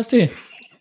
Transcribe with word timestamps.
Podcast, 0.00 0.30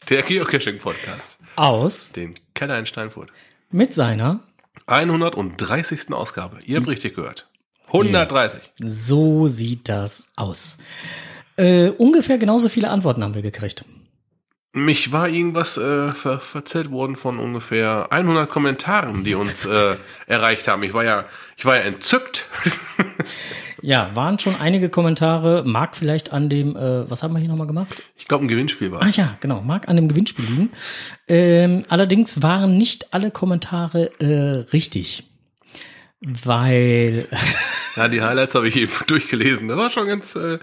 der 0.10 0.22
Geocaching-Podcast 0.24 1.38
aus 1.58 2.14
den 2.14 2.36
Keller 2.54 2.80
in 2.80 2.86
Steinfurt. 2.86 3.30
mit 3.70 3.94
seiner 3.94 4.40
130. 4.86 6.14
Ausgabe. 6.14 6.60
Ihr 6.66 6.78
habt 6.78 6.88
richtig 6.88 7.16
gehört. 7.16 7.50
130. 7.88 8.62
So 8.78 9.48
sieht 9.48 9.90
das 9.90 10.28
aus. 10.38 10.78
Äh, 11.58 11.90
ungefähr 11.90 12.38
genauso 12.38 12.70
viele 12.70 12.90
Antworten 12.90 13.22
haben 13.22 13.36
wir 13.36 13.42
gekriegt. 13.42 13.84
Mich 14.72 15.12
war 15.12 15.28
irgendwas 15.28 15.78
äh, 15.78 16.12
ver 16.12 16.40
verzählt 16.40 16.92
worden 16.92 17.16
von 17.16 17.40
ungefähr 17.40 18.08
100 18.12 18.48
Kommentaren, 18.50 19.24
die 19.24 19.34
uns 19.34 19.66
äh, 19.66 19.96
erreicht 20.28 20.68
haben. 20.68 20.84
Ich 20.84 20.94
war 20.94 21.04
ja, 21.04 21.26
ich 21.58 21.66
war 21.66 21.76
ja 21.76 21.82
entzückt. 21.82 22.46
Ja, 23.82 24.12
waren 24.14 24.38
schon 24.40 24.56
einige 24.60 24.90
Kommentare. 24.90 25.64
Mag 25.66 25.96
vielleicht 25.96 26.34
an 26.34 26.50
dem, 26.50 26.76
äh, 26.76 27.10
was 27.10 27.24
haben 27.24 27.34
wir 27.34 27.40
hier 27.40 27.48
nochmal 27.48 27.66
gemacht? 27.66 28.04
Ich 28.18 28.28
glaube, 28.28 28.46
ein 28.46 28.50
Gewinnspiel 28.50 28.92
war. 28.92 29.02
Ah 29.02 29.08
ja, 29.08 29.38
genau, 29.40 29.62
mag 29.62 29.88
an 29.88 29.96
dem 29.96 30.10
Gewinnspiel 30.10 30.44
liegen. 30.46 30.72
Ähm, 31.30 31.84
allerdings 31.88 32.42
waren 32.42 32.78
nicht 32.78 33.14
alle 33.14 33.32
Kommentare 33.32 34.12
äh, 34.20 34.66
richtig. 34.74 35.30
Weil, 36.20 37.30
Ja, 37.96 38.08
die 38.08 38.22
Highlights 38.22 38.56
habe 38.56 38.68
ich 38.68 38.76
eben 38.76 38.92
durchgelesen. 39.08 39.68
Das 39.68 39.78
war 39.78 39.90
schon 39.90 40.08
ganz, 40.08 40.36
äh, 40.36 40.60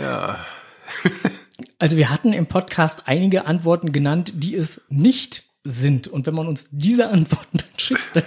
ja. 0.00 0.38
Also 1.78 1.96
wir 1.96 2.10
hatten 2.10 2.32
im 2.32 2.46
Podcast 2.46 3.04
einige 3.06 3.46
Antworten 3.46 3.92
genannt, 3.92 4.32
die 4.36 4.54
es 4.54 4.82
nicht 4.88 5.44
sind. 5.64 6.08
Und 6.08 6.26
wenn 6.26 6.34
man 6.34 6.46
uns 6.46 6.68
diese 6.70 7.08
Antworten 7.08 7.58
dann 7.58 7.78
schickt, 7.78 8.16
dann 8.16 8.24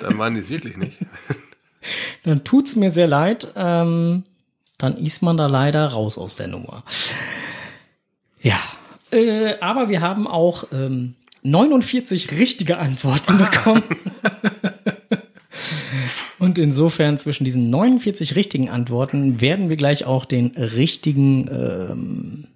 Dann 0.00 0.18
waren 0.18 0.34
die 0.34 0.40
es 0.40 0.48
wirklich 0.48 0.76
nicht. 0.76 0.96
dann 2.24 2.44
tut's 2.44 2.76
mir 2.76 2.90
sehr 2.90 3.06
leid. 3.06 3.52
Ähm, 3.56 4.24
dann 4.78 4.96
ist 4.96 5.22
man 5.22 5.36
da 5.36 5.46
leider 5.46 5.86
raus 5.88 6.18
aus 6.18 6.36
der 6.36 6.48
Nummer. 6.48 6.84
Ja, 8.40 8.60
äh, 9.10 9.58
aber 9.60 9.88
wir 9.88 10.00
haben 10.00 10.26
auch 10.26 10.64
ähm, 10.72 11.14
49 11.42 12.32
richtige 12.32 12.78
Antworten 12.78 13.38
bekommen. 13.38 13.82
Und 16.38 16.58
insofern 16.58 17.18
zwischen 17.18 17.44
diesen 17.44 17.70
49 17.70 18.36
richtigen 18.36 18.68
Antworten 18.68 19.40
werden 19.40 19.68
wir 19.68 19.76
gleich 19.76 20.04
auch 20.04 20.24
den 20.24 20.48
richtigen, 20.56 21.48
ähm, 21.50 22.48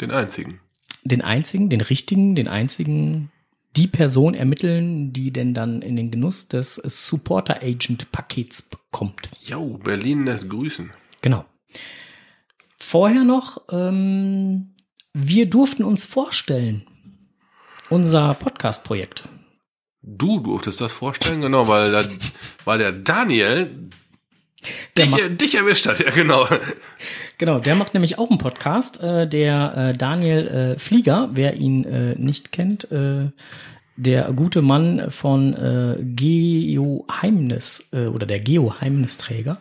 Den 0.00 0.10
einzigen. 0.10 0.60
den 1.04 1.22
einzigen, 1.22 1.68
den 1.70 1.80
richtigen, 1.80 2.34
den 2.34 2.48
einzigen, 2.48 3.30
die 3.76 3.86
Person 3.88 4.34
ermitteln, 4.34 5.12
die 5.12 5.32
denn 5.32 5.54
dann 5.54 5.82
in 5.82 5.96
den 5.96 6.10
Genuss 6.10 6.48
des 6.48 6.76
Supporter 6.76 7.62
Agent 7.62 8.10
Pakets 8.12 8.62
bekommt. 8.62 9.28
Jo, 9.44 9.78
Berlin 9.78 10.24
lässt 10.24 10.48
grüßen. 10.48 10.90
Genau. 11.22 11.44
Vorher 12.78 13.24
noch, 13.24 13.62
ähm, 13.70 14.74
wir 15.12 15.48
durften 15.50 15.84
uns 15.84 16.04
vorstellen, 16.04 16.84
unser 17.90 18.34
Podcast-Projekt. 18.34 19.28
Du 20.16 20.40
durftest 20.40 20.80
das 20.80 20.92
vorstellen, 20.92 21.42
genau, 21.42 21.68
weil, 21.68 21.92
da, 21.92 22.02
weil 22.64 22.78
der 22.78 22.92
Daniel 22.92 23.70
Der 24.96 25.04
dich, 25.04 25.10
macht, 25.10 25.40
dich 25.40 25.54
erwischt 25.54 25.86
hat. 25.86 26.00
Ja, 26.00 26.10
genau. 26.10 26.48
genau, 27.36 27.58
der 27.58 27.74
macht 27.74 27.92
nämlich 27.92 28.18
auch 28.18 28.30
einen 28.30 28.38
Podcast. 28.38 29.02
Äh, 29.02 29.28
der 29.28 29.76
äh, 29.76 29.92
Daniel 29.92 30.46
äh, 30.48 30.78
Flieger, 30.78 31.28
wer 31.32 31.56
ihn 31.56 31.84
äh, 31.84 32.14
nicht 32.14 32.52
kennt, 32.52 32.90
äh, 32.90 33.30
der 33.96 34.32
gute 34.32 34.62
Mann 34.62 35.10
von 35.10 35.54
äh, 35.54 35.96
Geoheimnis 36.00 37.88
äh, 37.92 38.06
oder 38.06 38.26
der 38.26 38.40
Geoheimnisträger. 38.40 39.60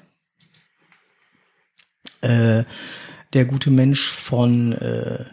Äh, 2.22 2.64
der 3.34 3.46
gute 3.46 3.70
Mensch 3.70 4.08
von, 4.08 4.74
äh, 4.74 5.26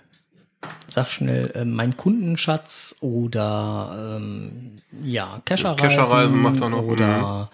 sag 0.86 1.08
schnell, 1.08 1.50
äh, 1.54 1.64
mein 1.64 1.97
Kundenschatz 1.97 2.98
oder 3.00 4.16
ähm, 4.16 4.76
ja, 5.02 5.41
Kescherreisen. 5.44 5.88
Kescherreisen 5.88 6.42
macht 6.42 6.60
er 6.60 6.69
noch, 6.69 6.82
Oder 6.82 7.50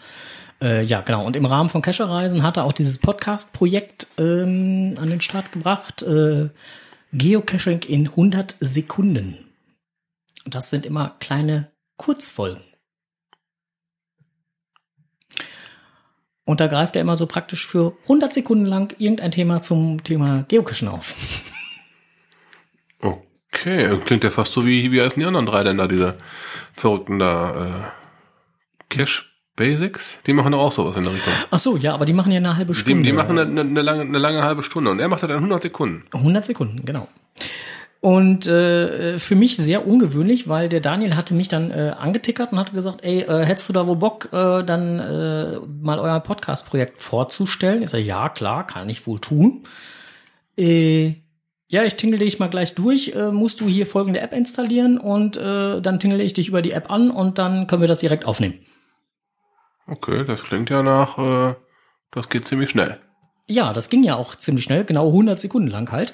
äh, 0.63 0.85
ja, 0.85 1.01
genau. 1.01 1.25
Und 1.25 1.37
im 1.37 1.47
Rahmen 1.47 1.69
von 1.69 1.83
Kescherreisen 1.83 2.43
hat 2.43 2.57
er 2.57 2.65
auch 2.65 2.73
dieses 2.73 2.99
Podcast-Projekt 2.99 4.09
ähm, 4.19 4.97
an 5.01 5.09
den 5.09 5.21
Start 5.21 5.53
gebracht. 5.53 6.03
Äh, 6.03 6.51
Geocaching 7.13 7.83
in 7.83 8.09
100 8.09 8.55
Sekunden. 8.61 9.37
Das 10.47 10.71
sind 10.71 10.87
immer 10.87 11.17
kleine 11.19 11.73
Kurzfolgen. 11.97 12.63
Und 16.45 16.61
da 16.61 16.67
greift 16.67 16.97
er 16.97 17.03
immer 17.03 17.17
so 17.17 17.27
praktisch 17.27 17.67
für 17.67 17.97
100 18.03 18.35
Sekunden 18.35 18.67
lang 18.67 18.95
irgendein 18.99 19.31
Thema 19.31 19.63
zum 19.63 20.03
Thema 20.03 20.45
Geocachen 20.49 20.89
auf. 20.89 21.15
Okay, 23.61 23.95
klingt 24.05 24.25
ja 24.25 24.31
fast 24.31 24.53
so 24.53 24.65
wie, 24.65 24.91
wie 24.91 25.03
heißen 25.03 25.21
die 25.21 25.27
anderen 25.27 25.47
drei 25.47 25.63
denn 25.65 25.77
da, 25.77 25.87
diese 25.87 26.15
verrückten 26.75 27.19
da, 27.19 27.67
äh, 27.67 28.95
Cash 28.95 29.27
Basics? 29.57 30.21
Die 30.27 30.33
machen 30.33 30.53
doch 30.53 30.61
auch 30.61 30.73
sowas 30.73 30.97
in 30.97 31.05
der 31.05 31.13
Richtung. 31.13 31.33
Ach 31.51 31.59
so, 31.59 31.77
ja, 31.77 31.93
aber 31.93 32.07
die 32.07 32.15
machen 32.15 32.33
ja 32.33 32.39
eine 32.39 32.57
halbe 32.57 32.73
Die, 32.73 32.79
Stunde. 32.79 33.03
die 33.03 33.13
machen 33.13 33.39
eine, 33.39 33.61
eine, 33.61 33.83
lange, 33.83 34.03
eine 34.03 34.19
lange 34.19 34.43
halbe 34.43 34.63
Stunde 34.63 34.91
und 34.91 34.99
er 35.01 35.09
macht 35.09 35.23
das 35.23 35.29
in 35.31 35.37
100 35.37 35.63
Sekunden. 35.63 36.05
100 36.13 36.45
Sekunden, 36.47 36.85
genau. 36.85 37.07
Und 38.01 38.47
äh, 38.47 39.19
für 39.19 39.35
mich 39.35 39.59
sehr 39.59 39.87
ungewöhnlich, 39.87 40.49
weil 40.49 40.71
der 40.71 40.81
Daniel 40.81 41.15
hatte 41.17 41.35
mich 41.35 41.49
dann 41.49 41.71
äh, 41.71 41.93
angetickert 41.99 42.53
und 42.53 42.59
hatte 42.59 42.73
gesagt, 42.73 43.05
ey, 43.05 43.21
äh, 43.21 43.45
hättest 43.45 43.69
du 43.69 43.75
da 43.75 43.87
wohl 43.87 43.97
Bock, 43.97 44.31
äh, 44.33 44.63
dann 44.65 44.99
äh, 44.99 45.59
mal 45.83 45.99
euer 45.99 46.19
Podcast-Projekt 46.21 47.03
vorzustellen? 47.03 47.83
Ich 47.83 47.91
sage, 47.91 48.05
ja, 48.05 48.31
klar, 48.31 48.67
kann 48.67 48.89
ich 48.89 49.07
wohl 49.07 49.21
tun. 49.21 49.65
Äh, 50.57 51.17
ja, 51.71 51.85
ich 51.85 51.95
tingle 51.95 52.19
dich 52.19 52.41
mal 52.41 52.51
gleich 52.51 52.75
durch. 52.75 53.13
Äh, 53.15 53.31
musst 53.31 53.61
du 53.61 53.69
hier 53.69 53.87
folgende 53.87 54.21
App 54.21 54.33
installieren 54.33 54.99
und 54.99 55.37
äh, 55.37 55.81
dann 55.81 56.01
tingle 56.01 56.21
ich 56.21 56.35
dich 56.35 56.49
über 56.49 56.63
die 56.63 56.73
App 56.73 56.91
an 56.91 57.13
und 57.13 57.39
dann 57.39 57.69
können 57.69 57.81
wir 57.81 57.89
das 57.89 58.01
direkt 58.01 58.25
aufnehmen. 58.25 58.59
Okay, 59.87 60.25
das 60.25 60.43
klingt 60.43 60.69
ja 60.69 60.83
nach, 60.83 61.17
äh, 61.19 61.55
das 62.11 62.29
geht 62.29 62.45
ziemlich 62.45 62.71
schnell. 62.71 62.99
Ja, 63.51 63.73
das 63.73 63.89
ging 63.91 64.03
ja 64.05 64.15
auch 64.15 64.37
ziemlich 64.37 64.65
schnell, 64.65 64.85
genau 64.85 65.09
100 65.09 65.41
Sekunden 65.41 65.69
lang 65.69 65.91
halt. 65.91 66.13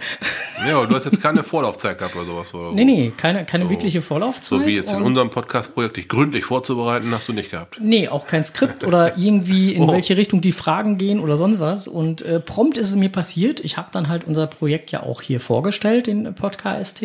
Ja, 0.66 0.78
aber 0.78 0.86
du 0.86 0.94
hast 0.94 1.04
jetzt 1.04 1.20
keine 1.20 1.42
Vorlaufzeit 1.44 1.98
gehabt 1.98 2.16
oder 2.16 2.24
sowas, 2.24 2.54
oder? 2.54 2.72
Nee, 2.72 2.84
nee, 2.84 3.12
keine, 3.16 3.44
keine 3.44 3.64
So- 3.64 3.70
wirkliche 3.70 4.00
Vorlaufzeit. 4.02 4.60
So 4.60 4.66
wie 4.66 4.74
jetzt 4.74 4.90
in 4.92 5.02
unserem 5.02 5.28
Podcast-Projekt 5.30 5.98
dich 5.98 6.08
gründlich 6.08 6.44
vorzubereiten, 6.46 7.10
hast 7.12 7.28
du 7.28 7.32
nicht 7.34 7.50
gehabt. 7.50 7.78
Nee, 7.80 8.08
auch 8.08 8.26
kein 8.26 8.42
Skript 8.42 8.84
oder 8.84 9.18
irgendwie 9.18 9.74
in 9.74 9.82
Oh. 9.82 9.92
welche 9.92 10.16
Richtung 10.16 10.40
die 10.40 10.52
Fragen 10.52 10.96
gehen 10.96 11.20
oder 11.20 11.36
sonst 11.36 11.60
was. 11.60 11.86
Und 11.88 12.22
äh, 12.22 12.40
prompt 12.40 12.78
ist 12.78 12.88
es 12.88 12.96
mir 12.96 13.10
passiert. 13.10 13.60
Ich 13.60 13.76
habe 13.76 13.88
dann 13.92 14.08
halt 14.08 14.24
unser 14.24 14.46
Projekt 14.46 14.90
ja 14.90 15.02
auch 15.02 15.20
hier 15.22 15.38
vorgestellt, 15.40 16.06
den 16.06 16.34
Podcast. 16.34 17.04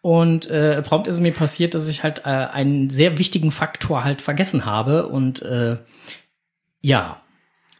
Und 0.00 0.50
äh, 0.50 0.82
prompt 0.82 1.06
ist 1.06 1.14
es 1.14 1.20
mir 1.20 1.32
passiert, 1.32 1.74
dass 1.74 1.86
ich 1.86 2.02
halt 2.02 2.22
äh, 2.26 2.30
einen 2.30 2.90
sehr 2.90 3.18
wichtigen 3.18 3.52
Faktor 3.52 4.02
halt 4.02 4.20
vergessen 4.20 4.64
habe. 4.66 5.06
Und 5.06 5.40
äh, 5.42 5.76
ja, 6.82 7.21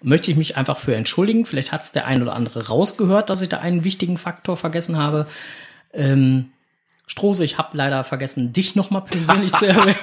möchte 0.03 0.31
ich 0.31 0.37
mich 0.37 0.57
einfach 0.57 0.79
für 0.79 0.95
entschuldigen. 0.95 1.47
Vielleicht 1.47 1.73
hat 1.73 1.83
es 1.83 1.93
der 1.93 2.07
ein 2.07 2.23
oder 2.23 2.35
andere 2.35 2.69
rausgehört, 2.69 3.31
dass 3.31 3.43
ich 3.43 3.49
da 3.49 3.59
einen 3.59 3.85
wichtigen 3.85 4.19
Faktor 4.19 4.57
vergessen 4.57 4.99
habe. 4.99 5.27
Ähm, 5.93 6.51
Strose, 7.07 7.45
ich 7.45 7.59
habe 7.59 7.77
leider 7.77 8.05
vergessen, 8.05 8.53
dich 8.53 8.75
noch 8.75 8.91
mal 8.91 9.01
persönlich 9.01 9.53
zu 9.53 9.67
erwähnen. 9.69 9.97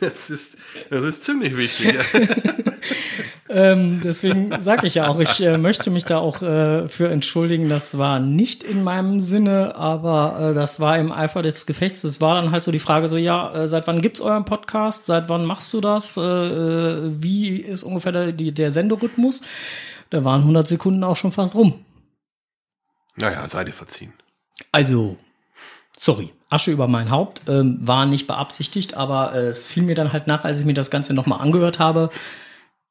Das 0.00 0.30
ist, 0.30 0.58
das 0.90 1.04
ist 1.04 1.22
ziemlich 1.22 1.56
wichtig. 1.56 1.96
Ähm, 3.52 4.00
deswegen 4.04 4.60
sage 4.60 4.86
ich 4.86 4.94
ja 4.94 5.08
auch, 5.08 5.18
ich 5.18 5.40
äh, 5.40 5.58
möchte 5.58 5.90
mich 5.90 6.04
da 6.04 6.18
auch 6.18 6.40
äh, 6.40 6.86
für 6.86 7.10
entschuldigen. 7.10 7.68
Das 7.68 7.98
war 7.98 8.20
nicht 8.20 8.62
in 8.62 8.84
meinem 8.84 9.18
Sinne, 9.18 9.74
aber 9.74 10.50
äh, 10.50 10.54
das 10.54 10.78
war 10.78 10.96
im 10.96 11.10
Eifer 11.10 11.42
des 11.42 11.66
Gefechts. 11.66 12.04
Es 12.04 12.20
war 12.20 12.36
dann 12.36 12.52
halt 12.52 12.62
so 12.62 12.70
die 12.70 12.78
Frage 12.78 13.08
so, 13.08 13.16
ja, 13.16 13.52
äh, 13.52 13.66
seit 13.66 13.88
wann 13.88 14.02
gibt's 14.02 14.20
euren 14.20 14.44
Podcast? 14.44 15.06
Seit 15.06 15.28
wann 15.28 15.44
machst 15.44 15.72
du 15.72 15.80
das? 15.80 16.16
Äh, 16.16 16.20
äh, 16.20 17.12
wie 17.20 17.56
ist 17.56 17.82
ungefähr 17.82 18.12
der, 18.12 18.30
die, 18.30 18.52
der 18.52 18.70
Senderhythmus? 18.70 19.42
Da 20.10 20.24
waren 20.24 20.42
100 20.42 20.68
Sekunden 20.68 21.02
auch 21.02 21.16
schon 21.16 21.32
fast 21.32 21.56
rum. 21.56 21.84
Naja, 23.16 23.48
sei 23.48 23.64
dir 23.64 23.72
verziehen. 23.72 24.12
Also, 24.70 25.16
sorry, 25.96 26.30
Asche 26.50 26.70
über 26.70 26.86
mein 26.86 27.10
Haupt, 27.10 27.42
ähm, 27.48 27.78
war 27.80 28.06
nicht 28.06 28.28
beabsichtigt, 28.28 28.94
aber 28.94 29.34
äh, 29.34 29.46
es 29.46 29.66
fiel 29.66 29.82
mir 29.82 29.96
dann 29.96 30.12
halt 30.12 30.28
nach, 30.28 30.44
als 30.44 30.60
ich 30.60 30.66
mir 30.66 30.74
das 30.74 30.92
Ganze 30.92 31.14
nochmal 31.14 31.40
angehört 31.40 31.80
habe. 31.80 32.10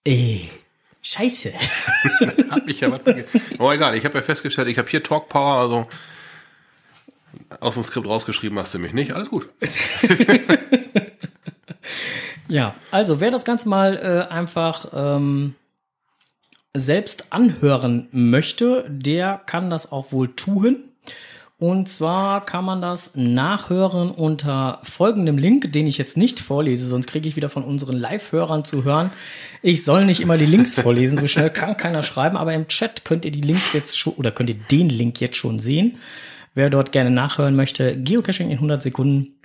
Äh, 0.05 0.41
scheiße. 1.01 1.53
Hab 2.49 2.67
ich 2.67 2.79
ja 2.79 2.91
was 2.91 3.01
vergessen. 3.01 3.41
Aber 3.57 3.73
egal, 3.73 3.95
ich 3.95 4.05
habe 4.05 4.17
ja 4.17 4.23
festgestellt, 4.23 4.67
ich 4.67 4.77
habe 4.77 4.89
hier 4.89 5.03
Talk 5.03 5.29
Power, 5.29 5.59
also 5.59 5.87
aus 7.59 7.75
dem 7.75 7.83
Skript 7.83 8.07
rausgeschrieben 8.07 8.57
hast 8.59 8.73
du 8.73 8.79
mich 8.79 8.93
nicht. 8.93 9.13
Alles 9.13 9.29
gut. 9.29 9.49
Ja, 12.49 12.73
also 12.89 13.19
wer 13.19 13.29
das 13.29 13.45
Ganze 13.45 13.69
mal 13.69 13.95
äh, 13.97 14.33
einfach 14.33 14.87
ähm, 14.91 15.53
selbst 16.73 17.31
anhören 17.31 18.07
möchte, 18.11 18.85
der 18.89 19.39
kann 19.45 19.69
das 19.69 19.91
auch 19.91 20.11
wohl 20.11 20.35
tun. 20.35 20.83
Und 21.59 21.89
zwar 21.89 22.45
kann 22.45 22.63
man 22.63 22.81
das 22.81 23.17
nachhören 23.17 24.11
unter 24.11 24.79
folgendem 24.83 25.38
Link, 25.38 25.73
den 25.73 25.88
ich 25.88 25.97
jetzt 25.97 26.15
nicht 26.15 26.39
vorlese, 26.39 26.88
sonst 26.88 27.07
kriege 27.07 27.27
ich 27.27 27.35
wieder 27.35 27.50
von 27.50 27.65
unseren 27.65 27.97
Live-Hörern 27.97 28.63
zu 28.63 28.85
hören. 28.85 29.11
Ich 29.61 29.83
soll 29.83 30.06
nicht 30.06 30.21
immer 30.21 30.38
die 30.38 30.45
Links 30.45 30.75
vorlesen, 30.81 31.19
so 31.19 31.27
schnell 31.27 31.50
kann 31.50 31.75
keiner 31.75 32.01
schreiben, 32.01 32.38
aber 32.38 32.53
im 32.53 32.69
Chat 32.69 33.03
könnt 33.03 33.25
ihr 33.25 33.31
die 33.31 33.41
Links 33.41 33.73
jetzt 33.73 34.00
schon 34.00 34.13
oder 34.13 34.31
könnt 34.31 34.50
ihr 34.50 34.56
den 34.56 34.89
Link 34.89 35.19
jetzt 35.19 35.35
schon 35.35 35.59
sehen. 35.59 35.97
Wer 36.53 36.69
dort 36.69 36.94
gerne 36.94 37.11
nachhören 37.11 37.57
möchte, 37.57 38.01
Geocaching 38.01 38.47
in 38.47 38.57
100 38.57 38.81
Sekunden. 38.81 39.35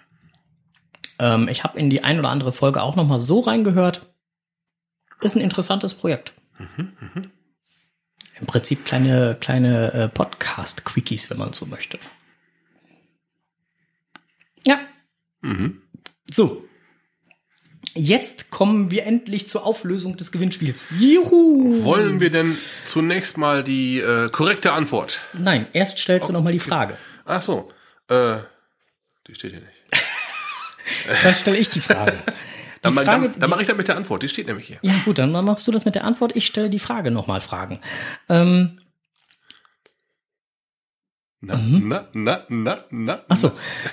Ähm, 1.18 1.48
ich 1.48 1.64
habe 1.64 1.80
in 1.80 1.90
die 1.90 2.04
ein 2.04 2.20
oder 2.20 2.28
andere 2.28 2.52
Folge 2.52 2.80
auch 2.80 2.94
noch 2.94 3.08
mal 3.08 3.18
so 3.18 3.40
reingehört. 3.40 4.06
Ist 5.20 5.34
ein 5.34 5.42
interessantes 5.42 5.94
Projekt. 5.94 6.32
Mhm, 6.58 6.92
mh 7.00 7.22
im 8.44 8.46
Prinzip 8.46 8.84
kleine, 8.84 9.38
kleine 9.40 9.92
äh, 9.94 10.08
Podcast-Quickies, 10.08 11.30
wenn 11.30 11.38
man 11.38 11.54
so 11.54 11.64
möchte. 11.64 11.98
Ja. 14.66 14.80
Mhm. 15.40 15.80
So. 16.30 16.68
Jetzt 17.94 18.50
kommen 18.50 18.90
wir 18.90 19.06
endlich 19.06 19.48
zur 19.48 19.64
Auflösung 19.64 20.18
des 20.18 20.30
Gewinnspiels. 20.30 20.88
Juhu! 20.98 21.84
Wollen 21.84 22.20
wir 22.20 22.30
denn 22.30 22.58
zunächst 22.84 23.38
mal 23.38 23.62
die 23.64 24.00
äh, 24.00 24.28
korrekte 24.28 24.72
Antwort? 24.72 25.20
Nein, 25.32 25.66
erst 25.72 25.98
stellst 25.98 26.28
du 26.28 26.34
noch 26.34 26.42
mal 26.42 26.52
die 26.52 26.58
Frage. 26.58 26.98
Ach 27.24 27.40
so. 27.40 27.72
Äh, 28.08 28.40
die 29.26 29.34
steht 29.34 29.52
hier 29.52 29.60
nicht. 29.60 30.04
Dann 31.22 31.34
stelle 31.34 31.56
ich 31.56 31.70
die 31.70 31.80
Frage. 31.80 32.18
Dann, 32.84 32.92
Frage, 32.92 33.30
dann, 33.30 33.40
dann 33.40 33.50
mache 33.50 33.62
ich 33.62 33.68
das 33.68 33.76
mit 33.76 33.88
der 33.88 33.96
Antwort, 33.96 34.22
die 34.22 34.28
steht 34.28 34.46
nämlich 34.46 34.66
hier. 34.66 34.78
Ja 34.82 34.92
gut, 35.06 35.18
dann 35.18 35.32
machst 35.32 35.66
du 35.66 35.72
das 35.72 35.86
mit 35.86 35.94
der 35.94 36.04
Antwort. 36.04 36.36
Ich 36.36 36.44
stelle 36.44 36.68
die 36.68 36.78
Frage 36.78 37.10
nochmal 37.10 37.40
Fragen. 37.40 37.80
Ähm, 38.28 38.78
na, 41.40 41.56
mhm. 41.56 41.88
na, 41.88 42.08
na, 42.12 42.44
na, 42.48 42.84
na. 42.90 43.20
Achso, 43.28 43.52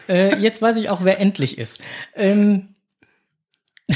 äh, 0.09 0.35
jetzt 0.38 0.61
weiß 0.61 0.75
ich 0.75 0.89
auch, 0.89 1.05
wer 1.05 1.19
endlich 1.19 1.57
ist. 1.57 1.81
Ähm, 2.15 2.75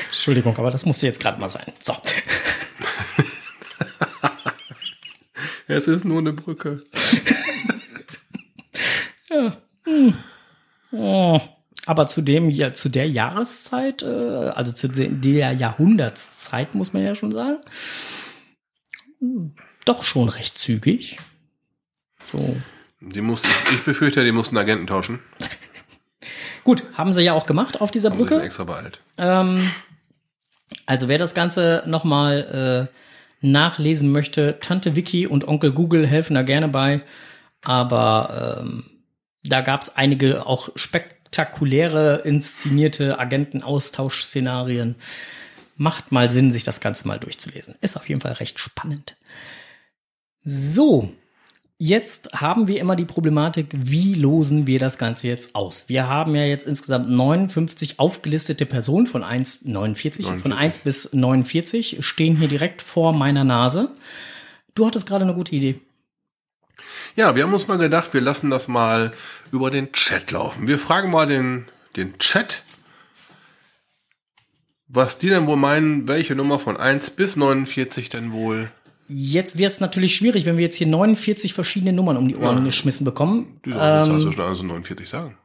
Entschuldigung, 0.08 0.58
aber 0.58 0.72
das 0.72 0.84
musste 0.84 1.06
jetzt 1.06 1.20
gerade 1.20 1.40
mal 1.40 1.48
sein. 1.48 1.72
So. 1.80 1.94
es 5.68 5.86
ist 5.86 6.04
nur 6.04 6.18
eine 6.18 6.32
Brücke. 6.32 6.82
ja. 9.30 9.56
Hm. 9.84 10.14
Oh. 10.90 11.40
Aber 11.86 12.08
zu 12.08 12.22
dem, 12.22 12.50
ja, 12.50 12.72
zu 12.72 12.88
der 12.88 13.08
Jahreszeit, 13.08 14.02
äh, 14.02 14.06
also 14.06 14.72
zu 14.72 14.88
der 14.88 15.52
Jahrhundertszeit, 15.52 16.74
muss 16.74 16.92
man 16.92 17.04
ja 17.04 17.14
schon 17.14 17.30
sagen, 17.30 17.60
hm 19.20 19.54
doch 19.84 20.04
schon 20.04 20.28
recht 20.28 20.58
zügig. 20.58 21.18
So. 22.30 22.56
Die 23.00 23.20
muss, 23.20 23.42
ich 23.72 23.82
befürchte, 23.84 24.24
die 24.24 24.32
mussten 24.32 24.56
Agenten 24.58 24.86
tauschen. 24.86 25.20
Gut, 26.64 26.82
haben 26.94 27.12
sie 27.12 27.22
ja 27.22 27.32
auch 27.32 27.46
gemacht 27.46 27.80
auf 27.80 27.90
dieser 27.90 28.10
Brücke. 28.10 28.40
extra 28.42 28.64
beeilt. 28.64 29.00
Ähm, 29.16 29.70
also 30.86 31.08
wer 31.08 31.18
das 31.18 31.34
Ganze 31.34 31.82
nochmal 31.86 32.88
äh, 32.90 33.46
nachlesen 33.46 34.12
möchte, 34.12 34.58
Tante 34.60 34.96
Vicky 34.96 35.26
und 35.26 35.48
Onkel 35.48 35.72
Google 35.72 36.06
helfen 36.06 36.34
da 36.34 36.42
gerne 36.42 36.68
bei. 36.68 37.00
Aber 37.62 38.60
ähm, 38.62 38.84
da 39.42 39.62
gab 39.62 39.82
es 39.82 39.96
einige 39.96 40.46
auch 40.46 40.70
spektakuläre 40.76 42.22
inszenierte 42.24 43.18
Agentenaustauschszenarien. 43.18 44.96
Macht 45.76 46.12
mal 46.12 46.30
Sinn, 46.30 46.52
sich 46.52 46.64
das 46.64 46.80
Ganze 46.80 47.08
mal 47.08 47.18
durchzulesen. 47.18 47.76
Ist 47.80 47.96
auf 47.96 48.08
jeden 48.08 48.20
Fall 48.20 48.32
recht 48.32 48.58
spannend. 48.58 49.16
So, 50.42 51.12
jetzt 51.76 52.32
haben 52.32 52.66
wir 52.66 52.80
immer 52.80 52.96
die 52.96 53.04
Problematik, 53.04 53.74
wie 53.76 54.14
losen 54.14 54.66
wir 54.66 54.78
das 54.78 54.96
Ganze 54.96 55.28
jetzt 55.28 55.54
aus? 55.54 55.90
Wir 55.90 56.08
haben 56.08 56.34
ja 56.34 56.44
jetzt 56.44 56.66
insgesamt 56.66 57.10
59 57.10 57.98
aufgelistete 57.98 58.64
Personen 58.64 59.06
von 59.06 59.22
1, 59.22 59.66
49, 59.66 60.24
49. 60.24 60.42
von 60.42 60.52
1 60.54 60.78
bis 60.78 61.12
49 61.12 61.98
stehen 62.00 62.36
hier 62.36 62.48
direkt 62.48 62.80
vor 62.80 63.12
meiner 63.12 63.44
Nase. 63.44 63.90
Du 64.74 64.86
hattest 64.86 65.06
gerade 65.06 65.24
eine 65.24 65.34
gute 65.34 65.54
Idee. 65.54 65.78
Ja, 67.16 67.36
wir 67.36 67.42
haben 67.42 67.52
uns 67.52 67.68
mal 67.68 67.76
gedacht, 67.76 68.14
wir 68.14 68.22
lassen 68.22 68.48
das 68.48 68.66
mal 68.66 69.12
über 69.52 69.70
den 69.70 69.92
Chat 69.92 70.30
laufen. 70.30 70.68
Wir 70.68 70.78
fragen 70.78 71.10
mal 71.10 71.26
den, 71.26 71.66
den 71.96 72.18
Chat, 72.18 72.62
was 74.88 75.18
die 75.18 75.28
denn 75.28 75.46
wohl 75.46 75.58
meinen, 75.58 76.08
welche 76.08 76.34
Nummer 76.34 76.58
von 76.58 76.78
1 76.78 77.10
bis 77.10 77.36
49 77.36 78.08
denn 78.08 78.32
wohl 78.32 78.70
Jetzt 79.12 79.58
wäre 79.58 79.66
es 79.66 79.80
natürlich 79.80 80.14
schwierig, 80.14 80.46
wenn 80.46 80.56
wir 80.56 80.64
jetzt 80.64 80.76
hier 80.76 80.86
49 80.86 81.52
verschiedene 81.52 81.92
Nummern 81.92 82.16
um 82.16 82.28
die 82.28 82.36
Ohren 82.36 82.58
ja. 82.58 82.64
geschmissen 82.64 83.04
bekommen. 83.04 83.60
Du 83.62 83.70
ähm, 83.70 83.78
also 83.78 84.32
schon 84.32 84.40
also 84.40 84.62
49 84.62 85.08
sagen. 85.08 85.36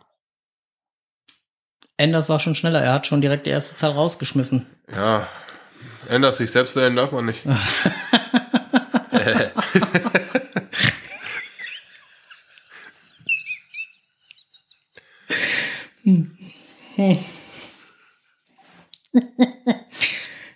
Enders 1.98 2.30
war 2.30 2.40
schon 2.40 2.56
schneller, 2.56 2.82
er 2.82 2.94
hat 2.94 3.08
schon 3.08 3.22
direkt 3.22 3.48
die 3.48 3.52
erste 3.52 3.76
Zahl 3.76 3.92
rausgeschmissen. 3.92 4.68
Ja, 4.94 5.28
Enders 6.10 6.38
sich 6.38 6.52
selbst 6.52 6.76
nennen 6.76 6.96
darf 6.96 7.12
man 7.12 7.26
nicht. 7.26 7.44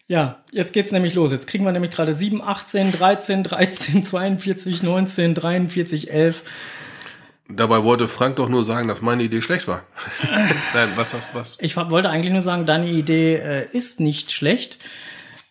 Ja, 0.09 0.43
jetzt 0.51 0.73
geht's 0.73 0.91
nämlich 0.91 1.13
los. 1.13 1.31
Jetzt 1.31 1.45
kriegen 1.45 1.63
wir 1.65 1.71
nämlich 1.71 1.91
gerade 1.91 2.15
7, 2.15 2.41
18, 2.41 2.91
13, 2.93 3.43
13, 3.43 4.03
42, 4.03 4.81
19, 4.81 5.35
43, 5.35 6.11
11. 6.11 6.43
Dabei 7.47 7.83
wollte 7.83 8.07
Frank 8.07 8.37
doch 8.37 8.49
nur 8.49 8.65
sagen, 8.65 8.87
dass 8.87 9.03
meine 9.03 9.21
Idee 9.21 9.43
schlecht 9.43 9.67
war. 9.67 9.83
Nein, 10.73 10.89
was, 10.95 11.13
was, 11.13 11.23
was? 11.33 11.57
Ich 11.59 11.77
wollte 11.77 12.09
eigentlich 12.09 12.31
nur 12.31 12.41
sagen, 12.41 12.65
deine 12.65 12.87
Idee 12.89 13.35
äh, 13.35 13.67
ist 13.71 13.99
nicht 13.99 14.31
schlecht. 14.31 14.83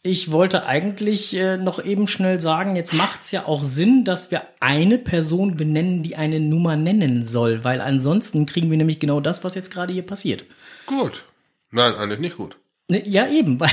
ich 0.03 0.33
wollte 0.33 0.67
eigentlich 0.67 1.37
äh, 1.37 1.57
noch 1.57 1.85
eben 1.85 2.09
schnell 2.09 2.41
sagen, 2.41 2.75
jetzt 2.75 2.95
macht's 2.95 3.31
ja 3.31 3.47
auch 3.47 3.63
Sinn, 3.63 4.05
dass 4.05 4.33
wir 4.33 4.43
eine 4.59 4.99
Person 4.99 5.57
benennen, 5.57 6.03
die 6.03 6.17
eine 6.17 6.41
Nummer 6.41 6.75
nennen 6.75 7.23
soll, 7.23 7.63
weil 7.63 7.81
ansonsten 7.81 8.45
kriegen 8.45 8.71
wir 8.71 8.77
nämlich 8.77 8.99
genau 8.99 9.21
das, 9.21 9.45
was 9.45 9.55
jetzt 9.55 9.73
gerade 9.73 9.93
hier 9.93 10.07
passiert. 10.07 10.47
Gut. 10.87 11.25
Nein, 11.71 11.95
eigentlich 11.95 12.21
nicht 12.21 12.37
gut. 12.37 12.57
Ne, 12.91 13.03
Ja, 13.07 13.29
eben, 13.29 13.61
weil 13.61 13.69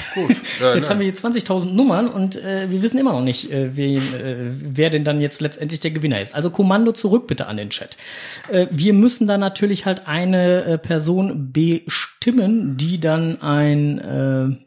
Ja, 0.59 0.73
jetzt 0.75 0.81
nein. 0.81 0.89
haben 0.89 0.99
wir 0.99 1.05
hier 1.05 1.15
20.000 1.15 1.71
Nummern 1.71 2.07
und 2.09 2.35
äh, 2.35 2.69
wir 2.69 2.81
wissen 2.81 2.97
immer 2.97 3.13
noch 3.13 3.21
nicht, 3.23 3.49
äh, 3.49 3.75
wen, 3.75 3.97
äh, 4.13 4.51
wer 4.59 4.89
denn 4.89 5.05
dann 5.05 5.21
jetzt 5.21 5.39
letztendlich 5.41 5.79
der 5.79 5.91
Gewinner 5.91 6.19
ist. 6.21 6.35
Also 6.35 6.49
Kommando 6.49 6.91
zurück 6.91 7.25
bitte 7.27 7.47
an 7.47 7.55
den 7.57 7.69
Chat. 7.69 7.95
Äh, 8.49 8.67
wir 8.71 8.93
müssen 8.93 9.25
dann 9.27 9.39
natürlich 9.39 9.85
halt 9.85 10.07
eine 10.07 10.63
äh, 10.65 10.77
Person 10.77 11.51
bestimmen, 11.53 12.75
die 12.75 12.99
dann 12.99 13.41
ein, 13.41 13.99
äh, 13.99 14.57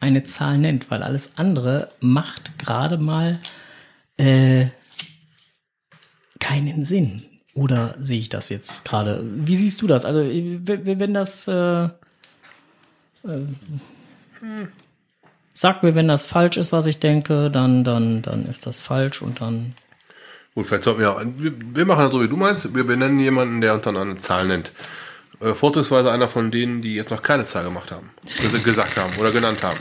eine 0.00 0.22
Zahl 0.24 0.58
nennt, 0.58 0.90
weil 0.90 1.02
alles 1.04 1.38
andere 1.38 1.90
macht 2.00 2.58
gerade 2.58 2.98
mal 2.98 3.38
äh, 4.16 4.66
keinen 6.40 6.82
Sinn. 6.84 7.22
Oder 7.54 7.94
sehe 7.98 8.18
ich 8.20 8.28
das 8.30 8.48
jetzt 8.48 8.84
gerade? 8.84 9.22
Wie 9.24 9.54
siehst 9.56 9.82
du 9.82 9.86
das? 9.86 10.04
Also, 10.04 10.20
w- 10.24 10.98
wenn 10.98 11.14
das. 11.14 11.46
Äh, 13.24 14.66
Sag 15.54 15.82
mir, 15.82 15.94
wenn 15.94 16.08
das 16.08 16.24
falsch 16.24 16.56
ist, 16.56 16.72
was 16.72 16.86
ich 16.86 17.00
denke, 17.00 17.50
dann, 17.50 17.84
dann, 17.84 18.22
dann 18.22 18.46
ist 18.46 18.66
das 18.66 18.80
falsch 18.80 19.20
und 19.20 19.40
dann. 19.42 19.74
Gut, 20.54 20.66
vielleicht 20.68 20.84
sollten 20.84 21.00
wir, 21.00 21.16
wir, 21.36 21.52
wir 21.74 21.84
machen 21.86 22.04
das 22.04 22.12
so, 22.12 22.22
wie 22.22 22.28
du 22.28 22.36
meinst. 22.36 22.74
Wir 22.74 22.84
benennen 22.84 23.20
jemanden, 23.20 23.60
der 23.60 23.74
uns 23.74 23.82
dann 23.84 23.96
eine 23.96 24.16
Zahl 24.16 24.46
nennt. 24.46 24.72
Äh, 25.40 25.52
vorzugsweise 25.54 26.10
einer 26.10 26.28
von 26.28 26.50
denen, 26.50 26.80
die 26.82 26.94
jetzt 26.94 27.10
noch 27.10 27.22
keine 27.22 27.44
Zahl 27.46 27.64
gemacht 27.64 27.90
haben. 27.92 28.10
ges- 28.26 28.64
gesagt 28.64 28.96
haben 28.96 29.12
oder 29.18 29.30
genannt 29.32 29.62
haben. 29.62 29.78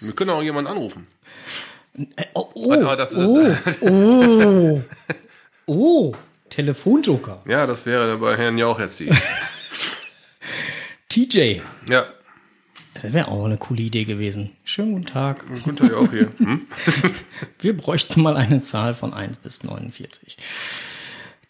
Wir 0.00 0.12
können 0.12 0.30
auch 0.30 0.42
jemanden 0.42 0.70
anrufen. 0.70 1.06
Oh, 2.34 2.50
oh, 2.54 2.94
das 2.96 3.10
ist- 3.12 3.18
oh, 3.18 3.56
oh, 3.80 4.82
oh, 5.66 6.12
Telefonjoker. 6.50 7.42
Ja, 7.46 7.66
das 7.66 7.86
wäre 7.86 8.18
bei 8.18 8.36
Herrn 8.36 8.58
Jauch 8.58 8.78
jetzt 8.78 9.00
die. 9.00 9.10
TJ. 11.08 11.60
ja, 11.88 12.06
Das 13.02 13.12
wäre 13.12 13.28
auch 13.28 13.44
eine 13.44 13.58
coole 13.58 13.82
Idee 13.82 14.04
gewesen. 14.04 14.50
Schönen 14.64 14.92
guten 14.92 15.06
Tag. 15.06 15.44
Günther 15.64 15.90
Jauch 15.90 16.10
hier. 16.10 16.30
Hm? 16.38 16.66
Wir 17.60 17.76
bräuchten 17.76 18.22
mal 18.22 18.36
eine 18.36 18.60
Zahl 18.60 18.94
von 18.94 19.14
1 19.14 19.38
bis 19.38 19.62
49. 19.62 20.36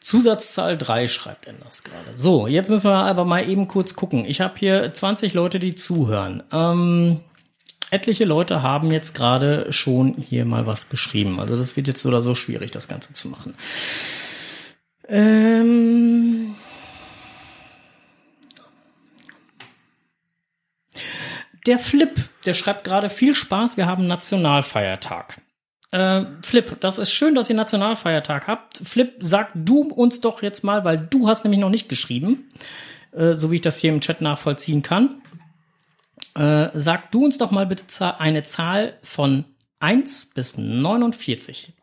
Zusatzzahl 0.00 0.78
3 0.78 1.08
schreibt 1.08 1.46
er 1.46 1.54
das 1.54 1.84
gerade. 1.84 2.16
So, 2.16 2.46
jetzt 2.46 2.70
müssen 2.70 2.88
wir 2.88 2.96
aber 2.96 3.24
mal 3.24 3.48
eben 3.48 3.68
kurz 3.68 3.94
gucken. 3.94 4.24
Ich 4.24 4.40
habe 4.40 4.54
hier 4.58 4.92
20 4.92 5.34
Leute, 5.34 5.58
die 5.58 5.74
zuhören. 5.74 6.42
Ähm, 6.52 7.20
etliche 7.90 8.24
Leute 8.24 8.62
haben 8.62 8.90
jetzt 8.90 9.14
gerade 9.14 9.72
schon 9.72 10.14
hier 10.14 10.44
mal 10.44 10.66
was 10.66 10.88
geschrieben. 10.88 11.40
Also 11.40 11.56
das 11.56 11.76
wird 11.76 11.88
jetzt 11.88 12.00
so 12.00 12.08
oder 12.08 12.22
so 12.22 12.34
schwierig, 12.34 12.70
das 12.70 12.88
Ganze 12.88 13.12
zu 13.12 13.28
machen. 13.28 13.54
Ähm 15.08 16.47
der 21.68 21.78
Flip, 21.78 22.18
der 22.46 22.54
schreibt 22.54 22.84
gerade 22.84 23.10
viel 23.10 23.34
Spaß, 23.34 23.76
wir 23.76 23.86
haben 23.86 24.06
Nationalfeiertag. 24.06 25.40
Äh, 25.90 26.24
Flip, 26.42 26.80
das 26.80 26.98
ist 26.98 27.12
schön, 27.12 27.34
dass 27.34 27.50
ihr 27.50 27.56
Nationalfeiertag 27.56 28.46
habt. 28.46 28.78
Flip, 28.78 29.14
sag 29.20 29.50
du 29.54 29.82
uns 29.82 30.20
doch 30.22 30.42
jetzt 30.42 30.64
mal, 30.64 30.84
weil 30.84 30.98
du 30.98 31.28
hast 31.28 31.44
nämlich 31.44 31.60
noch 31.60 31.68
nicht 31.68 31.88
geschrieben, 31.88 32.50
äh, 33.12 33.34
so 33.34 33.50
wie 33.50 33.56
ich 33.56 33.60
das 33.60 33.78
hier 33.78 33.92
im 33.92 34.00
Chat 34.00 34.22
nachvollziehen 34.22 34.82
kann. 34.82 35.22
Äh, 36.34 36.70
sag 36.72 37.10
du 37.12 37.24
uns 37.24 37.36
doch 37.36 37.50
mal 37.50 37.66
bitte 37.66 38.18
eine 38.18 38.42
Zahl 38.44 38.98
von 39.02 39.44
1 39.80 40.30
bis 40.34 40.56
49. 40.56 41.74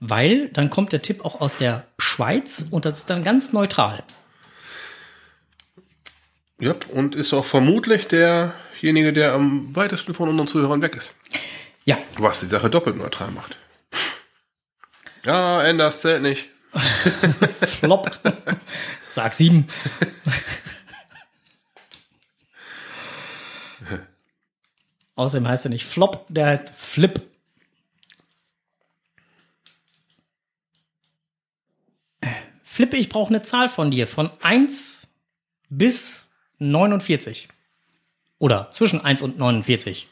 Weil 0.00 0.48
dann 0.48 0.70
kommt 0.70 0.92
der 0.92 1.02
Tipp 1.02 1.24
auch 1.24 1.40
aus 1.40 1.56
der 1.56 1.86
Schweiz 1.98 2.68
und 2.70 2.86
das 2.86 2.98
ist 2.98 3.10
dann 3.10 3.22
ganz 3.22 3.52
neutral. 3.52 4.02
Ja, 6.62 6.74
und 6.92 7.16
ist 7.16 7.32
auch 7.32 7.44
vermutlich 7.44 8.06
derjenige, 8.06 9.12
der 9.12 9.32
am 9.32 9.74
weitesten 9.74 10.14
von 10.14 10.28
unseren 10.28 10.46
Zuhörern 10.46 10.80
weg 10.80 10.94
ist. 10.94 11.12
Ja, 11.84 11.98
Was 12.18 12.38
die 12.38 12.46
Sache 12.46 12.70
doppelt 12.70 12.96
neutral 12.96 13.32
macht. 13.32 13.58
Ja, 15.24 15.62
Enders 15.62 16.00
zählt 16.00 16.22
nicht. 16.22 16.48
Flop. 17.60 18.10
Sag 19.06 19.34
sieben. 19.34 19.68
Außerdem 25.14 25.46
heißt 25.46 25.66
er 25.66 25.70
nicht 25.70 25.84
Flop, 25.86 26.26
der 26.28 26.46
heißt 26.46 26.74
Flip. 26.76 27.22
Flippe, 32.64 32.96
ich 32.96 33.08
brauche 33.08 33.30
eine 33.30 33.42
Zahl 33.42 33.68
von 33.68 33.92
dir 33.92 34.08
von 34.08 34.30
1 34.42 35.06
bis 35.68 36.21
49. 36.70 37.48
Oder 38.38 38.70
zwischen 38.70 39.00
1 39.00 39.22
und 39.22 39.38
49. 39.38 40.08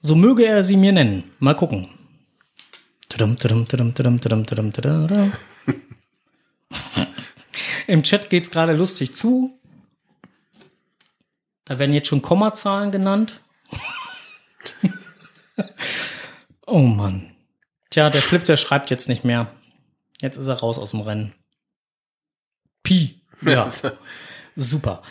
So 0.00 0.14
möge 0.14 0.46
er 0.46 0.62
sie 0.62 0.76
mir 0.76 0.92
nennen. 0.92 1.32
Mal 1.38 1.54
gucken. 1.54 1.88
Im 7.86 8.02
Chat 8.02 8.30
geht's 8.30 8.50
gerade 8.50 8.74
lustig 8.74 9.14
zu. 9.14 9.58
Da 11.64 11.78
werden 11.78 11.92
jetzt 11.92 12.08
schon 12.08 12.22
Kommazahlen 12.22 12.92
genannt. 12.92 13.40
oh 16.66 16.80
Mann. 16.80 17.34
Tja, 17.90 18.10
der 18.10 18.22
Flip, 18.22 18.44
der 18.44 18.56
schreibt 18.56 18.90
jetzt 18.90 19.08
nicht 19.08 19.24
mehr. 19.24 19.52
Jetzt 20.20 20.36
ist 20.36 20.48
er 20.48 20.60
raus 20.60 20.78
aus 20.78 20.92
dem 20.92 21.00
Rennen. 21.00 21.34
Pi. 22.82 23.17
Ja, 23.42 23.70
super. 24.56 25.02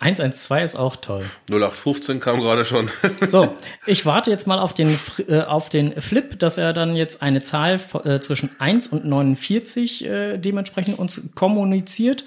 112 0.00 0.64
ist 0.64 0.76
auch 0.76 0.96
toll. 0.96 1.24
0815 1.50 2.20
kam 2.20 2.40
gerade 2.40 2.64
schon. 2.64 2.90
So, 3.26 3.54
ich 3.86 4.06
warte 4.06 4.30
jetzt 4.30 4.46
mal 4.46 4.58
auf 4.58 4.72
den, 4.72 4.98
äh, 5.28 5.42
auf 5.42 5.68
den 5.68 6.00
Flip, 6.00 6.38
dass 6.38 6.56
er 6.56 6.72
dann 6.72 6.96
jetzt 6.96 7.22
eine 7.22 7.42
Zahl 7.42 7.78
äh, 8.04 8.18
zwischen 8.18 8.50
1 8.58 8.88
und 8.88 9.04
49 9.04 10.04
äh, 10.06 10.38
dementsprechend 10.38 10.98
uns 10.98 11.34
kommuniziert. 11.34 12.24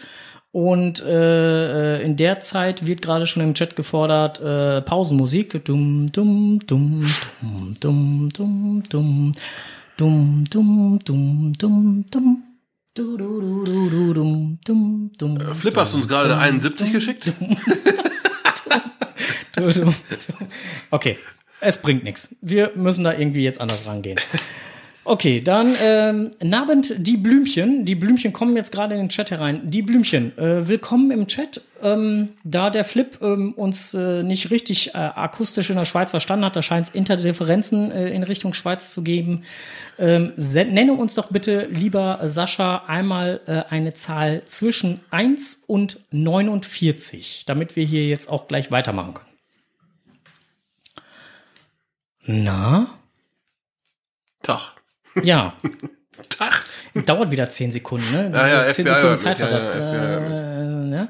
Und 0.51 1.03
äh, 1.03 1.98
äh, 1.98 2.03
in 2.03 2.15
der 2.15 2.39
Zeit 2.39 2.86
wird 2.86 3.01
gerade 3.01 3.25
schon 3.25 3.41
im 3.41 3.55
Chat 3.55 3.75
gefordert, 3.75 4.39
äh, 4.39 4.84
Pausenmusik. 4.84 5.65
Dum, 5.65 6.12
dum, 6.12 6.60
dum, 6.67 7.10
dum, 7.41 7.75
dum, 7.79 8.29
dum, 8.29 8.84
dum. 8.88 9.32
Dum, 9.98 10.43
dum, 10.50 11.00
dum, 11.03 11.53
dum, 11.58 12.05
dum. 12.12 12.43
Du, 12.95 13.17
du, 13.17 13.41
du, 13.41 13.63
du, 13.65 13.89
du, 13.89 14.13
dum, 14.13 14.59
dum, 14.63 15.12
dum, 15.17 15.55
Flip 15.55 15.75
hast 15.75 15.93
du 15.93 15.97
uns 15.97 16.07
gerade 16.07 16.35
eine 16.35 16.38
71 16.38 16.91
geschickt? 16.91 17.33
Okay, 20.91 21.17
es 21.59 21.81
bringt 21.81 22.03
nichts. 22.03 22.35
Wir 22.41 22.71
müssen 22.75 23.03
da 23.03 23.13
irgendwie 23.13 23.43
jetzt 23.43 23.59
anders 23.62 23.88
rangehen. 23.88 24.19
Okay, 25.05 25.41
dann 25.41 25.75
ähm, 25.81 26.31
Nabend 26.41 26.93
die 26.98 27.17
Blümchen. 27.17 27.83
Die 27.83 27.95
Blümchen 27.95 28.31
kommen 28.31 28.55
jetzt 28.55 28.72
gerade 28.72 28.95
in 28.95 29.01
den 29.01 29.10
Chat 29.10 29.31
herein. 29.31 29.69
Die 29.69 29.81
Blümchen, 29.81 30.38
äh, 30.38 30.65
willkommen 30.69 31.12
im 31.12 31.27
Chat. 31.27 31.62
Ähm, 31.81 32.29
da 32.45 32.69
der 32.69 32.86
Flip 32.86 33.17
ähm, 33.22 33.51
uns 33.53 33.93
äh, 33.93 34.24
nicht 34.24 34.50
richtig 34.50 34.95
äh, 34.95 34.98
akustisch 34.98 35.69
in 35.69 35.75
der 35.75 35.83
Schweiz 35.83 36.12
verstanden 36.12 36.45
hat, 36.45 36.55
da 36.55 36.62
scheint 36.62 36.88
es 36.88 36.95
Interdifferenzen 36.95 37.91
äh, 37.91 38.12
in 38.12 38.24
Richtung 38.24 38.53
Schweiz 38.53 38.93
zu 38.93 39.03
geben. 39.03 39.43
Ähm, 40.00 40.31
nenne 40.38 40.93
uns 40.93 41.15
doch 41.15 41.29
bitte, 41.29 41.65
lieber 41.65 42.22
Sascha, 42.24 42.83
einmal 42.88 43.41
äh, 43.45 43.63
eine 43.69 43.93
Zahl 43.93 44.43
zwischen 44.45 45.01
1 45.12 45.65
und 45.67 46.00
49, 46.12 47.43
damit 47.45 47.75
wir 47.75 47.83
hier 47.83 48.07
jetzt 48.07 48.29
auch 48.29 48.48
gleich 48.48 48.72
weitermachen 48.72 49.15
können. 49.15 49.33
Na? 52.45 52.88
Tag. 54.41 54.72
Ja, 55.22 55.53
Tag. 56.29 56.63
dauert 56.93 57.32
wieder 57.32 57.50
10 57.50 57.72
Sekunden, 57.72 58.12
ne? 58.12 58.32
Ja, 58.34 58.48
ja, 58.48 58.67
10 58.70 58.86
FBI 58.86 58.96
Sekunden 58.96 59.17
Zeitversatz. 59.17 59.75
ja, 59.75 59.93
ja, 59.93 60.17
äh, 60.20 60.91
ja. 60.91 61.08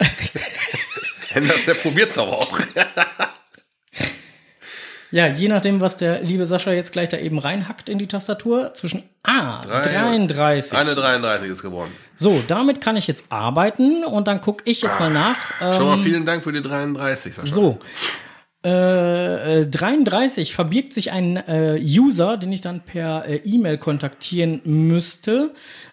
Enders, 1.34 1.64
der 1.66 1.74
probiert's 1.74 2.18
aber 2.18 2.32
auch. 2.38 2.58
ja, 5.10 5.26
je 5.28 5.48
nachdem, 5.48 5.80
was 5.80 5.96
der 5.96 6.22
liebe 6.22 6.46
Sascha 6.46 6.72
jetzt 6.72 6.92
gleich 6.92 7.08
da 7.08 7.18
eben 7.18 7.38
reinhackt 7.38 7.88
in 7.88 7.98
die 7.98 8.06
Tastatur, 8.08 8.74
zwischen 8.74 9.02
A, 9.22 9.62
Drei- 9.62 9.82
33. 9.82 10.76
Eine 10.78 10.94
33 10.94 11.50
ist 11.50 11.62
geworden. 11.62 11.92
So, 12.14 12.42
damit 12.48 12.80
kann 12.80 12.96
ich 12.96 13.06
jetzt 13.06 13.26
arbeiten 13.30 14.04
und 14.04 14.28
dann 14.28 14.40
gucke 14.40 14.62
ich 14.66 14.82
jetzt 14.82 14.98
mal 15.00 15.10
nach. 15.10 15.36
Ähm, 15.60 15.72
Schon 15.72 15.86
mal 15.86 15.98
vielen 15.98 16.26
Dank 16.26 16.44
für 16.44 16.52
die 16.52 16.62
33. 16.62 17.34
Sascha. 17.34 17.48
So. 17.48 17.78
Äh, 18.64 19.62
äh, 19.62 19.66
33 19.66 20.54
verbirgt 20.54 20.92
sich 20.92 21.10
ein 21.10 21.36
äh, 21.36 21.80
User, 21.82 22.36
den 22.36 22.52
ich 22.52 22.60
dann 22.60 22.80
per 22.82 23.26
äh, 23.26 23.36
E-Mail 23.44 23.78
kontaktieren 23.78 24.60
müsste. 24.64 25.52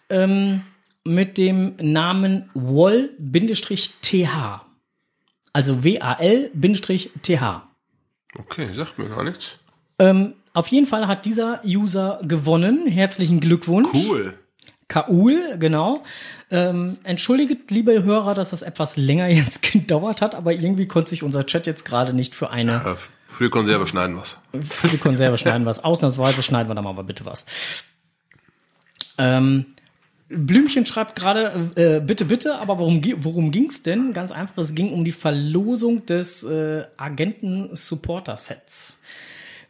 Ähm, 0.10 0.62
mit 1.04 1.38
dem 1.38 1.76
Namen 1.82 2.50
Wall-TH. 2.54 3.56
Also 5.54 5.84
W-A-L-TH. 5.84 7.64
Okay, 8.38 8.66
sagt 8.76 9.00
mir 9.00 9.10
gar 9.10 9.24
nichts. 9.24 9.58
Ähm, 9.98 10.36
auf 10.54 10.68
jeden 10.68 10.86
Fall 10.86 11.08
hat 11.08 11.26
dieser 11.26 11.62
User 11.66 12.20
gewonnen. 12.24 12.86
Herzlichen 12.88 13.40
Glückwunsch. 13.40 13.90
Cool. 14.10 14.38
Kaul, 14.90 15.58
genau. 15.60 16.04
Ähm, 16.52 16.98
entschuldigt, 17.04 17.72
liebe 17.72 18.04
Hörer, 18.04 18.34
dass 18.34 18.50
das 18.50 18.64
etwas 18.64 18.98
länger 18.98 19.28
jetzt 19.30 19.62
gedauert 19.62 20.22
hat, 20.22 20.36
aber 20.36 20.52
irgendwie 20.52 20.88
konnte 20.88 21.12
sich 21.12 21.24
unser 21.24 21.46
Chat 21.46 21.68
jetzt 21.68 21.86
gerade 21.86 22.12
nicht 22.14 22.36
für 22.36 22.50
eine 22.50 22.82
Äh, 22.86 22.96
Für 23.32 23.46
die 23.46 23.50
Konserve 23.52 23.88
schneiden 23.88 24.18
was. 24.18 24.36
für 24.68 24.88
die 24.90 24.98
Konserve 24.98 25.38
schneiden 25.44 25.66
was. 25.66 25.82
Ausnahmsweise 25.84 26.44
schneiden 26.44 26.70
wir 26.70 26.76
da 26.76 26.82
mal 26.82 26.92
bitte 27.04 27.26
was. 27.26 27.46
Ähm, 29.18 29.66
Blümchen 30.30 30.86
schreibt 30.86 31.16
gerade, 31.16 31.72
äh, 31.76 32.00
bitte, 32.02 32.26
bitte, 32.26 32.60
aber 32.60 32.78
worum, 32.80 33.02
worum 33.18 33.52
ging's 33.52 33.84
denn? 33.84 34.14
Ganz 34.14 34.32
einfach, 34.32 34.58
es 34.60 34.76
ging 34.76 34.92
um 34.92 35.04
die 35.04 35.12
Verlosung 35.12 36.06
des 36.06 36.44
äh, 36.44 36.84
Agenten-Supporter-Sets. 36.98 39.02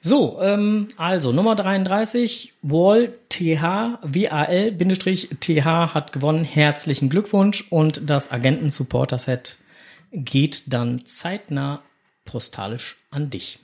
So, 0.01 0.39
ähm, 0.41 0.87
also 0.95 1.33
Nummer 1.33 1.55
33, 1.55 2.53
Wall 2.61 3.13
TH, 3.27 3.99
WAL-TH 4.01 5.65
hat 5.93 6.13
gewonnen. 6.13 6.43
Herzlichen 6.45 7.09
Glückwunsch 7.09 7.67
und 7.69 8.09
das 8.09 8.31
Agenten-Supporter-Set 8.31 9.57
geht 10.11 10.71
dann 10.71 11.05
zeitnah 11.05 11.83
postalisch 12.23 12.97
an 13.11 13.29
dich. 13.29 13.59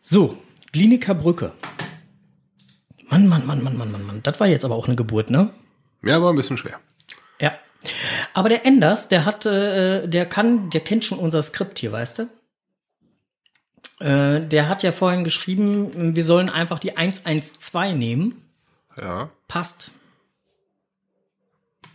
So, 0.00 0.36
Kliniker 0.72 1.14
Brücke. 1.14 1.52
Mann, 3.08 3.28
Mann, 3.28 3.46
Mann, 3.46 3.62
Mann, 3.62 3.76
Mann, 3.76 3.92
Mann, 3.92 4.04
Mann. 4.04 4.20
Das 4.24 4.40
war 4.40 4.48
jetzt 4.48 4.64
aber 4.64 4.74
auch 4.74 4.88
eine 4.88 4.96
Geburt, 4.96 5.30
ne? 5.30 5.50
Ja, 6.02 6.20
war 6.20 6.32
ein 6.32 6.36
bisschen 6.36 6.56
schwer. 6.56 6.80
Ja. 7.40 7.52
Aber 8.34 8.48
der 8.48 8.66
Enders, 8.66 9.08
der 9.08 9.24
hat, 9.24 9.46
äh, 9.46 10.08
der 10.08 10.26
kann, 10.26 10.68
der 10.70 10.80
kennt 10.80 11.04
schon 11.04 11.18
unser 11.18 11.40
Skript 11.42 11.78
hier, 11.78 11.92
weißt 11.92 12.18
du? 12.18 12.28
Äh, 14.00 14.42
der 14.42 14.68
hat 14.68 14.82
ja 14.82 14.92
vorhin 14.92 15.24
geschrieben, 15.24 16.14
wir 16.14 16.24
sollen 16.24 16.50
einfach 16.50 16.78
die 16.78 16.96
112 16.96 17.94
nehmen. 17.94 18.42
Ja. 19.00 19.30
Passt. 19.48 19.90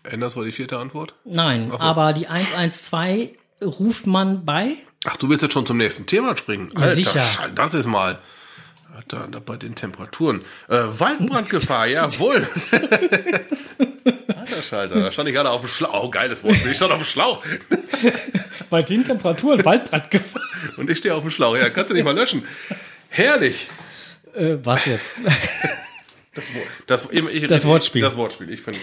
Enders 0.04 0.36
war 0.36 0.44
die 0.44 0.52
vierte 0.52 0.80
Antwort. 0.80 1.14
Nein, 1.26 1.70
so. 1.70 1.80
aber 1.80 2.14
die 2.14 2.28
112 2.28 3.32
ruft 3.64 4.08
man 4.08 4.46
bei. 4.46 4.74
Ach, 5.06 5.18
du 5.18 5.30
willst 5.30 5.44
jetzt 5.44 5.54
schon 5.54 5.68
zum 5.68 5.78
nächsten 5.78 6.08
Thema 6.08 6.36
springen? 6.36 6.72
Ja, 6.76 6.88
sicher. 6.88 7.26
Das 7.54 7.74
ist 7.74 7.86
mal. 7.86 8.20
Alter, 8.96 9.28
da 9.30 9.40
bei 9.40 9.58
den 9.58 9.76
Temperaturen. 9.76 10.42
Äh, 10.68 10.84
Waldbrandgefahr, 10.88 11.88
jawohl. 11.88 12.48
Alter 14.42 14.62
Schalter, 14.64 15.00
da 15.00 15.12
stand 15.12 15.30
ich 15.30 15.36
gerade 15.36 15.52
auf 15.52 15.62
dem 15.62 15.70
Schlauch. 15.70 16.04
Oh, 16.06 16.10
geiles 16.10 16.44
Wort. 16.44 16.56
Ich 16.66 16.76
stand 16.76 16.92
auf 16.92 17.00
dem 17.00 17.06
Schlauch. 17.06 17.44
Bei 18.72 18.82
den 18.82 19.04
Temperaturen 19.04 19.64
Waldbrandgefahr. 19.64 20.42
Und 20.78 20.90
ich 20.90 20.98
stehe 20.98 21.14
auf 21.14 21.22
dem 21.22 21.30
Schlauch. 21.30 21.56
Ja, 21.56 21.70
kannst 21.70 21.92
du 21.92 21.94
nicht 21.94 22.04
mal 22.04 22.16
löschen. 22.16 22.44
Herrlich. 23.10 23.68
Äh, 24.34 24.58
was 24.64 24.86
jetzt? 24.86 25.20
Das, 26.88 27.08
ich, 27.12 27.22
ich, 27.26 27.48
Das 27.48 27.66
Wortspiel. 27.66 28.02
Das 28.04 28.16
Wortspiel. 28.16 28.50
Ich 28.52 28.62
finde 28.62 28.80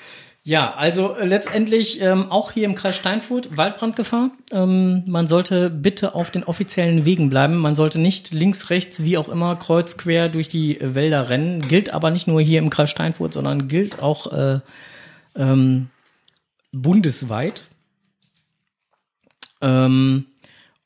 Ja, 0.45 0.73
also 0.73 1.15
äh, 1.15 1.25
letztendlich 1.25 2.01
ähm, 2.01 2.29
auch 2.29 2.51
hier 2.51 2.65
im 2.65 2.75
Kreis 2.75 2.97
Steinfurt 2.97 3.55
Waldbrandgefahr. 3.55 4.31
Ähm, 4.51 5.03
man 5.07 5.25
sollte 5.25 5.69
bitte 5.69 6.15
auf 6.15 6.31
den 6.31 6.43
offiziellen 6.43 7.05
Wegen 7.05 7.29
bleiben. 7.29 7.55
Man 7.55 7.75
sollte 7.75 7.97
nicht 7.99 8.33
links, 8.33 8.69
rechts, 8.69 9.03
wie 9.03 9.17
auch 9.17 9.29
immer, 9.29 9.55
kreuz, 9.55 9.97
quer 9.97 10.27
durch 10.27 10.49
die 10.49 10.77
Wälder 10.81 11.29
rennen. 11.29 11.61
Gilt 11.61 11.93
aber 11.93 12.11
nicht 12.11 12.27
nur 12.27 12.41
hier 12.41 12.59
im 12.59 12.69
Kreis 12.69 12.89
Steinfurt, 12.89 13.31
sondern 13.31 13.69
gilt 13.69 14.03
auch 14.03 14.33
äh, 14.33 14.59
ähm, 15.37 15.87
bundesweit. 16.73 17.69
Ähm, 19.61 20.25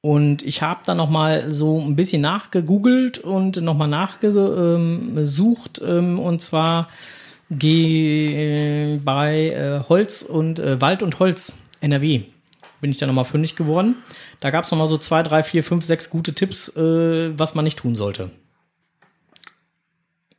und 0.01 0.43
ich 0.43 0.61
habe 0.61 0.81
da 0.85 0.93
noch 0.93 1.09
mal 1.09 1.51
so 1.51 1.81
ein 1.81 1.95
bisschen 1.95 2.21
nachgegoogelt 2.21 3.17
und 3.17 3.59
noch 3.63 3.75
mal 3.75 3.87
nachgesucht. 3.87 5.81
Ähm, 5.83 6.19
und 6.19 6.43
zwar 6.43 6.89
gehe 7.49 8.97
bei 8.97 9.49
äh, 9.49 9.83
Holz 9.87 10.21
und 10.21 10.59
äh, 10.59 10.81
Wald 10.81 11.03
und 11.03 11.19
Holz 11.19 11.63
NRW 11.79 12.23
bin 12.81 12.91
ich 12.91 12.97
da 12.97 13.07
nochmal 13.07 13.25
fündig 13.25 13.55
geworden. 13.55 13.95
Da 14.39 14.49
gab 14.49 14.63
es 14.63 14.71
nochmal 14.71 14.87
so 14.87 14.97
zwei, 14.97 15.23
drei, 15.23 15.43
vier, 15.43 15.63
fünf, 15.63 15.85
sechs 15.85 16.09
gute 16.09 16.33
Tipps, 16.33 16.75
äh, 16.75 17.37
was 17.37 17.55
man 17.55 17.63
nicht 17.63 17.79
tun 17.79 17.95
sollte. 17.95 18.31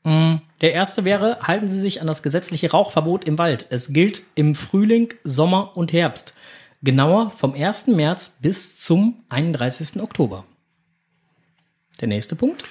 Mm, 0.04 0.36
Der 0.60 0.72
erste 0.72 1.04
wäre, 1.04 1.38
halten 1.42 1.68
Sie 1.68 1.78
sich 1.78 2.00
an 2.00 2.06
das 2.06 2.22
gesetzliche 2.22 2.70
Rauchverbot 2.70 3.24
im 3.24 3.38
Wald. 3.38 3.66
Es 3.70 3.92
gilt 3.92 4.22
im 4.34 4.54
Frühling, 4.54 5.14
Sommer 5.24 5.76
und 5.76 5.92
Herbst. 5.92 6.34
Genauer 6.82 7.32
vom 7.32 7.54
1. 7.54 7.88
März 7.88 8.38
bis 8.40 8.78
zum 8.78 9.24
31. 9.30 10.00
Oktober. 10.00 10.44
Der 12.00 12.06
nächste 12.06 12.36
Punkt. 12.36 12.62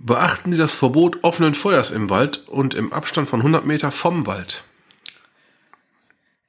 Beachten 0.00 0.52
Sie 0.52 0.58
das 0.58 0.74
Verbot 0.74 1.18
offenen 1.22 1.54
Feuers 1.54 1.90
im 1.90 2.08
Wald 2.08 2.46
und 2.48 2.74
im 2.74 2.92
Abstand 2.92 3.28
von 3.28 3.40
100 3.40 3.66
Meter 3.66 3.90
vom 3.90 4.26
Wald. 4.26 4.64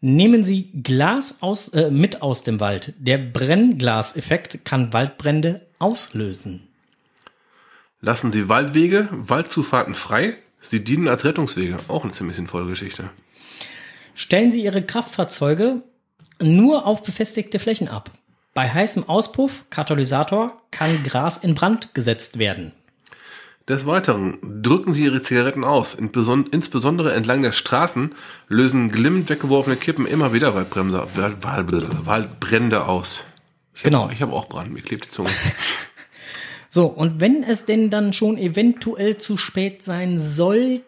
Nehmen 0.01 0.43
Sie 0.43 0.69
Glas 0.83 1.41
aus, 1.41 1.69
äh, 1.69 1.89
mit 1.91 2.21
aus 2.21 2.43
dem 2.43 2.59
Wald. 2.59 2.93
Der 2.99 3.17
Brennglaseffekt 3.17 4.63
kann 4.65 4.93
Waldbrände 4.93 5.65
auslösen. 5.79 6.67
Lassen 8.01 8.31
Sie 8.31 8.47
Waldwege, 8.47 9.09
Waldzufahrten 9.11 9.95
frei. 9.95 10.37
Sie 10.61 10.83
dienen 10.83 11.07
als 11.07 11.25
Rettungswege. 11.25 11.79
Auch 11.87 12.03
eine 12.03 12.13
ziemlich 12.13 12.37
sinnvolle 12.37 12.67
Geschichte. 12.67 13.09
Stellen 14.13 14.51
Sie 14.51 14.63
Ihre 14.63 14.83
Kraftfahrzeuge 14.83 15.81
nur 16.41 16.85
auf 16.85 17.03
befestigte 17.03 17.59
Flächen 17.59 17.89
ab. 17.89 18.11
Bei 18.53 18.69
heißem 18.69 19.09
Auspuff, 19.09 19.65
Katalysator, 19.69 20.61
kann 20.71 21.03
Gras 21.03 21.37
in 21.37 21.55
Brand 21.55 21.93
gesetzt 21.93 22.39
werden. 22.39 22.73
Des 23.69 23.85
Weiteren 23.85 24.39
drücken 24.63 24.95
Sie 24.95 25.03
Ihre 25.03 25.21
Zigaretten 25.21 25.63
aus. 25.63 25.93
Insbesondere 25.93 27.13
entlang 27.13 27.43
der 27.43 27.51
Straßen 27.51 28.15
lösen 28.47 28.89
glimmend 28.89 29.29
weggeworfene 29.29 29.75
Kippen 29.75 30.07
immer 30.07 30.33
wieder 30.33 30.55
Waldbremse, 30.55 31.07
Wald, 31.13 31.43
Wald, 31.43 32.05
Waldbrände 32.05 32.85
aus. 32.85 33.23
Ich 33.75 33.81
hab, 33.81 33.85
Genau. 33.85 34.09
Ich 34.11 34.23
habe 34.23 34.33
auch 34.33 34.49
Brand, 34.49 34.73
mir 34.73 34.81
klebt 34.81 35.05
die 35.05 35.09
Zunge. 35.09 35.29
So, 36.71 36.85
und 36.85 37.19
wenn 37.19 37.41
es 37.41 37.65
denn 37.65 37.89
dann 37.89 38.13
schon 38.13 38.37
eventuell 38.37 39.17
zu 39.17 39.37
spät 39.37 39.81
sein 39.81 40.19
sollte, 40.19 40.83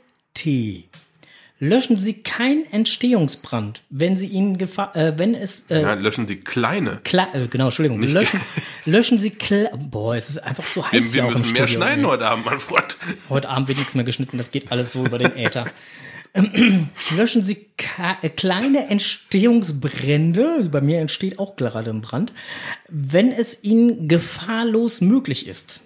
löschen 1.61 1.95
Sie 1.95 2.23
keinen 2.23 2.65
Entstehungsbrand, 2.65 3.83
wenn 3.91 4.17
Sie 4.17 4.25
ihn 4.25 4.57
gefahr, 4.57 4.95
äh, 4.95 5.13
wenn 5.17 5.35
es 5.35 5.69
äh, 5.69 5.83
Ja, 5.83 5.93
löschen 5.93 6.27
Sie 6.27 6.37
kleine. 6.37 6.99
Klar, 7.03 7.33
äh, 7.33 7.47
genau, 7.47 7.65
Entschuldigung. 7.65 8.01
Löschen, 8.01 8.41
löschen 8.85 9.19
Sie. 9.19 9.31
Boah, 9.77 10.15
es 10.15 10.27
ist 10.29 10.39
einfach 10.39 10.67
zu 10.67 10.81
Wir, 10.81 10.99
heiß 10.99 11.13
wir 11.13 11.21
im 11.21 11.27
müssen 11.27 11.41
mehr 11.41 11.67
Studio. 11.67 11.67
schneiden 11.67 12.03
ey. 12.03 12.09
heute 12.09 12.27
Abend, 12.27 12.45
mein 12.45 12.59
Freund. 12.59 12.97
Heute 13.29 13.47
Abend 13.49 13.67
wird 13.67 13.77
nichts 13.77 13.93
mehr 13.93 14.03
geschnitten, 14.03 14.39
das 14.39 14.49
geht 14.49 14.71
alles 14.71 14.91
so 14.91 15.05
über 15.05 15.19
den 15.19 15.37
Äther. 15.37 15.65
Löschen 17.15 17.43
Sie 17.43 17.67
äh, 18.23 18.29
kleine 18.29 18.87
Entstehungsbrände, 18.89 20.67
bei 20.71 20.81
mir 20.81 20.99
entsteht 20.99 21.37
auch 21.37 21.57
gerade 21.57 21.91
ein 21.91 22.01
Brand, 22.01 22.33
wenn 22.89 23.31
es 23.31 23.63
Ihnen 23.63 24.07
gefahrlos 24.07 25.01
möglich 25.01 25.45
ist. 25.45 25.81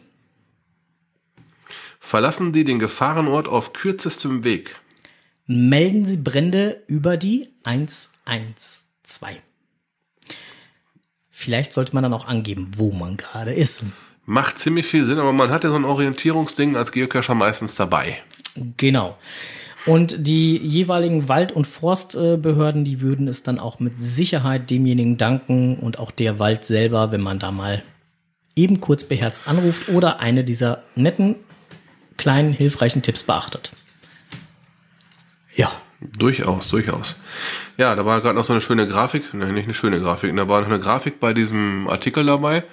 Verlassen 2.00 2.54
Sie 2.54 2.64
den 2.64 2.80
Gefahrenort 2.80 3.50
auf 3.50 3.74
kürzestem 3.74 4.46
Weg. 4.46 4.80
Melden 5.48 6.06
Sie 6.06 6.18
Brände 6.18 6.82
über 6.88 7.18
die 7.18 7.50
112. 7.66 9.38
Vielleicht 11.30 11.72
sollte 11.72 11.94
man 11.94 12.02
dann 12.02 12.14
auch 12.14 12.26
angeben, 12.26 12.72
wo 12.78 12.92
man 12.92 13.18
gerade 13.18 13.54
ist. 13.54 13.84
Macht 14.26 14.58
ziemlich 14.58 14.88
viel 14.88 15.06
Sinn, 15.06 15.20
aber 15.20 15.34
man 15.34 15.52
hat 15.52 15.64
ja 15.64 15.70
so 15.70 15.76
ein 15.76 15.86
Orientierungsding 15.86 16.76
als 16.76 16.92
Geocacher 16.92 17.36
meistens 17.36 17.76
dabei. 17.76 18.18
Genau. 18.78 19.18
Und 19.86 20.28
die 20.28 20.58
jeweiligen 20.58 21.30
Wald- 21.30 21.52
und 21.52 21.68
Forstbehörden, 21.68 22.84
die 22.84 23.02
würden 23.02 23.28
es 23.28 23.44
dann 23.44 23.60
auch 23.60 23.80
mit 23.80 24.00
Sicherheit 24.00 24.72
demjenigen 24.72 25.18
danken 25.18 25.78
und 25.78 26.00
auch 26.00 26.10
der 26.10 26.40
Wald 26.40 26.66
selber, 26.66 27.12
wenn 27.12 27.22
man 27.22 27.38
da 27.38 27.52
mal 27.52 27.84
eben 28.56 28.82
kurz 28.82 29.04
beherzt 29.04 29.48
anruft 29.48 29.90
oder 29.90 30.20
eine 30.20 30.44
dieser 30.44 30.82
netten, 30.96 31.36
kleinen, 32.18 32.52
hilfreichen 32.52 33.04
Tipps 33.04 33.22
beachtet. 33.22 33.74
Ja. 35.56 35.72
Durchaus, 36.02 36.70
durchaus. 36.70 37.16
Ja, 37.78 37.96
da 37.96 38.06
war 38.06 38.22
gerade 38.22 38.36
noch 38.36 38.46
so 38.46 38.54
eine 38.54 38.62
schöne 38.62 38.88
Grafik, 38.88 39.34
ne, 39.34 39.52
nicht 39.52 39.66
eine 39.66 39.74
schöne 39.74 40.00
Grafik, 40.00 40.36
da 40.36 40.48
war 40.48 40.62
noch 40.62 40.68
eine 40.68 40.80
Grafik 40.80 41.20
bei 41.20 41.34
diesem 41.34 41.88
Artikel 41.88 42.26
dabei, 42.26 42.64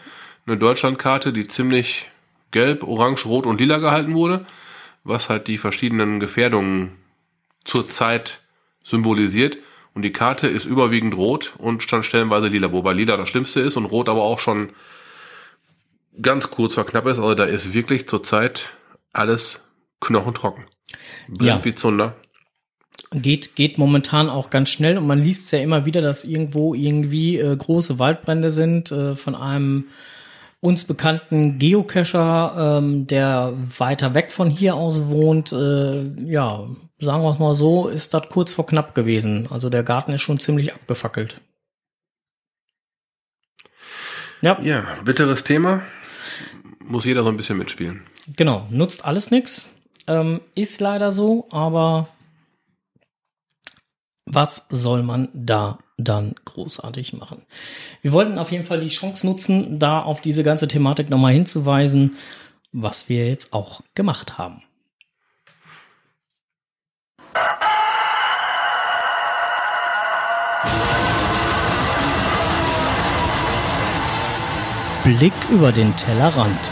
eine 0.47 0.57
Deutschlandkarte, 0.57 1.33
die 1.33 1.47
ziemlich 1.47 2.11
gelb, 2.51 2.83
orange, 2.83 3.25
rot 3.27 3.47
und 3.47 3.61
lila 3.61 3.79
gehalten 3.79 4.15
wurde, 4.15 4.45
was 5.05 5.29
halt 5.29 5.47
die 5.47 5.57
verschiedenen 5.59 6.21
Gefährdungen 6.21 6.97
zur 7.65 7.89
Zeit 7.89 8.41
symbolisiert. 8.85 9.57
Und 9.95 10.03
die 10.03 10.13
Karte 10.13 10.49
ist 10.49 10.65
überwiegend 10.65 11.17
rot 11.17 11.53
und 11.59 11.83
stand 11.83 12.05
stellenweise 12.05 12.49
lila, 12.49 12.73
wobei 12.73 12.93
lila 12.93 13.17
das 13.17 13.29
Schlimmste 13.29 13.61
ist 13.61 13.77
und 13.77 13.85
rot 13.85 14.09
aber 14.09 14.23
auch 14.23 14.41
schon 14.41 14.71
ganz 16.21 16.51
kurz 16.51 16.75
vor 16.75 16.87
knapp 16.87 17.07
ist. 17.07 17.19
Also 17.19 17.35
da 17.35 17.45
ist 17.45 17.73
wirklich 17.73 18.09
zurzeit 18.09 18.75
alles 19.13 19.61
knochentrocken. 20.01 20.65
Brennt 21.29 21.43
Ja. 21.47 21.65
wie 21.65 21.75
Zunder. 21.75 22.17
Geht, 23.15 23.57
geht 23.57 23.77
momentan 23.79 24.31
auch 24.31 24.49
ganz 24.51 24.71
schnell 24.71 24.97
und 24.97 25.07
man 25.07 25.23
liest 25.23 25.53
ja 25.53 25.59
immer 25.59 25.85
wieder, 25.85 26.01
dass 26.01 26.25
irgendwo 26.25 26.75
irgendwie 26.75 27.39
äh, 27.39 27.55
große 27.55 27.99
Waldbrände 27.99 28.51
sind 28.51 28.91
äh, 28.91 29.15
von 29.15 29.35
einem 29.35 29.85
uns 30.61 30.85
bekannten 30.85 31.59
Geocacher, 31.59 32.79
ähm, 32.79 33.07
der 33.07 33.53
weiter 33.79 34.15
weg 34.15 34.31
von 34.31 34.49
hier 34.49 34.77
aus 34.77 35.09
wohnt. 35.09 35.53
Äh, 35.53 36.05
ja, 36.25 36.69
sagen 37.01 37.23
wir 37.23 37.33
es 37.33 37.39
mal 37.39 37.55
so, 37.55 37.89
ist 37.89 38.15
das 38.15 38.29
kurz 38.29 38.53
vor 38.53 38.65
knapp 38.67 38.95
gewesen. 38.95 39.49
Also 39.51 39.69
der 39.71 39.83
Garten 39.83 40.13
ist 40.13 40.23
schon 40.23 40.39
ziemlich 40.39 40.73
abgefackelt. 40.73 41.41
Ja, 44.41 44.61
Ja, 44.63 44.85
bitteres 45.05 45.45
Thema. 45.45 45.83
Muss 46.85 47.05
jeder 47.05 47.23
so 47.23 47.29
ein 47.29 47.37
bisschen 47.37 47.59
mitspielen. 47.59 48.03
genau. 48.37 48.67
Nutzt 48.71 49.05
alles 49.05 49.31
nix. 49.31 49.75
Ähm, 50.07 50.41
ist 50.55 50.81
leider 50.81 51.13
so, 51.13 51.47
aber 51.51 52.09
was 54.27 54.67
soll 54.71 55.03
man 55.03 55.29
da 55.33 55.79
dann 55.99 56.35
großartig 56.45 57.13
machen? 57.13 57.43
Wir 58.03 58.13
wollten 58.13 58.39
auf 58.39 58.53
jeden 58.53 58.65
Fall 58.65 58.81
die 58.81 58.89
Chance 58.89 59.27
nutzen, 59.27 59.79
da 59.79 60.03
auf 60.03 60.21
diese 60.21 60.43
ganze 60.43 60.69
Thematik 60.69 61.11
nochmal 61.11 61.33
hinzuweisen, 61.33 62.17
was 62.73 63.09
wir 63.09 63.29
jetzt 63.29 63.53
auch 63.53 63.83
gemacht 63.95 64.39
haben. 64.39 64.63
Blick 75.05 75.33
über 75.51 75.73
den 75.73 75.95
Tellerrand. 75.97 76.71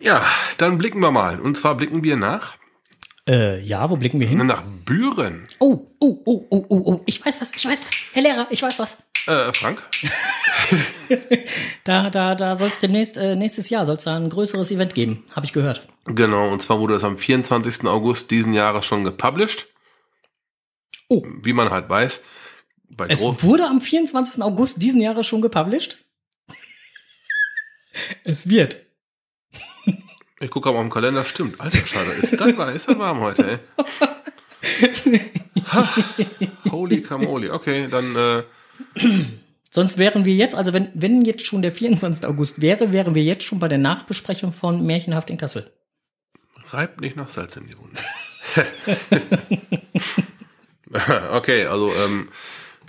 Ja, 0.00 0.24
dann 0.58 0.78
blicken 0.78 1.00
wir 1.00 1.10
mal. 1.10 1.40
Und 1.40 1.56
zwar 1.56 1.74
blicken 1.76 2.02
wir 2.02 2.16
nach, 2.16 2.56
Äh, 3.28 3.60
ja, 3.60 3.88
wo 3.90 3.96
blicken 3.96 4.18
wir 4.18 4.26
hin? 4.26 4.44
nach 4.46 4.62
Büren. 4.84 5.44
Oh, 5.58 5.86
oh, 6.00 6.22
oh, 6.24 6.46
oh, 6.50 6.66
oh, 6.68 6.82
oh, 6.86 7.02
ich 7.06 7.24
weiß 7.24 7.40
was, 7.40 7.54
ich 7.54 7.64
weiß 7.66 7.80
was. 7.86 7.92
Herr 8.14 8.22
Lehrer, 8.22 8.46
ich 8.50 8.62
weiß 8.62 8.78
was. 8.78 9.02
Äh, 9.26 9.52
Frank? 9.52 9.82
Da, 11.84 12.08
da, 12.10 12.34
da 12.36 12.54
soll 12.54 12.68
es 12.68 12.78
demnächst, 12.78 13.18
äh, 13.18 13.34
nächstes 13.34 13.68
Jahr 13.70 13.84
soll 13.84 13.96
es 13.96 14.04
da 14.04 14.14
ein 14.16 14.28
größeres 14.30 14.70
Event 14.70 14.94
geben, 14.94 15.24
habe 15.34 15.44
ich 15.44 15.52
gehört. 15.52 15.86
Genau, 16.04 16.48
und 16.48 16.62
zwar 16.62 16.78
wurde 16.78 16.94
es 16.94 17.02
am 17.04 17.18
24. 17.18 17.84
August 17.86 18.30
diesen 18.30 18.52
Jahres 18.52 18.84
schon 18.84 19.02
gepublished. 19.02 19.66
Oh. 21.08 21.24
Wie 21.42 21.52
man 21.52 21.70
halt 21.70 21.88
weiß. 21.88 22.20
Bei 22.90 23.06
Es 23.08 23.20
Gro- 23.20 23.42
wurde 23.42 23.66
am 23.66 23.80
24. 23.80 24.40
August 24.42 24.80
diesen 24.82 25.00
Jahres 25.00 25.26
schon 25.26 25.40
gepublished. 25.42 25.98
es 28.24 28.48
wird. 28.48 28.86
Ich 30.40 30.50
gucke 30.50 30.72
mal 30.72 30.80
am 30.80 30.90
Kalender, 30.90 31.24
stimmt. 31.24 31.60
Alter 31.60 31.86
Schade, 31.86 32.10
ist 32.22 32.40
das, 32.40 32.56
war- 32.56 32.72
ist 32.72 32.88
das 32.88 32.98
warm 32.98 33.20
heute, 33.20 33.46
ey. 33.52 33.58
Ha, 35.72 35.88
Holy 36.70 37.02
Camoli. 37.02 37.50
Okay, 37.50 37.86
dann 37.88 38.16
äh, 38.16 38.42
Sonst 39.70 39.98
wären 39.98 40.24
wir 40.24 40.34
jetzt, 40.34 40.54
also 40.56 40.72
wenn, 40.72 40.88
wenn 40.94 41.24
jetzt 41.24 41.46
schon 41.46 41.62
der 41.62 41.72
24. 41.72 42.24
August 42.26 42.60
wäre, 42.60 42.92
wären 42.92 43.14
wir 43.14 43.22
jetzt 43.22 43.44
schon 43.44 43.58
bei 43.58 43.68
der 43.68 43.78
Nachbesprechung 43.78 44.52
von 44.52 44.84
Märchenhaft 44.84 45.30
in 45.30 45.36
Kassel. 45.38 45.70
reibt 46.70 47.00
nicht 47.00 47.16
noch 47.16 47.28
Salz 47.28 47.56
in 47.56 47.64
die 47.64 47.76
Wunde. 47.78 47.98
okay, 51.32 51.66
also 51.66 51.92
ähm, 52.04 52.28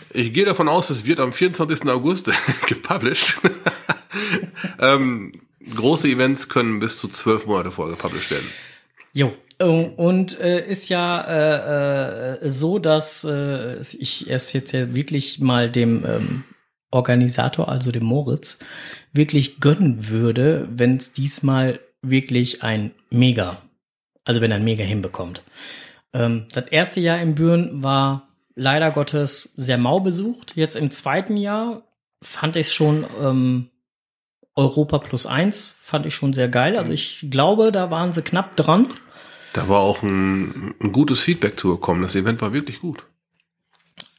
ich 0.09 0.33
gehe 0.33 0.45
davon 0.45 0.67
aus, 0.67 0.89
es 0.89 1.05
wird 1.05 1.19
am 1.19 1.33
24. 1.33 1.87
August 1.89 2.31
gepublished. 2.67 3.35
ähm, 4.79 5.33
große 5.75 6.07
Events 6.07 6.49
können 6.49 6.79
bis 6.79 6.97
zu 6.97 7.07
zwölf 7.07 7.45
Monate 7.45 7.71
vorher 7.71 7.95
gepublished 7.95 8.31
werden. 8.31 8.47
Jo. 9.13 9.31
Äh, 9.59 9.65
Und 9.65 10.39
äh, 10.39 10.67
ist 10.67 10.89
ja 10.89 11.21
äh, 11.21 12.45
äh, 12.45 12.49
so, 12.49 12.79
dass 12.79 13.23
äh, 13.23 13.79
ich 13.79 14.29
es 14.29 14.53
jetzt 14.53 14.71
ja 14.71 14.93
wirklich 14.95 15.39
mal 15.39 15.69
dem 15.69 16.03
ähm, 16.05 16.43
Organisator, 16.89 17.69
also 17.69 17.91
dem 17.91 18.03
Moritz, 18.03 18.59
wirklich 19.13 19.59
gönnen 19.59 20.09
würde, 20.09 20.67
wenn 20.71 20.97
es 20.97 21.13
diesmal 21.13 21.79
wirklich 22.01 22.63
ein 22.63 22.91
Mega, 23.09 23.61
also 24.25 24.41
wenn 24.41 24.51
er 24.51 24.57
ein 24.57 24.63
Mega 24.63 24.83
hinbekommt. 24.83 25.43
Ähm, 26.13 26.47
das 26.51 26.65
erste 26.71 26.99
Jahr 26.99 27.19
in 27.19 27.35
Büren 27.35 27.83
war 27.83 28.27
leider 28.55 28.91
Gottes 28.91 29.53
sehr 29.55 29.77
mau 29.77 29.99
besucht. 29.99 30.53
Jetzt 30.55 30.75
im 30.75 30.91
zweiten 30.91 31.37
Jahr 31.37 31.83
fand 32.21 32.55
ich 32.55 32.67
es 32.67 32.73
schon 32.73 33.05
ähm, 33.21 33.70
Europa 34.55 34.99
plus 34.99 35.25
eins, 35.25 35.75
fand 35.79 36.05
ich 36.05 36.13
schon 36.15 36.33
sehr 36.33 36.49
geil. 36.49 36.77
Also 36.77 36.91
ich 36.93 37.25
glaube, 37.31 37.71
da 37.71 37.89
waren 37.89 38.11
sie 38.13 38.21
knapp 38.21 38.55
dran. 38.57 38.87
Da 39.53 39.67
war 39.69 39.79
auch 39.79 40.01
ein, 40.03 40.75
ein 40.81 40.91
gutes 40.91 41.19
Feedback 41.21 41.59
zugekommen. 41.59 42.03
Das 42.03 42.15
Event 42.15 42.41
war 42.41 42.53
wirklich 42.53 42.79
gut. 42.79 43.03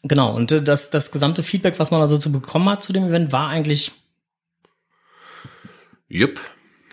Genau, 0.02 0.34
und 0.34 0.50
äh, 0.52 0.62
das, 0.62 0.90
das 0.90 1.12
gesamte 1.12 1.42
Feedback, 1.42 1.78
was 1.78 1.90
man 1.90 2.00
also 2.00 2.18
zu 2.18 2.32
bekommen 2.32 2.68
hat 2.68 2.82
zu 2.82 2.92
dem 2.92 3.04
Event, 3.04 3.30
war 3.32 3.48
eigentlich, 3.48 3.92
Jupp. 6.08 6.40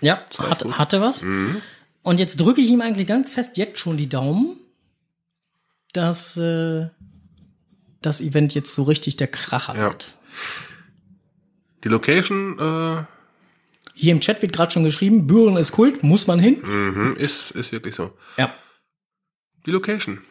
ja, 0.00 0.24
hat, 0.38 0.64
hatte 0.78 1.00
was. 1.00 1.22
Mhm. 1.24 1.60
Und 2.02 2.20
jetzt 2.20 2.40
drücke 2.40 2.60
ich 2.60 2.68
ihm 2.68 2.80
eigentlich 2.80 3.06
ganz 3.06 3.32
fest 3.32 3.56
jetzt 3.56 3.78
schon 3.78 3.96
die 3.96 4.08
Daumen, 4.08 4.56
dass 5.92 6.36
äh, 6.36 6.88
das 8.00 8.20
Event 8.20 8.54
jetzt 8.54 8.74
so 8.74 8.84
richtig 8.84 9.16
der 9.16 9.26
Kracher 9.28 9.74
Ja. 9.76 9.82
wird. 9.88 10.16
Die 11.84 11.88
Location 11.88 12.58
äh, 12.58 13.04
Hier 14.00 14.12
im 14.12 14.20
Chat 14.20 14.40
wird 14.40 14.54
gerade 14.54 14.72
schon 14.72 14.82
geschrieben, 14.82 15.26
Büren 15.26 15.58
ist 15.58 15.72
Kult, 15.72 16.02
muss 16.02 16.26
man 16.26 16.38
hin. 16.38 16.56
mhm, 16.62 17.16
ist, 17.18 17.50
ist 17.50 17.70
wirklich 17.70 17.94
so. 17.94 18.12
Ja. 18.38 18.50
Die 19.66 19.72
Location. 19.72 20.22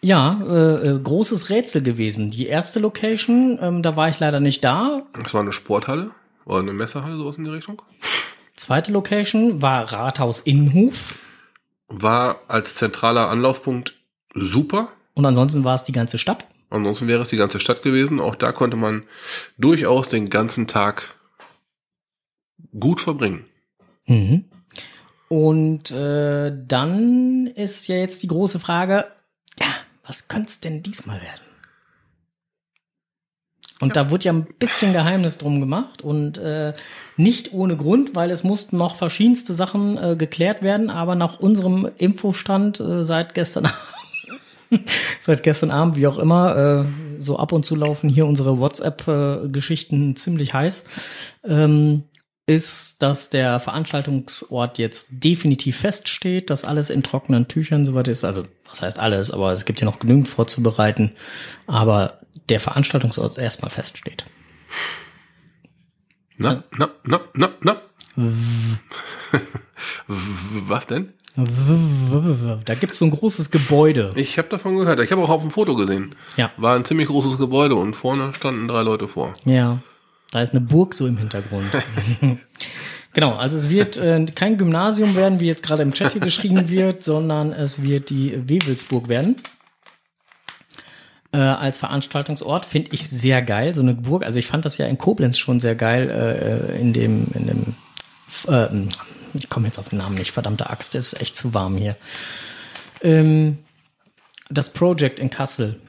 Ja, 0.00 0.40
äh, 0.48 0.88
äh, 0.88 1.00
großes 1.00 1.50
Rätsel 1.50 1.82
gewesen. 1.82 2.30
Die 2.30 2.46
erste 2.46 2.78
Location, 2.78 3.58
ähm, 3.60 3.82
da 3.82 3.96
war 3.96 4.08
ich 4.08 4.20
leider 4.20 4.38
nicht 4.38 4.62
da. 4.62 5.02
Das 5.20 5.34
war 5.34 5.40
eine 5.40 5.52
Sporthalle 5.52 6.12
oder 6.44 6.60
eine 6.60 6.72
Messerhalle, 6.72 7.16
sowas 7.16 7.36
in 7.38 7.44
die 7.44 7.50
Richtung. 7.50 7.82
Zweite 8.54 8.92
Location 8.92 9.60
war 9.60 9.92
Rathaus 9.92 10.38
Innenhof. 10.38 11.16
War 11.88 12.42
als 12.46 12.76
zentraler 12.76 13.30
Anlaufpunkt 13.30 13.96
super. 14.32 14.92
Und 15.14 15.26
ansonsten 15.26 15.64
war 15.64 15.74
es 15.74 15.82
die 15.82 15.92
ganze 15.92 16.18
Stadt. 16.18 16.46
Ansonsten 16.70 17.08
wäre 17.08 17.22
es 17.22 17.30
die 17.30 17.36
ganze 17.36 17.58
Stadt 17.58 17.82
gewesen. 17.82 18.20
Auch 18.20 18.36
da 18.36 18.52
konnte 18.52 18.76
man 18.76 19.02
durchaus 19.58 20.08
den 20.08 20.30
ganzen 20.30 20.68
Tag 20.68 21.16
gut 22.78 23.00
verbringen. 23.00 23.44
Mhm. 24.06 24.44
Und 25.28 25.90
äh, 25.90 26.52
dann 26.66 27.46
ist 27.46 27.86
ja 27.88 27.96
jetzt 27.96 28.22
die 28.22 28.28
große 28.28 28.58
Frage, 28.58 29.06
ja, 29.58 29.66
was 30.06 30.28
könnte 30.28 30.48
es 30.48 30.60
denn 30.60 30.82
diesmal 30.82 31.20
werden? 31.22 31.52
Und 33.82 33.96
da 33.96 34.10
wurde 34.10 34.26
ja 34.26 34.32
ein 34.32 34.46
bisschen 34.60 34.92
Geheimnis 34.92 35.38
drum 35.38 35.58
gemacht 35.58 36.02
und 36.02 36.38
äh, 36.38 36.72
nicht 37.16 37.52
ohne 37.52 37.76
Grund, 37.76 38.14
weil 38.14 38.30
es 38.30 38.44
mussten 38.44 38.76
noch 38.76 38.94
verschiedenste 38.94 39.54
Sachen 39.54 39.98
äh, 39.98 40.14
geklärt 40.14 40.62
werden, 40.62 40.88
aber 40.88 41.16
nach 41.16 41.40
unserem 41.40 41.90
Infostand 41.96 42.78
äh, 42.78 43.02
seit 43.04 43.34
gestern 43.34 43.66
Abend, 43.66 44.88
seit 45.18 45.42
gestern 45.42 45.72
Abend, 45.72 45.96
wie 45.96 46.06
auch 46.06 46.18
immer, 46.18 46.84
äh, 46.86 47.20
so 47.20 47.38
ab 47.38 47.50
und 47.50 47.66
zu 47.66 47.74
laufen 47.74 48.08
hier 48.08 48.26
unsere 48.26 48.60
WhatsApp-Geschichten 48.60 50.14
ziemlich 50.14 50.54
heiß. 50.54 50.84
Ähm, 51.44 52.04
ist, 52.52 53.02
dass 53.02 53.30
der 53.30 53.60
Veranstaltungsort 53.60 54.78
jetzt 54.78 55.24
definitiv 55.24 55.78
feststeht, 55.78 56.50
dass 56.50 56.64
alles 56.64 56.90
in 56.90 57.02
trockenen 57.02 57.48
Tüchern 57.48 57.84
soweit 57.84 58.08
ist. 58.08 58.24
Also, 58.24 58.44
was 58.68 58.82
heißt 58.82 58.98
alles, 58.98 59.30
aber 59.30 59.52
es 59.52 59.64
gibt 59.64 59.80
ja 59.80 59.84
noch 59.86 59.98
genügend 59.98 60.28
vorzubereiten. 60.28 61.12
Aber 61.66 62.20
der 62.48 62.60
Veranstaltungsort 62.60 63.38
erstmal 63.38 63.70
feststeht. 63.70 64.26
Na, 66.36 66.62
na, 66.76 66.90
na, 67.04 67.20
na, 67.34 67.50
na. 67.60 67.80
Was 70.66 70.86
denn? 70.86 71.12
Da 71.34 72.74
gibt's 72.74 72.98
so 72.98 73.06
ein 73.06 73.10
großes 73.10 73.50
Gebäude. 73.50 74.10
Ich 74.16 74.36
habe 74.36 74.48
davon 74.48 74.76
gehört. 74.76 75.00
Ich 75.00 75.10
habe 75.12 75.22
auch 75.22 75.30
auf 75.30 75.40
dem 75.40 75.50
Foto 75.50 75.74
gesehen. 75.76 76.14
Ja. 76.36 76.50
War 76.58 76.76
ein 76.76 76.84
ziemlich 76.84 77.08
großes 77.08 77.38
Gebäude 77.38 77.74
und 77.74 77.94
vorne 77.94 78.34
standen 78.34 78.68
drei 78.68 78.82
Leute 78.82 79.08
vor. 79.08 79.32
Ja. 79.44 79.78
Da 80.32 80.40
ist 80.40 80.54
eine 80.54 80.62
Burg 80.62 80.94
so 80.94 81.06
im 81.06 81.18
Hintergrund. 81.18 81.70
genau, 83.12 83.34
also 83.34 83.58
es 83.58 83.68
wird 83.68 83.98
äh, 83.98 84.24
kein 84.34 84.56
Gymnasium 84.56 85.14
werden, 85.14 85.40
wie 85.40 85.46
jetzt 85.46 85.62
gerade 85.62 85.82
im 85.82 85.92
Chat 85.92 86.12
hier 86.12 86.22
geschrieben 86.22 86.68
wird, 86.70 87.04
sondern 87.04 87.52
es 87.52 87.82
wird 87.82 88.08
die 88.08 88.48
Wewelsburg 88.48 89.08
werden. 89.08 89.36
Äh, 91.32 91.38
als 91.38 91.78
Veranstaltungsort 91.78 92.64
finde 92.64 92.92
ich 92.92 93.06
sehr 93.06 93.42
geil, 93.42 93.74
so 93.74 93.82
eine 93.82 93.94
Burg. 93.94 94.24
Also 94.24 94.38
ich 94.38 94.46
fand 94.46 94.64
das 94.64 94.78
ja 94.78 94.86
in 94.86 94.96
Koblenz 94.96 95.36
schon 95.36 95.60
sehr 95.60 95.74
geil 95.74 96.08
äh, 96.10 96.80
in 96.80 96.94
dem 96.94 97.26
in 97.34 97.46
dem 97.46 97.74
äh, 98.48 98.68
ich 99.34 99.48
komme 99.50 99.66
jetzt 99.66 99.78
auf 99.78 99.90
den 99.90 99.98
Namen 99.98 100.16
nicht, 100.16 100.32
verdammte 100.32 100.70
Axt, 100.70 100.94
es 100.94 101.12
ist 101.12 101.20
echt 101.20 101.36
zu 101.36 101.54
warm 101.54 101.76
hier. 101.76 101.96
Ähm, 103.02 103.58
das 104.48 104.70
Project 104.70 105.20
in 105.20 105.30
Kassel. 105.30 105.80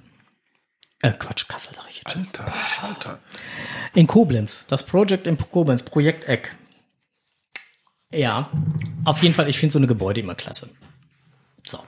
Äh, 1.04 1.12
Quatsch, 1.20 1.50
Kassel 1.50 1.76
sag 1.76 1.86
ich 1.89 1.98
jetzt 1.98 2.12
schon. 2.13 2.26
Alter, 2.26 2.46
Alter. 2.82 3.20
In 3.94 4.08
Koblenz, 4.08 4.68
das 4.68 4.86
Project 4.86 5.28
in 5.28 5.38
Koblenz, 5.38 5.84
Projekt 5.84 6.24
Eck. 6.30 6.56
Ja, 8.10 8.50
auf 9.04 9.22
jeden 9.22 9.36
Fall, 9.36 9.50
ich 9.50 9.60
finde 9.60 9.74
so 9.74 9.80
eine 9.80 9.88
Gebäude 9.88 10.22
immer 10.22 10.34
klasse. 10.34 10.70
So. 11.68 11.80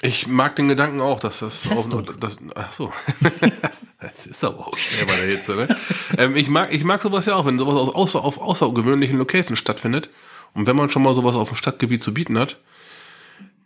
Ich 0.00 0.28
mag 0.28 0.54
den 0.54 0.68
Gedanken 0.68 1.00
auch, 1.00 1.18
dass 1.18 1.40
das 1.40 1.66
Festung. 1.66 2.08
auch 2.08 2.16
das, 2.20 2.36
ach 2.54 2.72
so. 2.72 2.92
das 4.00 4.26
ist 4.26 4.44
aber 4.44 4.68
auch 4.68 4.78
schnell 4.78 5.06
bei 5.06 5.16
der 5.16 5.26
Hitze, 5.26 5.56
ne? 5.56 5.76
ähm, 6.18 6.36
ich 6.36 6.46
mag 6.46 6.72
ich 6.72 6.84
mag 6.84 7.02
sowas 7.02 7.26
ja 7.26 7.34
auch, 7.34 7.46
wenn 7.46 7.58
sowas 7.58 7.74
aus 7.74 7.92
außer, 7.92 8.22
auf 8.22 8.38
außergewöhnlichen 8.38 9.18
Locations 9.18 9.58
stattfindet 9.58 10.10
und 10.54 10.68
wenn 10.68 10.76
man 10.76 10.90
schon 10.90 11.02
mal 11.02 11.16
sowas 11.16 11.34
auf 11.34 11.48
dem 11.48 11.56
Stadtgebiet 11.56 12.04
zu 12.04 12.14
bieten 12.14 12.38
hat, 12.38 12.58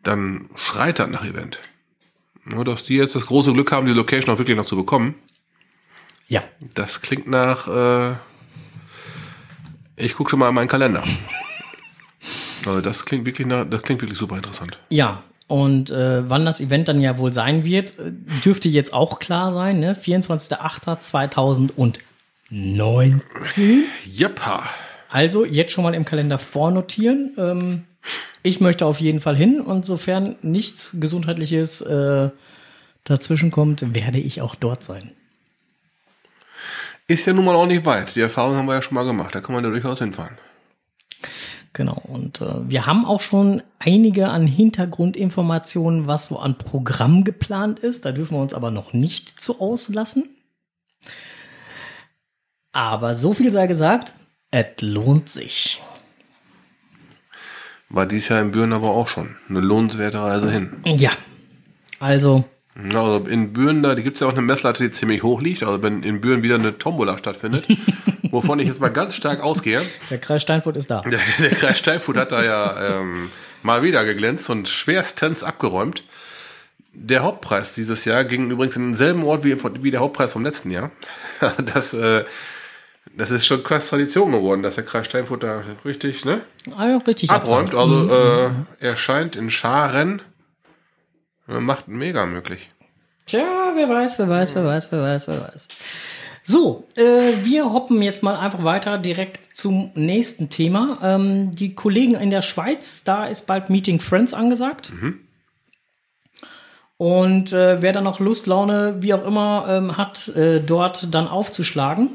dann 0.02 0.48
schreit 0.54 0.98
das 0.98 1.10
nach 1.10 1.24
Event. 1.24 1.58
Nur 2.44 2.64
dass 2.64 2.84
die 2.84 2.96
jetzt 2.96 3.14
das 3.14 3.26
große 3.26 3.52
Glück 3.52 3.70
haben, 3.72 3.86
die 3.86 3.92
Location 3.92 4.34
auch 4.34 4.38
wirklich 4.38 4.56
noch 4.56 4.66
zu 4.66 4.76
bekommen. 4.76 5.14
Ja, 6.28 6.42
Das 6.74 7.02
klingt 7.02 7.28
nach 7.28 7.68
äh, 7.68 8.14
ich 9.96 10.14
gucke 10.14 10.30
schon 10.30 10.38
mal 10.40 10.48
in 10.48 10.54
meinen 10.54 10.68
Kalender. 10.68 11.02
Also 12.66 12.80
das 12.80 13.04
klingt 13.04 13.26
wirklich 13.26 13.46
nach, 13.46 13.66
das 13.68 13.82
klingt 13.82 14.00
wirklich 14.00 14.18
super 14.18 14.36
interessant. 14.36 14.78
ja. 14.88 15.22
Und 15.46 15.90
äh, 15.90 16.26
wann 16.30 16.46
das 16.46 16.62
Event 16.62 16.88
dann 16.88 17.02
ja 17.02 17.18
wohl 17.18 17.30
sein 17.30 17.64
wird, 17.64 17.98
äh, 17.98 18.10
dürfte 18.42 18.70
jetzt 18.70 18.94
auch 18.94 19.18
klar 19.18 19.52
sein, 19.52 19.78
ne? 19.78 19.92
24.08.2019. 19.94 21.98
Jeppa. 24.06 24.66
Also 25.10 25.44
jetzt 25.44 25.72
schon 25.72 25.84
mal 25.84 25.94
im 25.94 26.06
Kalender 26.06 26.38
vornotieren. 26.38 27.34
Ähm, 27.36 27.84
ich 28.42 28.60
möchte 28.60 28.86
auf 28.86 29.00
jeden 29.00 29.20
Fall 29.20 29.36
hin 29.36 29.60
und 29.60 29.86
sofern 29.86 30.36
nichts 30.42 30.96
Gesundheitliches 31.00 31.80
äh, 31.80 32.30
dazwischen 33.04 33.50
kommt, 33.50 33.94
werde 33.94 34.18
ich 34.18 34.40
auch 34.40 34.54
dort 34.54 34.82
sein. 34.82 35.12
Ist 37.06 37.26
ja 37.26 37.34
nun 37.34 37.44
mal 37.44 37.54
auch 37.54 37.66
nicht 37.66 37.84
weit. 37.84 38.16
Die 38.16 38.20
Erfahrung 38.20 38.56
haben 38.56 38.66
wir 38.66 38.74
ja 38.74 38.82
schon 38.82 38.94
mal 38.94 39.04
gemacht. 39.04 39.34
Da 39.34 39.40
kann 39.40 39.54
man 39.54 39.62
ja 39.62 39.70
durchaus 39.70 39.98
hinfahren. 39.98 40.36
Genau. 41.74 42.00
Und 42.04 42.40
äh, 42.40 42.70
wir 42.70 42.86
haben 42.86 43.04
auch 43.04 43.20
schon 43.20 43.62
einige 43.78 44.28
an 44.28 44.46
Hintergrundinformationen, 44.46 46.06
was 46.06 46.28
so 46.28 46.38
an 46.38 46.56
Programm 46.56 47.24
geplant 47.24 47.78
ist. 47.78 48.06
Da 48.06 48.12
dürfen 48.12 48.36
wir 48.36 48.42
uns 48.42 48.54
aber 48.54 48.70
noch 48.70 48.92
nicht 48.92 49.28
zu 49.40 49.60
auslassen. 49.60 50.24
Aber 52.72 53.16
so 53.16 53.34
viel 53.34 53.50
sei 53.50 53.66
gesagt, 53.66 54.14
es 54.50 54.80
lohnt 54.80 55.28
sich. 55.28 55.82
War 57.94 58.06
dies 58.06 58.28
Jahr 58.28 58.40
in 58.40 58.50
Büren 58.50 58.72
aber 58.72 58.88
auch 58.88 59.06
schon. 59.06 59.36
Eine 59.48 59.60
lohnenswerte 59.60 60.20
Reise 60.20 60.50
hin. 60.50 60.72
Ja. 60.84 61.12
Also, 62.00 62.44
Also 62.92 63.24
in 63.28 63.52
Büren, 63.52 63.84
da 63.84 63.94
gibt 63.94 64.16
es 64.16 64.20
ja 64.20 64.26
auch 64.26 64.32
eine 64.32 64.42
Messlatte, 64.42 64.82
die 64.82 64.90
ziemlich 64.90 65.22
hoch 65.22 65.40
liegt. 65.40 65.62
Also 65.62 65.80
wenn 65.80 66.02
in 66.02 66.20
Büren 66.20 66.42
wieder 66.42 66.56
eine 66.56 66.76
Tombola 66.76 67.16
stattfindet, 67.18 67.68
wovon 68.32 68.58
ich 68.58 68.66
jetzt 68.66 68.80
mal 68.80 68.88
ganz 68.88 69.14
stark 69.14 69.40
ausgehe. 69.40 69.80
der 70.10 70.18
Kreis 70.18 70.42
Steinfurt 70.42 70.76
ist 70.76 70.90
da. 70.90 71.02
Der, 71.02 71.20
der 71.38 71.50
Kreis 71.50 71.78
Steinfurt 71.78 72.16
hat 72.16 72.32
da 72.32 72.42
ja 72.42 72.98
ähm, 72.98 73.30
mal 73.62 73.84
wieder 73.84 74.04
geglänzt 74.04 74.50
und 74.50 74.68
schwerstens 74.68 75.44
abgeräumt. 75.44 76.02
Der 76.94 77.22
Hauptpreis 77.22 77.74
dieses 77.74 78.04
Jahr 78.04 78.24
ging 78.24 78.50
übrigens 78.50 78.74
in 78.74 78.88
denselben 78.88 79.22
Ort 79.22 79.44
wie, 79.44 79.56
wie 79.84 79.92
der 79.92 80.00
Hauptpreis 80.00 80.32
vom 80.32 80.42
letzten 80.42 80.72
Jahr. 80.72 80.90
Das, 81.74 81.94
äh, 81.94 82.24
das 83.16 83.30
ist 83.30 83.46
schon 83.46 83.62
krass 83.62 83.88
Tradition 83.88 84.32
geworden, 84.32 84.62
dass 84.62 84.74
der 84.76 84.84
Kreis 84.84 85.06
Steinfurt 85.06 85.42
da 85.42 85.62
richtig 85.84 86.24
ne, 86.24 86.42
Ah, 86.76 86.88
ja, 86.88 86.96
richtig 86.98 87.30
abräumt. 87.30 87.74
absagt. 87.74 87.74
Also 87.74 88.08
äh, 88.14 88.50
er 88.80 88.96
scheint 88.96 89.36
in 89.36 89.50
Scharen 89.50 90.22
äh, 91.48 91.60
macht 91.60 91.88
mega 91.88 92.26
möglich. 92.26 92.70
Tja, 93.26 93.42
wer 93.74 93.88
weiß, 93.88 94.18
wer 94.18 94.28
weiß, 94.28 94.54
wer 94.54 94.66
weiß, 94.66 94.92
wer 94.92 95.02
weiß, 95.02 95.28
wer 95.28 95.40
weiß. 95.42 95.68
So, 96.46 96.86
äh, 96.96 97.02
wir 97.42 97.72
hoppen 97.72 98.02
jetzt 98.02 98.22
mal 98.22 98.36
einfach 98.36 98.64
weiter 98.64 98.98
direkt 98.98 99.56
zum 99.56 99.90
nächsten 99.94 100.50
Thema. 100.50 100.98
Ähm, 101.02 101.50
die 101.52 101.74
Kollegen 101.74 102.14
in 102.16 102.28
der 102.30 102.42
Schweiz, 102.42 103.02
da 103.04 103.24
ist 103.24 103.46
bald 103.46 103.70
Meeting 103.70 103.98
Friends 104.00 104.34
angesagt. 104.34 104.92
Und 106.96 107.52
äh, 107.52 107.80
wer 107.82 107.92
da 107.92 108.00
noch 108.02 108.20
Lust, 108.20 108.46
Laune, 108.46 108.96
wie 109.00 109.14
auch 109.14 109.26
immer 109.26 109.64
ähm, 109.68 109.96
hat, 109.96 110.28
äh, 110.36 110.60
dort 110.60 111.14
dann 111.14 111.28
aufzuschlagen, 111.28 112.10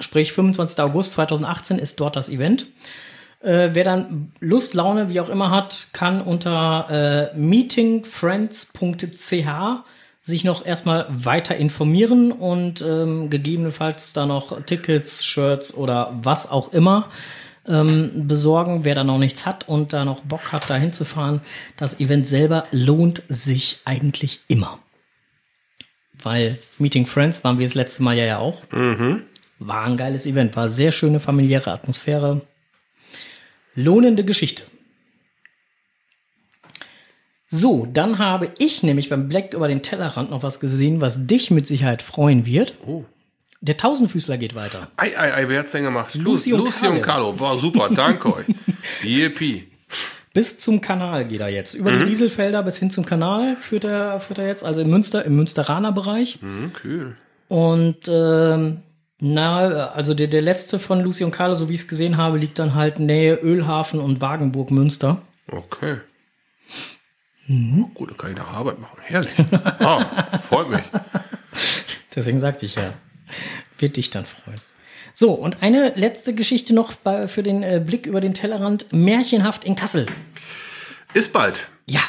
sprich 0.00 0.32
25. 0.32 0.80
August 0.80 1.12
2018 1.12 1.78
ist 1.78 2.00
dort 2.00 2.16
das 2.16 2.28
Event. 2.28 2.66
Äh, 3.40 3.70
wer 3.72 3.84
dann 3.84 4.32
Lust, 4.40 4.74
Laune, 4.74 5.08
wie 5.08 5.20
auch 5.20 5.28
immer 5.28 5.50
hat, 5.50 5.88
kann 5.92 6.20
unter 6.20 7.30
äh, 7.32 7.36
meetingfriends.ch 7.36 9.48
sich 10.22 10.42
noch 10.42 10.66
erstmal 10.66 11.06
weiter 11.08 11.54
informieren 11.54 12.32
und 12.32 12.82
ähm, 12.82 13.30
gegebenenfalls 13.30 14.12
da 14.12 14.26
noch 14.26 14.60
Tickets, 14.62 15.24
Shirts 15.24 15.72
oder 15.72 16.18
was 16.20 16.50
auch 16.50 16.72
immer 16.72 17.10
ähm, 17.68 18.26
besorgen, 18.26 18.84
wer 18.84 18.96
da 18.96 19.04
noch 19.04 19.18
nichts 19.18 19.46
hat 19.46 19.68
und 19.68 19.92
da 19.92 20.04
noch 20.04 20.20
Bock 20.20 20.52
hat, 20.52 20.68
da 20.68 20.74
hinzufahren. 20.74 21.40
Das 21.76 22.00
Event 22.00 22.26
selber 22.26 22.64
lohnt 22.72 23.22
sich 23.28 23.80
eigentlich 23.84 24.40
immer. 24.48 24.80
Weil 26.20 26.58
Meeting 26.78 27.06
Friends 27.06 27.44
waren 27.44 27.58
wir 27.58 27.66
das 27.66 27.74
letzte 27.74 28.02
Mal 28.02 28.16
ja, 28.16 28.24
ja 28.24 28.38
auch. 28.38 28.62
War 29.58 29.84
ein 29.84 29.96
geiles 29.96 30.26
Event, 30.26 30.54
war 30.56 30.68
sehr 30.68 30.92
schöne 30.92 31.18
familiäre 31.20 31.72
Atmosphäre. 31.72 32.42
Lohnende 33.74 34.24
Geschichte. 34.24 34.64
So, 37.48 37.86
dann 37.92 38.18
habe 38.18 38.50
ich 38.58 38.82
nämlich 38.82 39.08
beim 39.08 39.28
Black 39.28 39.54
über 39.54 39.68
den 39.68 39.82
Tellerrand 39.82 40.30
noch 40.30 40.42
was 40.42 40.58
gesehen, 40.60 41.00
was 41.00 41.26
dich 41.26 41.50
mit 41.50 41.66
Sicherheit 41.66 42.02
freuen 42.02 42.44
wird. 42.44 42.74
Oh. 42.86 43.04
Der 43.60 43.76
Tausendfüßler 43.76 44.36
geht 44.36 44.54
weiter. 44.54 44.88
Ei, 44.96 45.16
ei, 45.18 45.32
ei, 45.34 45.48
wer 45.48 45.60
hat's 45.60 45.72
denn 45.72 45.84
gemacht? 45.84 46.14
Lucy 46.14 46.50
Lu- 46.50 46.56
und 46.58 46.64
Lucy 46.66 46.86
und 46.88 47.02
Carlo. 47.02 47.32
Carlo. 47.34 47.40
War 47.40 47.58
super, 47.58 47.88
danke 47.88 48.34
euch. 48.34 48.46
Yippie. 49.02 49.68
Bis 50.34 50.58
zum 50.58 50.80
Kanal 50.82 51.26
geht 51.26 51.40
er 51.40 51.48
jetzt. 51.48 51.74
Über 51.74 51.90
Mhm. 51.92 52.00
die 52.00 52.04
Rieselfelder 52.06 52.62
bis 52.62 52.76
hin 52.78 52.90
zum 52.90 53.06
Kanal 53.06 53.56
führt 53.56 53.84
er, 53.84 54.20
führt 54.20 54.38
er 54.38 54.46
jetzt, 54.46 54.64
also 54.64 54.82
im 54.82 54.90
Münster, 54.90 55.24
im 55.24 55.36
Münsteraner 55.36 55.92
Bereich. 55.92 56.38
Hm, 56.42 56.72
cool. 56.84 57.16
Und 57.48 57.96
ähm, 58.08 58.82
na, 59.18 59.88
also 59.90 60.12
der, 60.12 60.26
der 60.26 60.42
letzte 60.42 60.78
von 60.78 61.00
Lucy 61.00 61.24
und 61.24 61.30
Carlo, 61.30 61.54
so 61.54 61.68
wie 61.68 61.74
ich 61.74 61.80
es 61.80 61.88
gesehen 61.88 62.16
habe, 62.16 62.38
liegt 62.38 62.58
dann 62.58 62.74
halt 62.74 62.98
Nähe 62.98 63.36
Ölhafen 63.36 64.00
und 64.00 64.20
Wagenburg 64.20 64.70
Münster. 64.70 65.22
Okay. 65.50 65.98
Mhm. 67.46 67.90
Gut, 67.94 68.10
dann 68.10 68.16
kann 68.18 68.30
ich 68.32 68.36
nach 68.36 68.52
Arbeit 68.52 68.78
machen. 68.78 68.98
Herrlich. 69.02 69.32
Ah, 69.52 70.38
freut 70.38 70.68
mich. 70.68 70.82
Deswegen 72.14 72.40
sagte 72.40 72.66
ich 72.66 72.74
ja, 72.74 72.92
wird 73.78 73.96
dich 73.96 74.10
dann 74.10 74.26
freuen. 74.26 74.60
So, 75.14 75.32
und 75.32 75.62
eine 75.62 75.94
letzte 75.96 76.34
Geschichte 76.34 76.74
noch 76.74 76.92
bei, 76.94 77.26
für 77.26 77.42
den 77.42 77.62
äh, 77.62 77.80
Blick 77.84 78.04
über 78.06 78.20
den 78.20 78.34
Tellerrand. 78.34 78.92
Märchenhaft 78.92 79.64
in 79.64 79.76
Kassel. 79.76 80.04
Ist 81.14 81.32
bald. 81.32 81.68
Ja, 81.86 82.02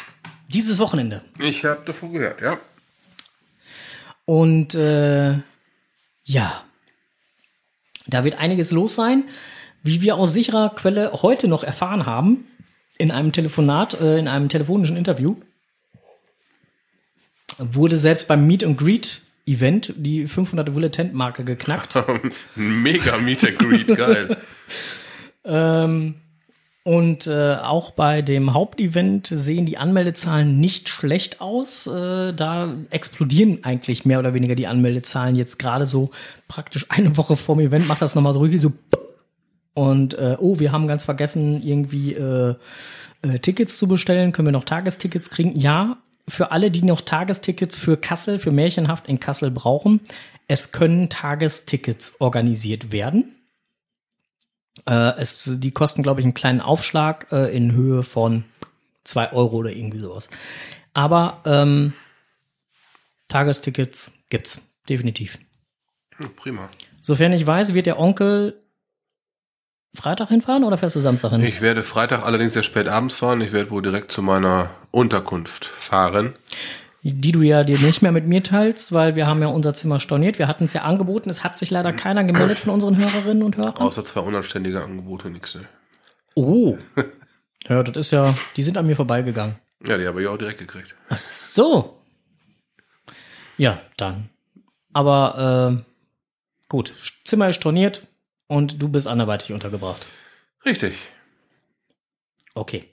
dieses 0.49 0.79
Wochenende. 0.79 1.21
Ich 1.39 1.63
habe 1.63 1.85
davon 1.85 2.11
gehört, 2.11 2.41
ja. 2.41 2.59
Und 4.25 4.75
äh, 4.75 5.35
ja, 6.25 6.65
da 8.07 8.23
wird 8.23 8.35
einiges 8.35 8.71
los 8.71 8.95
sein, 8.95 9.23
wie 9.83 10.01
wir 10.01 10.15
aus 10.15 10.33
sicherer 10.33 10.69
Quelle 10.75 11.11
heute 11.21 11.47
noch 11.47 11.63
erfahren 11.63 12.05
haben, 12.05 12.45
in 12.97 13.11
einem 13.11 13.31
Telefonat, 13.31 13.99
äh, 13.99 14.17
in 14.17 14.27
einem 14.27 14.49
telefonischen 14.49 14.97
Interview, 14.97 15.35
wurde 17.57 17.97
selbst 17.97 18.27
beim 18.27 18.45
Meet 18.47 18.63
and 18.63 18.77
Greet 18.77 19.21
Event 19.45 19.93
die 19.95 20.27
500 20.27 20.73
Bulletin 20.73 21.13
Marke 21.13 21.43
geknackt. 21.43 21.95
Mega 22.55 23.17
Meet 23.17 23.45
and 23.45 23.59
Greet, 23.59 23.87
geil. 23.87 24.37
Und 26.87 27.27
äh, 27.27 27.55
auch 27.55 27.91
bei 27.91 28.21
dem 28.21 28.53
Hauptevent 28.53 29.27
sehen 29.29 29.65
die 29.65 29.77
Anmeldezahlen 29.77 30.57
nicht 30.57 30.87
schlecht 30.87 31.41
aus. 31.41 31.85
Äh, 31.85 32.33
da 32.33 32.75
explodieren 32.91 33.65
eigentlich 33.65 34.05
mehr 34.05 34.19
oder 34.19 34.33
weniger 34.33 34.55
die 34.55 34.67
Anmeldezahlen 34.67 35.35
jetzt 35.35 35.59
gerade 35.59 35.85
so 35.85 36.11
praktisch 36.47 36.85
eine 36.89 37.17
Woche 37.17 37.35
vorm 37.35 37.59
Event. 37.59 37.89
Macht 37.89 38.01
das 38.01 38.15
nochmal 38.15 38.31
so 38.31 38.39
richtig 38.39 38.61
so. 38.61 38.71
Und 39.73 40.13
äh, 40.13 40.37
oh, 40.39 40.59
wir 40.59 40.71
haben 40.71 40.87
ganz 40.87 41.03
vergessen, 41.03 41.61
irgendwie 41.61 42.13
äh, 42.13 42.55
äh, 43.21 43.39
Tickets 43.39 43.77
zu 43.77 43.89
bestellen. 43.89 44.31
Können 44.31 44.47
wir 44.47 44.53
noch 44.53 44.63
Tagestickets 44.63 45.29
kriegen? 45.29 45.59
Ja, 45.59 45.97
für 46.25 46.51
alle, 46.51 46.71
die 46.71 46.83
noch 46.83 47.01
Tagestickets 47.01 47.77
für 47.77 47.97
Kassel, 47.97 48.39
für 48.39 48.51
Märchenhaft 48.51 49.09
in 49.09 49.19
Kassel 49.19 49.51
brauchen, 49.51 49.99
es 50.47 50.71
können 50.71 51.09
Tagestickets 51.09 52.21
organisiert 52.21 52.93
werden. 52.93 53.36
Äh, 54.85 55.13
es, 55.17 55.49
die 55.59 55.71
kosten, 55.71 56.03
glaube 56.03 56.19
ich, 56.19 56.25
einen 56.25 56.33
kleinen 56.33 56.61
Aufschlag 56.61 57.27
äh, 57.31 57.55
in 57.55 57.71
Höhe 57.71 58.03
von 58.03 58.43
zwei 59.03 59.31
Euro 59.31 59.57
oder 59.57 59.71
irgendwie 59.71 59.99
sowas. 59.99 60.29
Aber 60.93 61.41
ähm, 61.45 61.93
Tagestickets 63.27 64.23
gibt's 64.29 64.61
definitiv. 64.89 65.39
Hm, 66.17 66.35
prima. 66.35 66.69
Sofern 67.01 67.33
ich 67.33 67.45
weiß, 67.45 67.73
wird 67.73 67.85
der 67.85 67.99
Onkel 67.99 68.61
Freitag 69.93 70.29
hinfahren 70.29 70.63
oder 70.63 70.77
fährst 70.77 70.95
du 70.95 70.99
Samstag 70.99 71.31
hin? 71.31 71.43
Ich 71.43 71.61
werde 71.61 71.81
Freitag 71.83 72.23
allerdings 72.23 72.53
sehr 72.53 72.63
spät 72.63 72.87
abends 72.87 73.15
fahren. 73.15 73.41
Ich 73.41 73.51
werde 73.51 73.71
wohl 73.71 73.81
direkt 73.81 74.11
zu 74.11 74.21
meiner 74.21 74.69
Unterkunft 74.91 75.65
fahren. 75.65 76.35
Die 77.13 77.31
du 77.31 77.41
ja 77.41 77.63
dir 77.63 77.77
nicht 77.79 78.01
mehr 78.01 78.11
mit 78.11 78.27
mir 78.27 78.43
teilst, 78.43 78.91
weil 78.91 79.15
wir 79.15 79.27
haben 79.27 79.41
ja 79.41 79.47
unser 79.47 79.73
Zimmer 79.73 79.99
storniert. 79.99 80.39
Wir 80.39 80.47
hatten 80.47 80.65
es 80.65 80.73
ja 80.73 80.81
angeboten. 80.81 81.29
Es 81.29 81.43
hat 81.43 81.57
sich 81.57 81.71
leider 81.71 81.93
keiner 81.93 82.23
gemeldet 82.23 82.59
von 82.59 82.73
unseren 82.73 82.97
Hörerinnen 82.97 83.43
und 83.43 83.57
Hörern. 83.57 83.77
Außer 83.77 84.03
zwei 84.05 84.21
unanständige 84.21 84.83
Angebote, 84.83 85.29
nix. 85.29 85.55
Ne? 85.55 85.65
Oh. 86.35 86.77
Ja, 87.69 87.83
das 87.83 87.97
ist 87.97 88.11
ja, 88.11 88.33
die 88.55 88.63
sind 88.63 88.77
an 88.77 88.87
mir 88.87 88.95
vorbeigegangen. 88.95 89.55
Ja, 89.85 89.97
die 89.97 90.07
habe 90.07 90.21
ich 90.21 90.27
auch 90.29 90.37
direkt 90.37 90.59
gekriegt. 90.59 90.95
Ach 91.09 91.17
so. 91.17 92.01
Ja, 93.57 93.81
dann. 93.97 94.29
Aber 94.93 95.75
äh, 95.75 95.83
gut, 96.69 96.93
Zimmer 97.25 97.49
ist 97.49 97.57
storniert 97.57 98.07
und 98.47 98.81
du 98.81 98.87
bist 98.87 99.07
anderweitig 99.07 99.51
untergebracht. 99.51 100.07
Richtig. 100.63 100.95
Okay. 102.53 102.85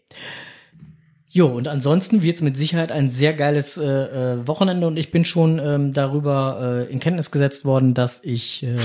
Jo, 1.35 1.49
und 1.49 1.67
ansonsten 1.67 2.23
wird 2.23 2.37
es 2.37 2.43
mit 2.43 2.57
Sicherheit 2.57 2.93
ein 2.93 3.09
sehr 3.09 3.35
geiles 3.35 3.77
äh, 3.77 3.85
äh, 3.85 4.47
Wochenende 4.47 4.87
und 4.87 4.97
ich 4.97 5.11
bin 5.11 5.25
schon 5.25 5.59
ähm, 5.59 5.93
darüber 5.93 6.87
äh, 6.89 6.93
in 6.93 7.01
Kenntnis 7.01 7.33
gesetzt 7.33 7.65
worden, 7.65 7.93
dass 7.93 8.23
ich 8.23 8.63
äh, 8.63 8.79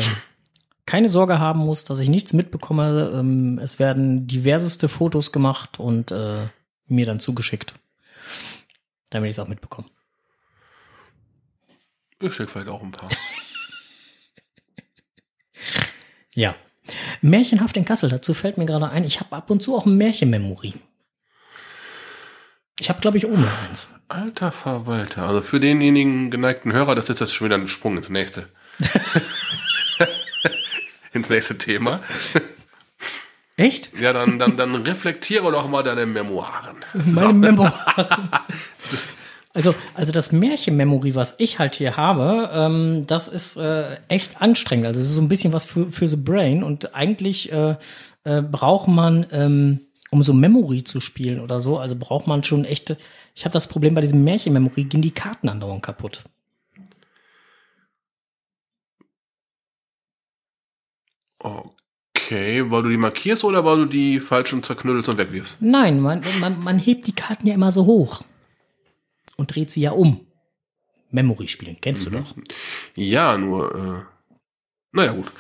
keine 0.88 1.10
Sorge 1.10 1.38
haben 1.38 1.60
muss, 1.60 1.84
dass 1.84 2.00
ich 2.00 2.10
nichts 2.10 2.34
mitbekomme. 2.34 3.12
Ähm, 3.14 3.60
es 3.62 3.78
werden 3.78 4.26
diverseste 4.26 4.90
Fotos 4.90 5.32
gemacht 5.32 5.80
und 5.80 6.10
äh, 6.10 6.48
mir 6.88 7.06
dann 7.06 7.20
zugeschickt, 7.20 7.76
damit 9.12 9.30
ich 9.30 9.36
es 9.36 9.40
auch 9.40 9.48
mitbekomme. 9.48 9.88
Ich 12.20 12.34
schicke 12.34 12.50
vielleicht 12.50 12.70
auch 12.70 12.82
ein 12.82 12.92
paar. 12.92 13.10
Ja. 16.34 16.56
Märchenhaft 17.22 17.76
in 17.76 17.84
Kassel, 17.84 18.10
dazu 18.10 18.34
fällt 18.34 18.58
mir 18.58 18.66
gerade 18.66 18.90
ein, 18.90 19.04
ich 19.04 19.20
habe 19.20 19.36
ab 19.36 19.50
und 19.50 19.62
zu 19.62 19.76
auch 19.76 19.86
ein 19.86 19.98
Märchenmemory. 19.98 20.74
Ich 22.80 22.90
habe, 22.90 23.02
glaube 23.02 23.18
ich, 23.18 23.24
noch 23.24 23.68
eins. 23.68 23.96
Alter 24.08 24.52
Verwalter. 24.52 25.24
Also 25.24 25.42
für 25.42 25.60
denjenigen 25.60 26.32
geneigten 26.32 26.72
Hörer, 26.72 26.96
das 26.96 27.10
ist 27.10 27.20
jetzt 27.20 27.34
schon 27.34 27.46
wieder 27.46 27.58
ein 27.58 27.68
Sprung 27.68 27.98
ins 27.98 28.10
nächste. 28.10 28.48
ins 31.14 31.30
nächste 31.30 31.58
Thema. 31.58 32.00
Echt? 33.58 34.00
Ja, 34.00 34.14
dann, 34.14 34.40
dann, 34.40 34.56
dann 34.56 34.76
reflektiere 34.76 35.52
doch 35.52 35.68
mal 35.68 35.84
deine 35.84 36.06
Memoiren. 36.06 36.78
Meine 36.94 37.34
Memoiren. 37.34 37.74
Also, 39.52 39.74
also 39.96 40.12
das 40.12 40.32
Märchenmemory, 40.32 41.16
was 41.16 41.36
ich 41.40 41.58
halt 41.58 41.74
hier 41.74 41.98
habe, 41.98 42.52
ähm, 42.54 43.08
das 43.08 43.28
ist 43.28 43.58
äh, 43.58 43.98
echt 44.08 44.42
anstrengend. 44.42 44.86
Also 44.86 45.02
es 45.02 45.08
ist 45.08 45.16
so 45.16 45.22
ein 45.22 45.28
bisschen 45.28 45.52
was 45.52 45.66
für, 45.66 45.92
für 45.92 46.08
the 46.08 46.18
brain 46.18 46.64
und 46.64 46.94
eigentlich 46.94 47.52
äh, 47.52 47.76
äh, 48.26 48.42
braucht 48.44 48.88
man, 48.88 49.26
ähm, 49.32 49.80
um 50.12 50.24
so 50.24 50.34
Memory 50.34 50.84
zu 50.84 51.00
spielen 51.00 51.40
oder 51.40 51.60
so, 51.60 51.78
also 51.78 51.96
braucht 51.96 52.28
man 52.28 52.44
schon 52.44 52.66
echte. 52.66 52.98
Ich 53.36 53.46
habe 53.46 53.54
das 53.54 53.68
Problem 53.68 53.94
bei 53.94 54.02
diesem 54.02 54.24
Märchenmemory, 54.24 54.86
gehen 54.86 55.02
die 55.02 55.12
Karten 55.12 55.50
andauernd 55.50 55.84
kaputt. 55.84 56.24
Okay, 61.40 62.70
weil 62.70 62.84
du 62.84 62.90
die 62.90 62.98
markierst 62.98 63.44
oder 63.44 63.64
weil 63.64 63.78
du 63.78 63.86
die 63.86 64.20
falschen 64.20 64.62
zerknüttelst 64.62 65.10
und 65.10 65.18
wegwirfst? 65.18 65.58
Nein, 65.62 66.02
man, 66.02 66.22
man, 66.40 66.62
man 66.62 66.80
hebt 66.80 67.08
die 67.08 67.16
Karten 67.16 67.48
ja 67.48 67.54
immer 67.54 67.72
so 67.72 67.86
hoch 67.86 68.24
und 69.38 69.56
dreht 69.56 69.72
sie 69.72 69.82
ja 69.82 69.92
um. 69.92 70.26
Memory 71.12 71.48
spielen, 71.48 71.78
kennst 71.82 72.06
du 72.06 72.12
doch. 72.12 72.36
Ja, 72.96 73.36
nur, 73.38 73.74
äh, 73.74 74.02
naja, 74.92 75.14
gut. 75.14 75.32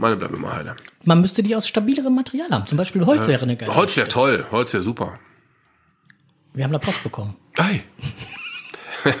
Meine 0.00 0.16
bleiben 0.16 0.34
immer 0.36 0.54
heile. 0.54 0.76
Man 1.04 1.20
müsste 1.20 1.42
die 1.42 1.54
aus 1.54 1.68
stabilerem 1.68 2.14
Material 2.14 2.48
haben. 2.50 2.64
Zum 2.66 2.78
Beispiel 2.78 3.04
Holz 3.04 3.28
wäre 3.28 3.42
eine 3.42 3.54
geile 3.54 3.74
Holz 3.74 3.96
wäre 3.96 4.06
Geschichte. 4.06 4.12
toll, 4.14 4.46
Holz 4.50 4.72
wäre 4.72 4.82
super. 4.82 5.18
Wir 6.54 6.64
haben 6.64 6.72
da 6.72 6.78
Post 6.78 7.02
bekommen. 7.02 7.36
Ei, 7.58 7.82
Du 9.04 9.12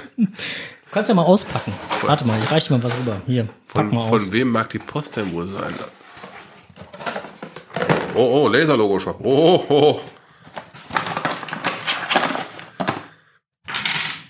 kannst 0.90 1.08
ja 1.10 1.14
mal 1.14 1.22
auspacken. 1.22 1.72
Warte 2.02 2.26
mal, 2.26 2.38
ich 2.42 2.50
reiche 2.50 2.68
dir 2.68 2.78
mal 2.78 2.82
was 2.82 2.96
rüber. 2.98 3.20
Hier, 3.26 3.44
pack 3.44 3.86
von, 3.86 3.94
mal 3.94 4.00
aus. 4.10 4.24
von 4.24 4.32
wem 4.32 4.50
mag 4.50 4.70
die 4.70 4.78
Post 4.78 5.16
denn 5.16 5.30
wohl 5.32 5.48
sein? 5.48 5.74
Oh, 8.14 8.44
oh, 8.44 8.48
Laser-Logo-Shop. 8.48 9.20
Oh, 9.22 9.64
oh, 9.68 9.72
oh. 9.72 10.00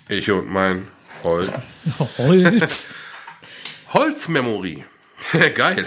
Ich 0.09 0.29
und 0.31 0.49
mein 0.51 0.89
Holz. 1.23 2.19
Holz. 2.19 2.95
Holzmemory. 3.95 4.85
Geil. 5.55 5.87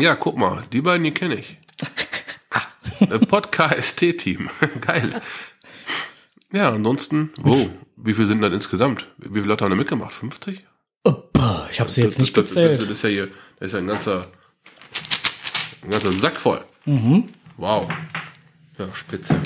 Ja, 0.00 0.14
guck 0.14 0.36
mal, 0.36 0.62
die 0.72 0.80
beiden, 0.80 1.04
die 1.04 1.12
kenne 1.12 1.36
ich. 1.36 1.58
Äh, 3.00 3.18
Podcast-Team. 3.18 4.48
Geil. 4.80 5.20
Ja, 6.50 6.70
ansonsten, 6.70 7.30
oh, 7.44 7.66
wie 7.96 8.14
viel 8.14 8.26
sind 8.26 8.40
dann 8.40 8.54
insgesamt? 8.54 9.10
Wie 9.18 9.40
viele 9.40 9.46
Leute 9.46 9.64
haben 9.64 9.70
da 9.70 9.76
mitgemacht? 9.76 10.14
50? 10.14 10.64
Opa, 11.04 11.68
ich 11.70 11.78
habe 11.78 11.90
sie 11.90 12.00
jetzt 12.00 12.18
nicht 12.18 12.34
das, 12.36 12.54
das, 12.54 12.54
das, 12.54 12.64
gezählt. 12.64 12.82
das 12.82 12.96
ist 12.96 13.02
ja 13.02 13.08
hier, 13.10 13.28
das 13.58 13.66
ist 13.66 13.72
ja 13.74 13.78
ein 13.80 13.86
ganzer, 13.86 14.26
ein 15.82 15.90
ganzer 15.90 16.12
Sack 16.12 16.36
voll. 16.36 16.64
Mhm. 16.86 17.28
Wow. 17.58 17.88
Ja, 18.78 18.86
spitze. 18.94 19.36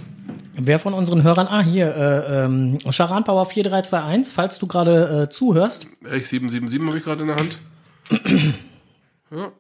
Wer 0.55 0.79
von 0.79 0.95
unseren 0.95 1.23
Hörern, 1.23 1.47
ah, 1.49 1.63
hier, 1.63 1.95
äh, 1.95 2.45
ähm, 2.45 2.79
Charan 2.91 3.25
Power 3.25 3.47
4321, 3.47 4.35
falls 4.35 4.59
du 4.59 4.67
gerade 4.67 5.23
äh, 5.23 5.31
zuhörst, 5.31 5.87
Echt 6.05 6.27
777 6.27 6.87
habe 6.87 6.99
ich 6.99 7.05
gerade 7.05 7.23
in 7.23 7.29
der 7.29 7.37
Hand. 7.37 7.59
ja. 9.31 9.53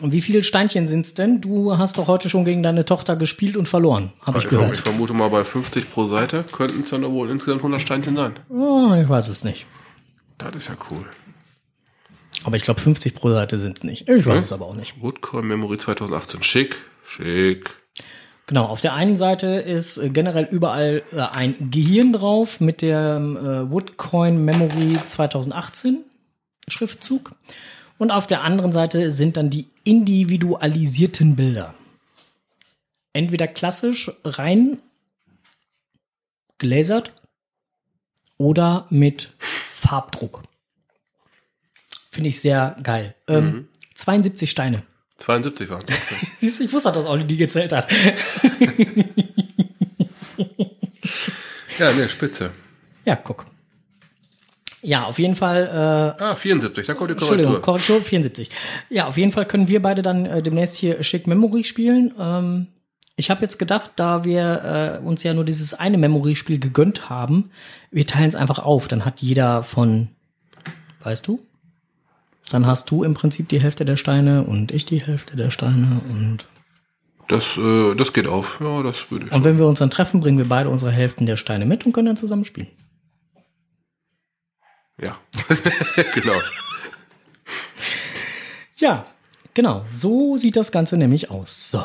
Und 0.00 0.12
wie 0.12 0.20
viele 0.20 0.42
Steinchen 0.42 0.86
sind's 0.86 1.14
denn? 1.14 1.40
Du 1.40 1.76
hast 1.78 1.98
doch 1.98 2.08
heute 2.08 2.28
schon 2.30 2.44
gegen 2.44 2.62
deine 2.62 2.84
Tochter 2.84 3.16
gespielt 3.16 3.56
und 3.56 3.68
verloren, 3.68 4.12
habe 4.22 4.38
ich 4.38 4.44
Ich, 4.44 4.50
gehört. 4.50 4.72
ich 4.74 4.80
vermute 4.80 5.12
mal 5.12 5.28
bei 5.28 5.44
50 5.44 5.90
pro 5.90 6.06
Seite 6.06 6.44
könnten 6.50 6.82
es 6.82 6.90
dann 6.90 7.02
wohl 7.12 7.30
insgesamt 7.30 7.60
100 7.60 7.80
Steinchen 7.80 8.16
sein. 8.16 8.38
Oh, 8.48 8.92
ich 8.94 9.08
weiß 9.08 9.28
es 9.28 9.44
nicht. 9.44 9.66
Das 10.38 10.54
ist 10.54 10.68
ja 10.68 10.76
cool. 10.90 11.04
Aber 12.44 12.56
ich 12.56 12.62
glaube, 12.62 12.80
50 12.80 13.14
pro 13.14 13.30
Seite 13.30 13.58
sind's 13.58 13.82
nicht. 13.82 14.08
Ich 14.08 14.24
weiß 14.24 14.44
es 14.44 14.52
aber 14.52 14.66
auch 14.66 14.74
nicht. 14.74 15.02
Woodcore 15.02 15.42
Memory 15.42 15.78
2018. 15.78 16.42
Schick, 16.42 16.76
schick. 17.04 17.70
Genau, 18.46 18.64
auf 18.64 18.80
der 18.80 18.94
einen 18.94 19.16
Seite 19.16 19.46
ist 19.48 19.98
äh, 19.98 20.08
generell 20.08 20.48
überall 20.50 21.02
äh, 21.12 21.20
ein 21.20 21.70
Gehirn 21.70 22.12
drauf 22.14 22.60
mit 22.60 22.80
dem 22.80 23.36
äh, 23.36 23.70
Woodcoin 23.70 24.42
Memory 24.44 24.96
2018 25.04 25.98
Schriftzug. 26.68 27.32
Und 27.98 28.10
auf 28.10 28.26
der 28.26 28.42
anderen 28.42 28.72
Seite 28.72 29.10
sind 29.10 29.36
dann 29.36 29.50
die 29.50 29.66
individualisierten 29.84 31.36
Bilder. 31.36 31.74
Entweder 33.12 33.48
klassisch 33.48 34.10
rein 34.24 34.80
gelasert 36.58 37.12
oder 38.36 38.86
mit 38.90 39.32
Farbdruck. 39.38 40.42
Finde 42.10 42.28
ich 42.30 42.40
sehr 42.40 42.76
geil. 42.82 43.14
Ähm, 43.26 43.68
72 43.94 44.50
Steine. 44.50 44.82
72 45.18 45.68
waren 45.68 45.84
Siehst 46.36 46.60
du, 46.60 46.64
ich 46.64 46.72
wusste, 46.72 46.92
dass 46.92 47.06
Olli 47.06 47.24
die 47.24 47.36
gezählt 47.36 47.72
hat. 47.72 47.88
Ja, 51.78 51.92
ne, 51.92 52.08
spitze. 52.08 52.50
Ja, 53.04 53.14
guck. 53.16 53.46
Ja, 54.88 55.04
auf 55.04 55.18
jeden 55.18 55.34
Fall, 55.36 55.66
äh, 56.18 56.22
Ah, 56.22 56.34
74, 56.34 56.86
da 56.86 56.94
kommt 56.94 57.10
die 57.10 57.12
Entschuldigung, 57.12 57.60
Korrektur. 57.60 57.74
Korrektur 57.74 58.00
74. 58.00 58.48
Ja, 58.88 59.06
auf 59.06 59.18
jeden 59.18 59.32
Fall 59.32 59.44
können 59.44 59.68
wir 59.68 59.82
beide 59.82 60.00
dann 60.00 60.24
äh, 60.24 60.42
demnächst 60.42 60.76
hier 60.76 61.02
Schick 61.02 61.26
Memory 61.26 61.62
spielen. 61.62 62.14
Ähm, 62.18 62.68
ich 63.16 63.28
habe 63.28 63.42
jetzt 63.42 63.58
gedacht, 63.58 63.90
da 63.96 64.24
wir 64.24 65.00
äh, 65.02 65.06
uns 65.06 65.22
ja 65.24 65.34
nur 65.34 65.44
dieses 65.44 65.74
eine 65.74 65.98
Memory-Spiel 65.98 66.58
gegönnt 66.58 67.10
haben, 67.10 67.50
wir 67.90 68.06
teilen 68.06 68.28
es 68.30 68.34
einfach 68.34 68.60
auf. 68.60 68.88
Dann 68.88 69.04
hat 69.04 69.20
jeder 69.20 69.62
von, 69.62 70.08
weißt 71.02 71.26
du? 71.26 71.38
Dann 72.48 72.64
hast 72.66 72.90
du 72.90 73.04
im 73.04 73.12
Prinzip 73.12 73.48
die 73.50 73.60
Hälfte 73.60 73.84
der 73.84 73.96
Steine 73.96 74.44
und 74.44 74.72
ich 74.72 74.86
die 74.86 75.02
Hälfte 75.02 75.36
der 75.36 75.50
Steine 75.50 76.00
und 76.08 76.46
Das, 77.28 77.58
äh, 77.58 77.94
das 77.94 78.14
geht 78.14 78.26
auf. 78.26 78.58
Ja, 78.62 78.82
das 78.82 79.10
würde 79.10 79.26
ich. 79.26 79.32
und 79.32 79.44
wenn 79.44 79.58
wir 79.58 79.66
uns 79.66 79.80
dann 79.80 79.90
treffen, 79.90 80.20
bringen 80.20 80.38
wir 80.38 80.48
beide 80.48 80.70
unsere 80.70 80.92
Hälften 80.92 81.26
der 81.26 81.36
Steine 81.36 81.66
mit 81.66 81.84
und 81.84 81.92
können 81.92 82.06
dann 82.06 82.16
zusammen 82.16 82.46
spielen. 82.46 82.68
Ja. 85.00 85.18
genau. 86.14 86.40
Ja, 88.76 89.06
genau. 89.54 89.84
So 89.90 90.36
sieht 90.36 90.56
das 90.56 90.72
Ganze 90.72 90.96
nämlich 90.96 91.30
aus. 91.30 91.70
So. 91.70 91.82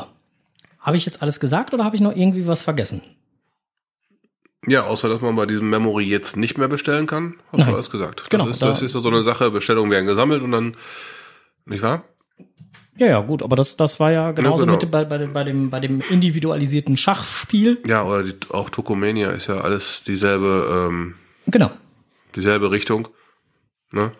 Habe 0.80 0.96
ich 0.96 1.06
jetzt 1.06 1.22
alles 1.22 1.40
gesagt 1.40 1.72
oder 1.74 1.84
habe 1.84 1.96
ich 1.96 2.02
noch 2.02 2.14
irgendwie 2.14 2.46
was 2.46 2.62
vergessen? 2.62 3.02
Ja, 4.66 4.84
außer 4.84 5.08
dass 5.08 5.20
man 5.20 5.36
bei 5.36 5.44
diesem 5.46 5.68
Memory 5.70 6.04
jetzt 6.04 6.36
nicht 6.36 6.56
mehr 6.56 6.68
bestellen 6.68 7.06
kann, 7.06 7.34
hast 7.52 7.58
Nein. 7.60 7.68
du 7.68 7.74
alles 7.74 7.90
gesagt. 7.90 8.30
Genau, 8.30 8.46
Das 8.46 8.56
ist, 8.56 8.62
da- 8.62 8.70
das 8.70 8.82
ist 8.82 8.92
so 8.92 9.06
eine 9.06 9.22
Sache, 9.22 9.50
Bestellungen 9.50 9.90
werden 9.90 10.06
gesammelt 10.06 10.42
und 10.42 10.52
dann, 10.52 10.76
nicht 11.66 11.82
wahr? 11.82 12.04
Ja, 12.96 13.08
ja, 13.08 13.20
gut, 13.20 13.42
aber 13.42 13.56
das, 13.56 13.76
das 13.76 13.98
war 14.00 14.12
ja 14.12 14.30
genauso 14.32 14.64
genau. 14.64 14.78
mit 14.78 14.90
bei, 14.90 15.04
bei, 15.04 15.18
dem- 15.18 15.32
bei, 15.34 15.44
dem, 15.44 15.68
bei 15.68 15.80
dem 15.80 16.00
individualisierten 16.10 16.96
Schachspiel. 16.96 17.82
Ja, 17.86 18.04
oder 18.04 18.22
die, 18.22 18.36
auch 18.50 18.70
Tokomania 18.70 19.32
ist 19.32 19.48
ja 19.48 19.60
alles 19.60 20.02
dieselbe, 20.04 20.86
ähm, 20.88 21.14
Genau. 21.46 21.70
Dieselbe 22.36 22.70
Richtung. 22.70 23.08
Ne? 23.90 24.12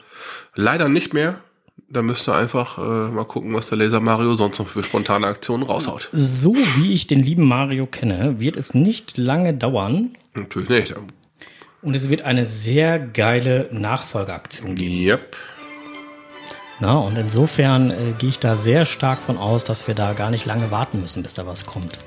Leider 0.54 0.88
nicht 0.88 1.14
mehr. 1.14 1.40
Da 1.88 2.02
müsst 2.02 2.28
ihr 2.28 2.34
einfach 2.34 2.78
äh, 2.78 3.10
mal 3.10 3.24
gucken, 3.24 3.52
was 3.54 3.68
der 3.68 3.78
Laser 3.78 4.00
Mario 4.00 4.34
sonst 4.34 4.58
noch 4.58 4.68
für 4.68 4.82
spontane 4.82 5.26
Aktionen 5.26 5.64
raushaut. 5.64 6.08
So 6.12 6.54
wie 6.76 6.92
ich 6.92 7.06
den 7.06 7.22
lieben 7.22 7.46
Mario 7.46 7.86
kenne, 7.86 8.40
wird 8.40 8.56
es 8.56 8.74
nicht 8.74 9.16
lange 9.16 9.54
dauern, 9.54 10.16
Natürlich 10.34 10.68
nicht. 10.68 10.94
Und 11.82 11.94
es 11.94 12.08
wird 12.08 12.22
eine 12.22 12.46
sehr 12.46 12.98
geile 12.98 13.68
Nachfolgeaktion 13.70 14.74
geben. 14.74 15.06
Yep. 15.06 15.36
Na, 16.80 16.98
und 16.98 17.16
insofern 17.18 17.90
äh, 17.90 18.14
gehe 18.18 18.30
ich 18.30 18.40
da 18.40 18.56
sehr 18.56 18.84
stark 18.84 19.20
von 19.20 19.38
aus, 19.38 19.64
dass 19.64 19.86
wir 19.86 19.94
da 19.94 20.12
gar 20.12 20.30
nicht 20.30 20.44
lange 20.44 20.70
warten 20.70 21.00
müssen, 21.00 21.22
bis 21.22 21.34
da 21.34 21.46
was 21.46 21.66
kommt. 21.66 21.98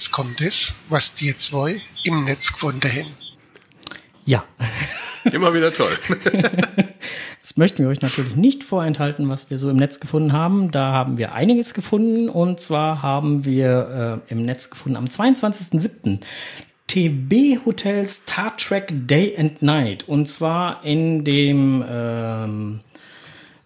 Jetzt 0.00 0.12
kommt 0.12 0.40
es, 0.40 0.72
was 0.88 1.12
die 1.12 1.36
zwei 1.36 1.78
im 2.04 2.24
Netz 2.24 2.54
gefunden 2.54 2.90
haben. 2.90 3.14
Ja. 4.24 4.44
Immer 5.24 5.52
wieder 5.52 5.74
toll. 5.74 5.98
Jetzt 7.42 7.58
möchten 7.58 7.82
wir 7.82 7.90
euch 7.90 8.00
natürlich 8.00 8.34
nicht 8.34 8.64
vorenthalten, 8.64 9.28
was 9.28 9.50
wir 9.50 9.58
so 9.58 9.68
im 9.68 9.76
Netz 9.76 10.00
gefunden 10.00 10.32
haben. 10.32 10.70
Da 10.70 10.92
haben 10.92 11.18
wir 11.18 11.34
einiges 11.34 11.74
gefunden. 11.74 12.30
Und 12.30 12.60
zwar 12.60 13.02
haben 13.02 13.44
wir 13.44 14.22
äh, 14.26 14.32
im 14.32 14.46
Netz 14.46 14.70
gefunden 14.70 14.96
am 14.96 15.04
22.07. 15.04 16.20
TB 16.86 17.66
Hotel 17.66 18.08
Star 18.08 18.56
Trek 18.56 18.88
Day 19.06 19.36
and 19.36 19.60
Night. 19.60 20.08
Und 20.08 20.30
zwar 20.30 20.82
in 20.82 21.24
dem 21.24 21.84
ähm, 21.86 22.80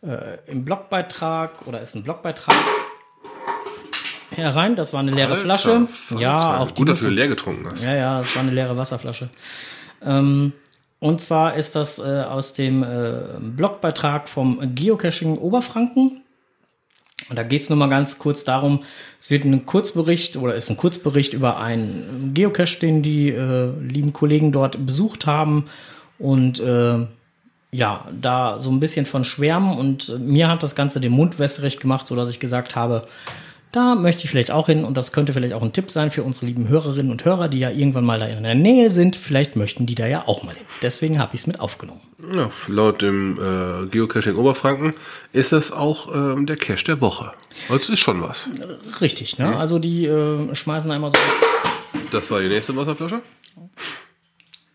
äh, 0.03 0.51
im 0.51 0.65
Blogbeitrag 0.65 1.69
oder 1.69 1.81
ist 1.81 1.95
ein 1.95 2.03
Blogbeitrag 2.03 2.57
herein. 4.37 4.77
Das 4.77 4.93
war 4.93 5.01
eine 5.01 5.11
leere 5.11 5.33
Alter, 5.33 5.43
Flasche. 5.43 5.89
Alter. 6.11 6.21
Ja, 6.21 6.59
auch 6.59 6.71
die 6.71 6.81
Gut, 6.81 6.89
dass 6.89 7.01
du 7.01 7.09
leer 7.09 7.29
getrunken 7.29 7.67
hast. 7.71 7.83
ja, 7.83 7.95
ja, 7.95 8.19
das 8.19 8.35
war 8.37 8.43
eine 8.43 8.53
leere 8.53 8.77
Wasserflasche. 8.77 9.29
Ähm, 10.05 10.53
und 11.01 11.21
zwar 11.21 11.55
ist 11.55 11.77
das 11.77 11.99
äh, 11.99 12.23
aus 12.23 12.55
dem 12.55 12.83
äh, 12.83 13.21
Blogbeitrag 13.41 14.29
vom 14.29 14.75
Geocaching 14.75 15.39
Oberfranken. 15.39 16.23
Und 17.31 17.39
da 17.39 17.43
geht 17.43 17.63
es 17.63 17.71
nur 17.71 17.79
mal 17.79 17.89
ganz 17.89 18.19
kurz 18.19 18.45
darum, 18.45 18.83
es 19.19 19.31
wird 19.31 19.45
ein 19.45 19.65
Kurzbericht 19.65 20.37
oder 20.37 20.55
ist 20.55 20.69
ein 20.71 20.77
Kurzbericht 20.77 21.33
über 21.33 21.59
einen 21.59 22.33
Geocache, 22.35 22.79
den 22.81 23.03
die 23.03 23.31
äh, 23.31 23.71
lieben 23.81 24.13
Kollegen 24.13 24.53
dort 24.53 24.85
besucht 24.85 25.27
haben. 25.27 25.67
Und 26.19 26.61
äh, 26.61 27.07
ja, 27.71 28.07
da 28.13 28.59
so 28.59 28.71
ein 28.71 28.81
bisschen 28.81 29.07
von 29.07 29.25
schwärmen. 29.25 29.77
Und 29.77 30.09
äh, 30.09 30.19
mir 30.19 30.49
hat 30.49 30.63
das 30.63 30.77
Ganze 30.77 31.01
den 31.01 31.13
Mund 31.13 31.39
wässrig 31.39 31.81
gemacht, 31.81 32.07
sodass 32.07 32.31
ich 32.31 32.41
gesagt 32.41 32.77
habe, 32.77 33.07
da 33.75 33.95
möchte 33.95 34.25
ich 34.25 34.31
vielleicht 34.31 34.51
auch 34.51 34.67
hin 34.67 34.85
und 34.85 34.97
das 34.97 35.13
könnte 35.13 35.33
vielleicht 35.33 35.55
auch 35.55 35.63
ein 35.63 35.73
Tipp 35.73 35.91
sein 35.91 36.11
für 36.11 36.23
unsere 36.23 36.47
lieben 36.47 36.69
Hörerinnen 36.69 37.11
und 37.11 37.25
Hörer, 37.25 37.49
die 37.49 37.59
ja 37.59 37.71
irgendwann 37.71 38.05
mal 38.05 38.19
da 38.19 38.27
in 38.27 38.43
der 38.43 38.55
Nähe 38.55 38.89
sind. 38.89 39.17
Vielleicht 39.17 39.57
möchten 39.57 39.87
die 39.87 39.95
da 39.95 40.07
ja 40.07 40.25
auch 40.27 40.45
mal 40.45 40.55
hin. 40.55 40.65
Deswegen 40.83 41.19
habe 41.19 41.35
ich 41.35 41.41
es 41.41 41.47
mit 41.47 41.59
aufgenommen. 41.59 42.01
Ja, 42.33 42.51
laut 42.69 43.03
dem 43.03 43.39
äh, 43.39 43.87
Geocaching 43.89 44.37
Oberfranken 44.37 44.95
ist 45.33 45.53
das 45.53 45.73
auch 45.73 46.15
ähm, 46.15 46.47
der 46.47 46.57
Cache 46.57 46.85
der 46.85 47.01
Woche. 47.01 47.33
Das 47.69 47.89
ist 47.89 48.01
schon 48.01 48.23
was. 48.23 48.49
Richtig, 49.01 49.39
ne? 49.39 49.57
Also 49.57 49.79
die 49.79 50.07
äh, 50.07 50.55
schmeißen 50.55 50.91
einmal 50.91 51.11
so. 51.11 51.17
Das 52.13 52.31
war 52.31 52.41
die 52.41 52.49
nächste 52.49 52.77
Wasserflasche. 52.77 53.23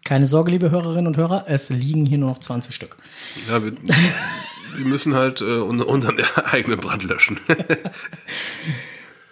Keine 0.03 0.27
Sorge, 0.27 0.51
liebe 0.51 0.71
Hörerinnen 0.71 1.07
und 1.07 1.17
Hörer, 1.17 1.45
es 1.47 1.69
liegen 1.69 2.05
hier 2.05 2.17
nur 2.17 2.31
noch 2.31 2.39
20 2.39 2.73
Stück. 2.73 2.97
Ja, 3.47 3.63
wir, 3.63 3.73
wir 4.75 4.85
müssen 4.85 5.15
halt 5.15 5.41
äh, 5.41 5.45
un- 5.45 5.81
unseren 5.81 6.17
eigenen 6.51 6.79
Brand 6.79 7.03
löschen. 7.03 7.39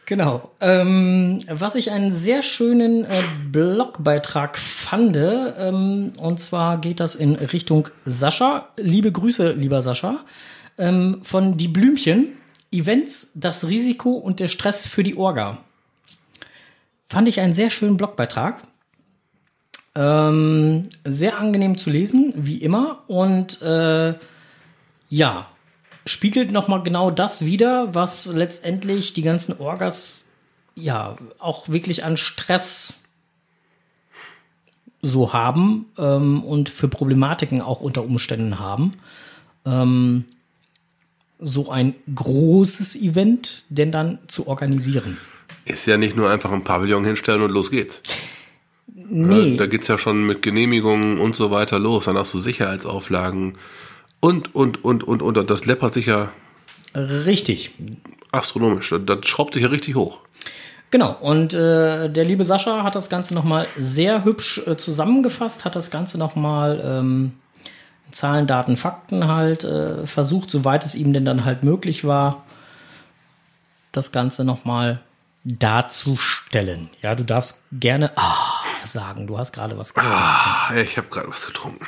Genau. 0.10 0.52
Ähm, 0.62 1.42
was 1.50 1.76
ich 1.76 1.92
einen 1.92 2.14
sehr 2.14 2.42
schönen 2.42 3.04
äh, 3.04 3.10
Blogbeitrag 3.52 4.58
fand, 4.58 5.18
ähm, 5.18 6.14
und 6.18 6.40
zwar 6.40 6.80
geht 6.80 7.02
das 7.02 7.16
in 7.16 7.36
Richtung 7.36 7.90
Sascha. 8.06 8.70
Liebe 8.78 9.12
Grüße, 9.12 9.52
lieber 9.52 9.82
Sascha. 9.82 10.22
Ähm, 10.78 11.20
von 11.24 11.58
Die 11.58 11.68
Blümchen. 11.68 12.28
Events, 12.72 13.34
das 13.36 13.68
Risiko 13.68 14.12
und 14.12 14.40
der 14.40 14.48
Stress 14.48 14.88
für 14.88 15.04
die 15.04 15.18
Orga. 15.18 15.58
Fand 17.04 17.28
ich 17.28 17.42
einen 17.42 17.54
sehr 17.54 17.70
schönen 17.70 17.98
Blogbeitrag. 17.98 18.62
Ähm, 19.94 20.84
sehr 21.04 21.38
angenehm 21.38 21.78
zu 21.78 21.90
lesen, 21.90 22.32
wie 22.38 22.58
immer. 22.60 23.04
Und 23.08 23.62
äh, 23.62 24.14
ja, 25.10 25.48
spiegelt 26.06 26.52
nochmal 26.52 26.84
genau 26.84 27.12
das 27.12 27.46
wider, 27.46 27.94
was 27.94 28.28
letztendlich 28.34 29.14
die 29.14 29.22
ganzen 29.22 29.60
Orgas 29.60 30.32
ja 30.76 31.18
auch 31.40 31.70
wirklich 31.70 32.04
an 32.04 32.18
Stress 32.18 33.04
so 35.02 35.34
haben 35.34 35.86
ähm, 35.98 36.44
und 36.44 36.70
für 36.70 36.88
Problematiken 36.88 37.62
auch 37.62 37.82
unter 37.82 38.04
Umständen 38.04 38.60
haben. 38.60 38.94
Ähm, 39.66 40.26
so 41.40 41.70
ein 41.70 41.94
großes 42.14 42.96
Event 42.96 43.66
denn 43.70 43.92
dann 43.92 44.20
zu 44.28 44.48
organisieren. 44.48 45.18
Ist 45.66 45.86
ja 45.86 45.98
nicht 45.98 46.16
nur 46.16 46.30
einfach 46.30 46.52
ein 46.52 46.64
Pavillon 46.64 47.06
hinstellen 47.06 47.42
und 47.42 47.52
los 47.52 47.70
geht's. 47.70 48.02
Nee, 49.10 49.56
Da 49.58 49.68
geht's 49.68 49.88
ja 49.88 49.98
schon 49.98 50.26
mit 50.26 50.42
Genehmigungen 50.42 51.20
und 51.20 51.36
so 51.36 51.52
weiter 51.52 51.78
los. 51.78 52.06
Dann 52.06 52.18
hast 52.18 52.34
du 52.34 52.40
Sicherheitsauflagen 52.40 53.58
und, 54.20 54.56
und, 54.56 54.84
und, 54.84 55.04
und, 55.04 55.22
und. 55.22 55.50
Das 55.50 55.66
läppert 55.66 55.94
sich 55.94 56.08
ja 56.08 56.32
richtig. 56.96 57.74
astronomisch. 58.32 58.94
Das, 59.06 59.26
schraubt 59.28 59.54
sich 59.54 59.64
ja 59.64 59.70
richtig 59.70 59.96
hoch. 59.96 60.20
Genau, 60.90 61.18
und 61.20 61.54
äh, 61.54 62.10
der 62.10 62.24
liebe 62.24 62.46
Sascha 62.46 62.84
hat 62.84 62.96
das 62.96 63.10
Ganze 63.10 63.34
nochmal 63.34 63.68
sehr 63.76 64.24
hübsch 64.24 64.62
äh, 64.66 64.78
zusammengefasst, 64.78 65.66
hat 65.66 65.76
das 65.76 65.92
Ganze 65.92 66.18
nochmal 66.18 66.82
ähm, 66.84 67.34
Zahlen, 68.12 68.48
Daten, 68.48 68.78
Fakten 68.78 69.28
halt 69.28 69.66
äh, 69.66 70.08
versucht, 70.08 70.50
soweit 70.50 70.86
es 70.86 70.96
ihm 70.96 71.12
denn 71.12 71.26
dann 71.26 71.44
halt 71.44 71.64
möglich 71.64 72.06
war, 72.06 72.46
das 73.92 74.14
Ganze 74.14 74.46
nochmal 74.46 75.02
darzustellen. 75.44 76.90
Ja, 77.02 77.16
du 77.16 77.26
darfst 77.26 77.66
gerne 77.74 78.12
ah 78.16 78.64
sagen, 78.86 79.28
du 79.28 79.38
hast 79.38 79.52
gerade 79.52 79.78
was 79.78 79.94
gehört. 79.94 80.14
Ah, 80.14 80.74
ich 80.76 80.98
habe 80.98 81.08
gerade 81.10 81.30
was 81.30 81.46
getrunken. 81.46 81.86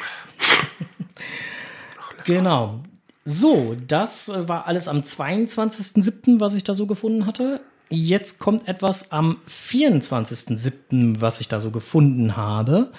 Genau. 2.29 2.81
So, 3.25 3.75
das 3.87 4.29
äh, 4.29 4.47
war 4.47 4.67
alles 4.67 4.87
am 4.87 4.99
22.07., 4.99 6.39
was 6.39 6.53
ich 6.53 6.63
da 6.63 6.73
so 6.73 6.85
gefunden 6.85 7.25
hatte. 7.25 7.61
Jetzt 7.89 8.39
kommt 8.39 8.67
etwas 8.67 9.11
am 9.11 9.37
24.07., 9.47 11.21
was 11.21 11.41
ich 11.41 11.47
da 11.47 11.59
so 11.59 11.71
gefunden 11.71 12.37
habe. 12.37 12.91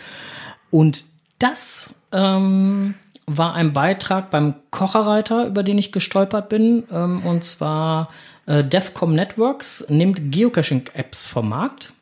Und 0.70 1.04
das 1.38 1.94
ähm, 2.12 2.94
war 3.26 3.54
ein 3.54 3.72
Beitrag 3.72 4.30
beim 4.30 4.54
Kocherreiter, 4.70 5.46
über 5.46 5.62
den 5.62 5.78
ich 5.78 5.92
gestolpert 5.92 6.48
bin. 6.48 6.84
Ähm, 6.90 7.24
und 7.24 7.44
zwar 7.44 8.10
äh, 8.46 8.64
Defcom 8.64 9.14
Networks 9.14 9.86
nimmt 9.88 10.32
Geocaching-Apps 10.32 11.24
vom 11.24 11.48
Markt. 11.48 11.92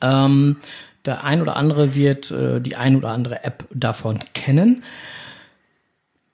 Ähm, 0.00 0.56
der 1.04 1.24
ein 1.24 1.40
oder 1.40 1.56
andere 1.56 1.94
wird 1.94 2.30
äh, 2.32 2.60
die 2.60 2.76
ein 2.76 2.96
oder 2.96 3.10
andere 3.10 3.44
App 3.44 3.66
davon 3.72 4.18
kennen. 4.34 4.82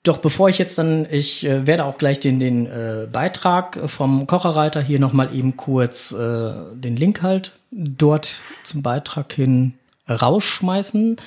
Doch 0.09 0.17
bevor 0.17 0.49
ich 0.49 0.57
jetzt 0.57 0.79
dann, 0.79 1.05
ich 1.11 1.45
äh, 1.45 1.67
werde 1.67 1.85
auch 1.85 1.99
gleich 1.99 2.19
den, 2.19 2.39
den 2.39 2.65
äh, 2.65 3.05
Beitrag 3.11 3.77
vom 3.85 4.25
Kocherreiter 4.25 4.81
hier 4.81 4.99
nochmal 4.99 5.35
eben 5.35 5.55
kurz 5.55 6.13
äh, 6.13 6.51
den 6.73 6.95
Link 6.95 7.21
halt 7.21 7.51
dort 7.69 8.31
zum 8.63 8.81
Beitrag 8.81 9.31
hin 9.31 9.75
rausschmeißen. 10.09 11.17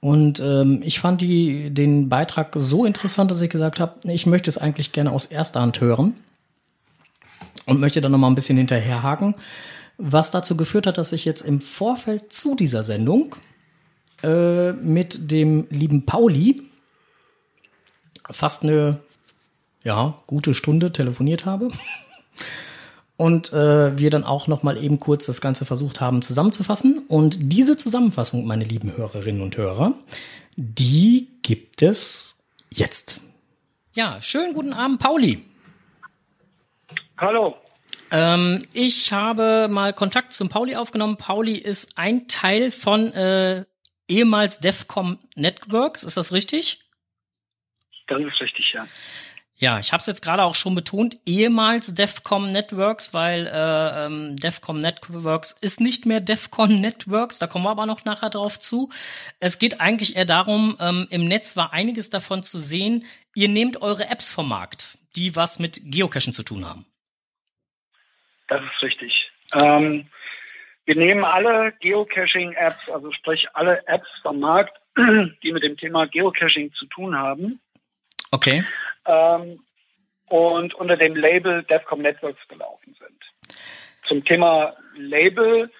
Und 0.00 0.40
ähm, 0.40 0.82
ich 0.84 1.00
fand 1.00 1.22
die, 1.22 1.70
den 1.70 2.10
Beitrag 2.10 2.52
so 2.56 2.84
interessant, 2.84 3.30
dass 3.30 3.40
ich 3.40 3.48
gesagt 3.48 3.80
habe, 3.80 3.94
ich 4.04 4.26
möchte 4.26 4.50
es 4.50 4.58
eigentlich 4.58 4.92
gerne 4.92 5.12
aus 5.12 5.24
erster 5.24 5.62
Hand 5.62 5.80
hören 5.80 6.12
und 7.64 7.80
möchte 7.80 8.02
dann 8.02 8.12
nochmal 8.12 8.30
ein 8.30 8.34
bisschen 8.34 8.58
hinterherhaken, 8.58 9.34
was 9.96 10.30
dazu 10.30 10.58
geführt 10.58 10.86
hat, 10.86 10.98
dass 10.98 11.12
ich 11.12 11.24
jetzt 11.24 11.40
im 11.40 11.62
Vorfeld 11.62 12.34
zu 12.34 12.54
dieser 12.54 12.82
Sendung 12.82 13.34
äh, 14.22 14.72
mit 14.72 15.30
dem 15.30 15.66
lieben 15.70 16.04
Pauli 16.04 16.65
fast 18.30 18.62
eine 18.62 19.00
ja, 19.84 20.14
gute 20.26 20.54
Stunde 20.54 20.92
telefoniert 20.92 21.46
habe. 21.46 21.70
Und 23.16 23.52
äh, 23.52 23.98
wir 23.98 24.10
dann 24.10 24.24
auch 24.24 24.46
noch 24.46 24.62
mal 24.62 24.82
eben 24.82 25.00
kurz 25.00 25.26
das 25.26 25.40
Ganze 25.40 25.64
versucht 25.64 26.00
haben 26.00 26.20
zusammenzufassen. 26.20 26.98
Und 27.08 27.52
diese 27.52 27.76
Zusammenfassung, 27.76 28.46
meine 28.46 28.64
lieben 28.64 28.94
Hörerinnen 28.94 29.40
und 29.40 29.56
Hörer, 29.56 29.94
die 30.56 31.28
gibt 31.42 31.82
es 31.82 32.36
jetzt. 32.70 33.20
Ja, 33.94 34.20
schönen 34.20 34.52
guten 34.52 34.74
Abend, 34.74 34.98
Pauli. 34.98 35.42
Hallo. 37.16 37.56
Ähm, 38.10 38.62
ich 38.74 39.12
habe 39.12 39.68
mal 39.70 39.94
Kontakt 39.94 40.34
zum 40.34 40.50
Pauli 40.50 40.76
aufgenommen. 40.76 41.16
Pauli 41.16 41.56
ist 41.56 41.96
ein 41.96 42.28
Teil 42.28 42.70
von 42.70 43.12
äh, 43.12 43.64
ehemals 44.08 44.60
Defcom 44.60 45.18
Networks, 45.34 46.04
ist 46.04 46.16
das 46.16 46.32
richtig? 46.32 46.85
Das 48.06 48.20
ist 48.20 48.40
richtig, 48.40 48.72
ja. 48.72 48.86
Ja, 49.58 49.78
ich 49.78 49.92
habe 49.92 50.02
es 50.02 50.06
jetzt 50.06 50.20
gerade 50.20 50.42
auch 50.42 50.54
schon 50.54 50.74
betont, 50.74 51.16
ehemals 51.24 51.94
Defcom 51.94 52.48
Networks, 52.48 53.14
weil 53.14 53.46
äh, 53.46 54.04
ähm, 54.04 54.36
Defcom 54.36 54.78
Networks 54.78 55.52
ist 55.52 55.80
nicht 55.80 56.04
mehr 56.04 56.20
Defcon 56.20 56.82
Networks, 56.82 57.38
da 57.38 57.46
kommen 57.46 57.64
wir 57.64 57.70
aber 57.70 57.86
noch 57.86 58.04
nachher 58.04 58.28
drauf 58.28 58.60
zu. 58.60 58.90
Es 59.40 59.58
geht 59.58 59.80
eigentlich 59.80 60.14
eher 60.14 60.26
darum, 60.26 60.76
ähm, 60.78 61.06
im 61.10 61.26
Netz 61.26 61.56
war 61.56 61.72
einiges 61.72 62.10
davon 62.10 62.42
zu 62.42 62.58
sehen, 62.58 63.06
ihr 63.34 63.48
nehmt 63.48 63.80
eure 63.80 64.10
Apps 64.10 64.30
vom 64.30 64.46
Markt, 64.46 64.98
die 65.16 65.36
was 65.36 65.58
mit 65.58 65.80
Geocachen 65.84 66.34
zu 66.34 66.42
tun 66.42 66.68
haben. 66.68 66.84
Das 68.48 68.60
ist 68.60 68.82
richtig. 68.82 69.32
Ähm, 69.54 70.06
wir 70.84 70.96
nehmen 70.96 71.24
alle 71.24 71.72
Geocaching-Apps, 71.80 72.90
also 72.90 73.10
sprich 73.10 73.48
alle 73.54 73.82
Apps 73.88 74.08
vom 74.20 74.38
Markt, 74.38 74.78
die 74.98 75.52
mit 75.52 75.62
dem 75.62 75.78
Thema 75.78 76.06
Geocaching 76.06 76.74
zu 76.74 76.84
tun 76.86 77.16
haben. 77.16 77.58
Okay 78.30 78.64
ähm, 79.06 79.60
und 80.28 80.74
unter 80.74 80.96
dem 80.96 81.14
Label 81.14 81.62
DEFCOM 81.64 82.02
Networks 82.02 82.46
gelaufen 82.48 82.96
sind. 82.98 83.58
Zum 84.06 84.24
Thema 84.24 84.74
Label 84.96 85.70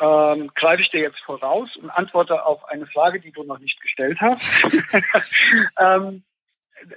ähm, 0.00 0.50
greife 0.54 0.82
ich 0.82 0.88
dir 0.88 1.00
jetzt 1.00 1.20
voraus 1.20 1.74
und 1.76 1.90
antworte 1.90 2.44
auf 2.44 2.64
eine 2.68 2.86
Frage, 2.86 3.20
die 3.20 3.32
du 3.32 3.44
noch 3.44 3.58
nicht 3.58 3.80
gestellt 3.80 4.18
hast. 4.20 4.64
ähm, 5.78 6.22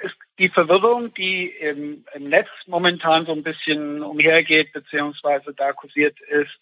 ist 0.02 0.16
die 0.40 0.50
Verwirrung, 0.50 1.14
die 1.14 1.48
im, 1.48 2.06
im, 2.14 2.30
Netz 2.30 2.50
momentan 2.66 3.26
so 3.26 3.34
ein 3.34 3.44
bisschen 3.44 4.02
umhergeht, 4.02 4.72
beziehungsweise 4.72 5.54
da 5.54 5.74
kursiert 5.74 6.18
ist, 6.22 6.58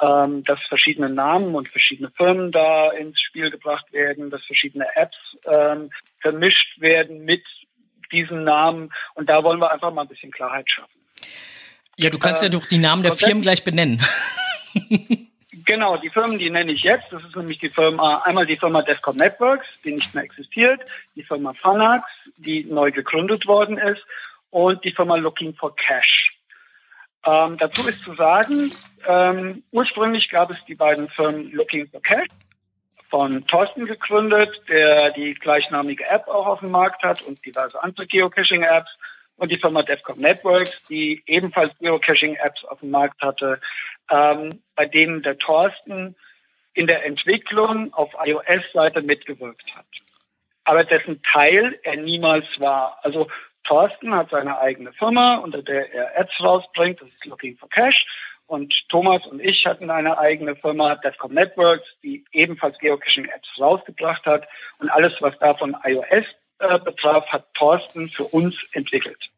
ähm, 0.00 0.44
dass 0.44 0.60
verschiedene 0.68 1.08
Namen 1.08 1.54
und 1.54 1.68
verschiedene 1.68 2.10
Firmen 2.10 2.52
da 2.52 2.92
ins 2.92 3.20
Spiel 3.20 3.50
gebracht 3.50 3.92
werden, 3.92 4.30
dass 4.30 4.44
verschiedene 4.44 4.86
Apps 4.94 5.16
ähm, 5.50 5.90
vermischt 6.20 6.80
werden 6.80 7.24
mit 7.24 7.42
diesen 8.12 8.44
Namen. 8.44 8.92
Und 9.14 9.30
da 9.30 9.42
wollen 9.42 9.58
wir 9.58 9.72
einfach 9.72 9.92
mal 9.92 10.02
ein 10.02 10.08
bisschen 10.08 10.30
Klarheit 10.30 10.70
schaffen. 10.70 11.00
Ja, 11.96 12.10
du 12.10 12.18
kannst 12.18 12.42
ähm, 12.42 12.52
ja 12.52 12.58
doch 12.58 12.66
die 12.66 12.78
Namen 12.78 13.02
der 13.02 13.12
Firmen 13.12 13.42
gleich 13.42 13.64
benennen. 13.64 14.02
genau, 15.64 15.96
die 15.96 16.10
Firmen, 16.10 16.38
die 16.38 16.50
nenne 16.50 16.72
ich 16.72 16.82
jetzt. 16.82 17.06
Das 17.10 17.22
ist 17.22 17.36
nämlich 17.36 17.58
die 17.58 17.70
Firma, 17.70 18.18
einmal 18.24 18.46
die 18.46 18.56
Firma 18.56 18.82
Descom 18.82 19.16
Networks, 19.16 19.66
die 19.84 19.92
nicht 19.92 20.14
mehr 20.14 20.24
existiert, 20.24 20.80
die 21.14 21.22
Firma 21.22 21.52
Fanax, 21.54 22.04
die 22.36 22.64
neu 22.64 22.90
gegründet 22.90 23.46
worden 23.46 23.78
ist, 23.78 24.04
und 24.50 24.84
die 24.84 24.92
Firma 24.92 25.16
Looking 25.16 25.54
for 25.54 25.74
Cash. 25.74 26.30
Ähm, 27.26 27.56
dazu 27.58 27.88
ist 27.88 28.02
zu 28.02 28.14
sagen, 28.14 28.70
ähm, 29.06 29.62
ursprünglich 29.72 30.28
gab 30.28 30.50
es 30.50 30.64
die 30.66 30.74
beiden 30.74 31.08
Firmen 31.08 31.50
Looking 31.52 31.88
for 31.88 32.02
Cash 32.02 32.28
von 33.10 33.46
Thorsten 33.46 33.86
gegründet, 33.86 34.50
der 34.68 35.10
die 35.12 35.34
gleichnamige 35.34 36.04
App 36.06 36.28
auch 36.28 36.46
auf 36.46 36.60
dem 36.60 36.70
Markt 36.70 37.02
hat 37.02 37.22
und 37.22 37.44
diverse 37.44 37.82
andere 37.82 38.06
Geocaching-Apps 38.06 38.90
und 39.36 39.50
die 39.50 39.58
Firma 39.58 39.82
Defcon 39.82 40.18
Networks, 40.18 40.82
die 40.88 41.22
ebenfalls 41.26 41.76
Geocaching-Apps 41.78 42.64
auf 42.66 42.80
dem 42.80 42.90
Markt 42.90 43.20
hatte, 43.22 43.60
ähm, 44.10 44.62
bei 44.74 44.86
denen 44.86 45.22
der 45.22 45.38
Thorsten 45.38 46.16
in 46.74 46.86
der 46.86 47.04
Entwicklung 47.04 47.92
auf 47.94 48.10
iOS-Seite 48.24 49.02
mitgewirkt 49.02 49.74
hat. 49.74 49.86
Aber 50.64 50.84
dessen 50.84 51.22
Teil 51.22 51.78
er 51.82 51.96
niemals 51.96 52.46
war. 52.58 52.98
Also 53.02 53.28
Thorsten 53.64 54.14
hat 54.14 54.30
seine 54.30 54.58
eigene 54.58 54.92
Firma, 54.92 55.36
unter 55.36 55.62
der 55.62 55.92
er 55.92 56.20
Ads 56.20 56.40
rausbringt, 56.40 57.00
das 57.00 57.08
ist 57.08 57.24
Looking 57.24 57.56
for 57.56 57.68
Cash. 57.68 58.06
Und 58.46 58.88
Thomas 58.90 59.24
und 59.26 59.40
ich 59.40 59.64
hatten 59.64 59.90
eine 59.90 60.18
eigene 60.18 60.54
Firma, 60.54 60.96
Defcom 60.96 61.32
Networks, 61.32 61.86
die 62.02 62.24
ebenfalls 62.32 62.78
Geocaching-Apps 62.78 63.48
rausgebracht 63.58 64.26
hat. 64.26 64.46
Und 64.78 64.90
alles, 64.90 65.14
was 65.20 65.38
da 65.38 65.54
von 65.54 65.74
iOS 65.82 66.26
äh, 66.58 66.78
betraf, 66.78 67.26
hat 67.28 67.46
Thorsten 67.54 68.10
für 68.10 68.24
uns 68.24 68.70
entwickelt. 68.74 69.30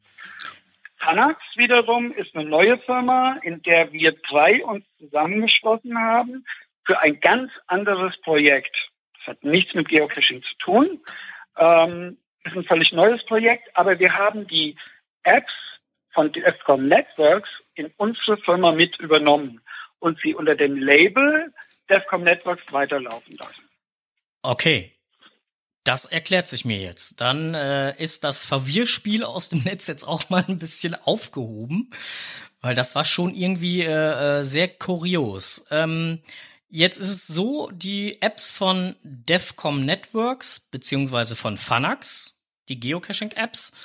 Fanax 0.99 1.41
wiederum 1.57 2.13
ist 2.13 2.35
eine 2.35 2.49
neue 2.49 2.79
Firma, 2.79 3.37
in 3.43 3.63
der 3.63 3.93
wir 3.93 4.13
drei 4.13 4.65
uns 4.65 4.85
zusammengeschlossen 4.99 5.99
haben 5.99 6.45
für 6.85 7.01
ein 7.01 7.21
ganz 7.21 7.51
anderes 7.67 8.19
Projekt. 8.23 8.91
Das 9.19 9.29
hat 9.29 9.45
nichts 9.45 9.75
mit 9.75 9.89
Geocaching 9.89 10.43
zu 10.43 10.55
tun. 10.59 11.01
Ähm, 11.59 12.19
ist 12.45 12.57
ein 12.57 12.65
völlig 12.65 12.93
neues 12.93 13.25
Projekt, 13.27 13.69
aber 13.75 13.99
wir 13.99 14.17
haben 14.17 14.47
die 14.47 14.77
Apps 15.25 15.53
von 16.13 16.33
Defcom 16.33 16.89
Networks 16.89 17.51
in 17.75 17.93
unsere 17.97 18.39
Firma 18.39 18.73
mit 18.73 18.99
übernommen 19.01 19.61
und 19.99 20.19
sie 20.21 20.35
unter 20.35 20.55
dem 20.55 20.77
Label 20.77 21.53
Defcom 21.91 22.23
Networks 22.23 22.73
weiterlaufen 22.73 23.35
lassen. 23.39 23.69
Okay. 24.43 24.96
Das 25.87 26.05
erklärt 26.05 26.49
sich 26.49 26.65
mir 26.65 26.81
jetzt. 26.81 27.21
Dann 27.21 27.55
äh, 27.55 27.95
ist 28.03 28.25
das 28.25 28.45
Verwirrspiel 28.45 29.23
aus 29.23 29.49
dem 29.49 29.61
Netz 29.65 29.87
jetzt 29.87 30.03
auch 30.03 30.29
mal 30.31 30.45
ein 30.47 30.59
bisschen 30.59 30.95
aufgehoben, 30.95 31.91
weil 32.61 32.75
das 32.75 32.97
war 32.97 33.05
schon 33.05 33.35
irgendwie 33.35 33.83
äh, 33.83 34.41
äh 34.41 34.43
sehr 34.43 34.67
kurios. 34.67 35.69
Ähm, 35.71 36.23
jetzt 36.69 36.99
ist 36.99 37.11
es 37.11 37.27
so, 37.29 37.71
die 37.71 38.21
Apps 38.21 38.51
von 38.51 38.97
Defcom 39.05 39.85
Networks 39.85 40.69
beziehungsweise 40.71 41.37
von 41.37 41.57
Fanax, 41.57 42.45
die 42.69 42.81
Geocaching-Apps, 42.81 43.79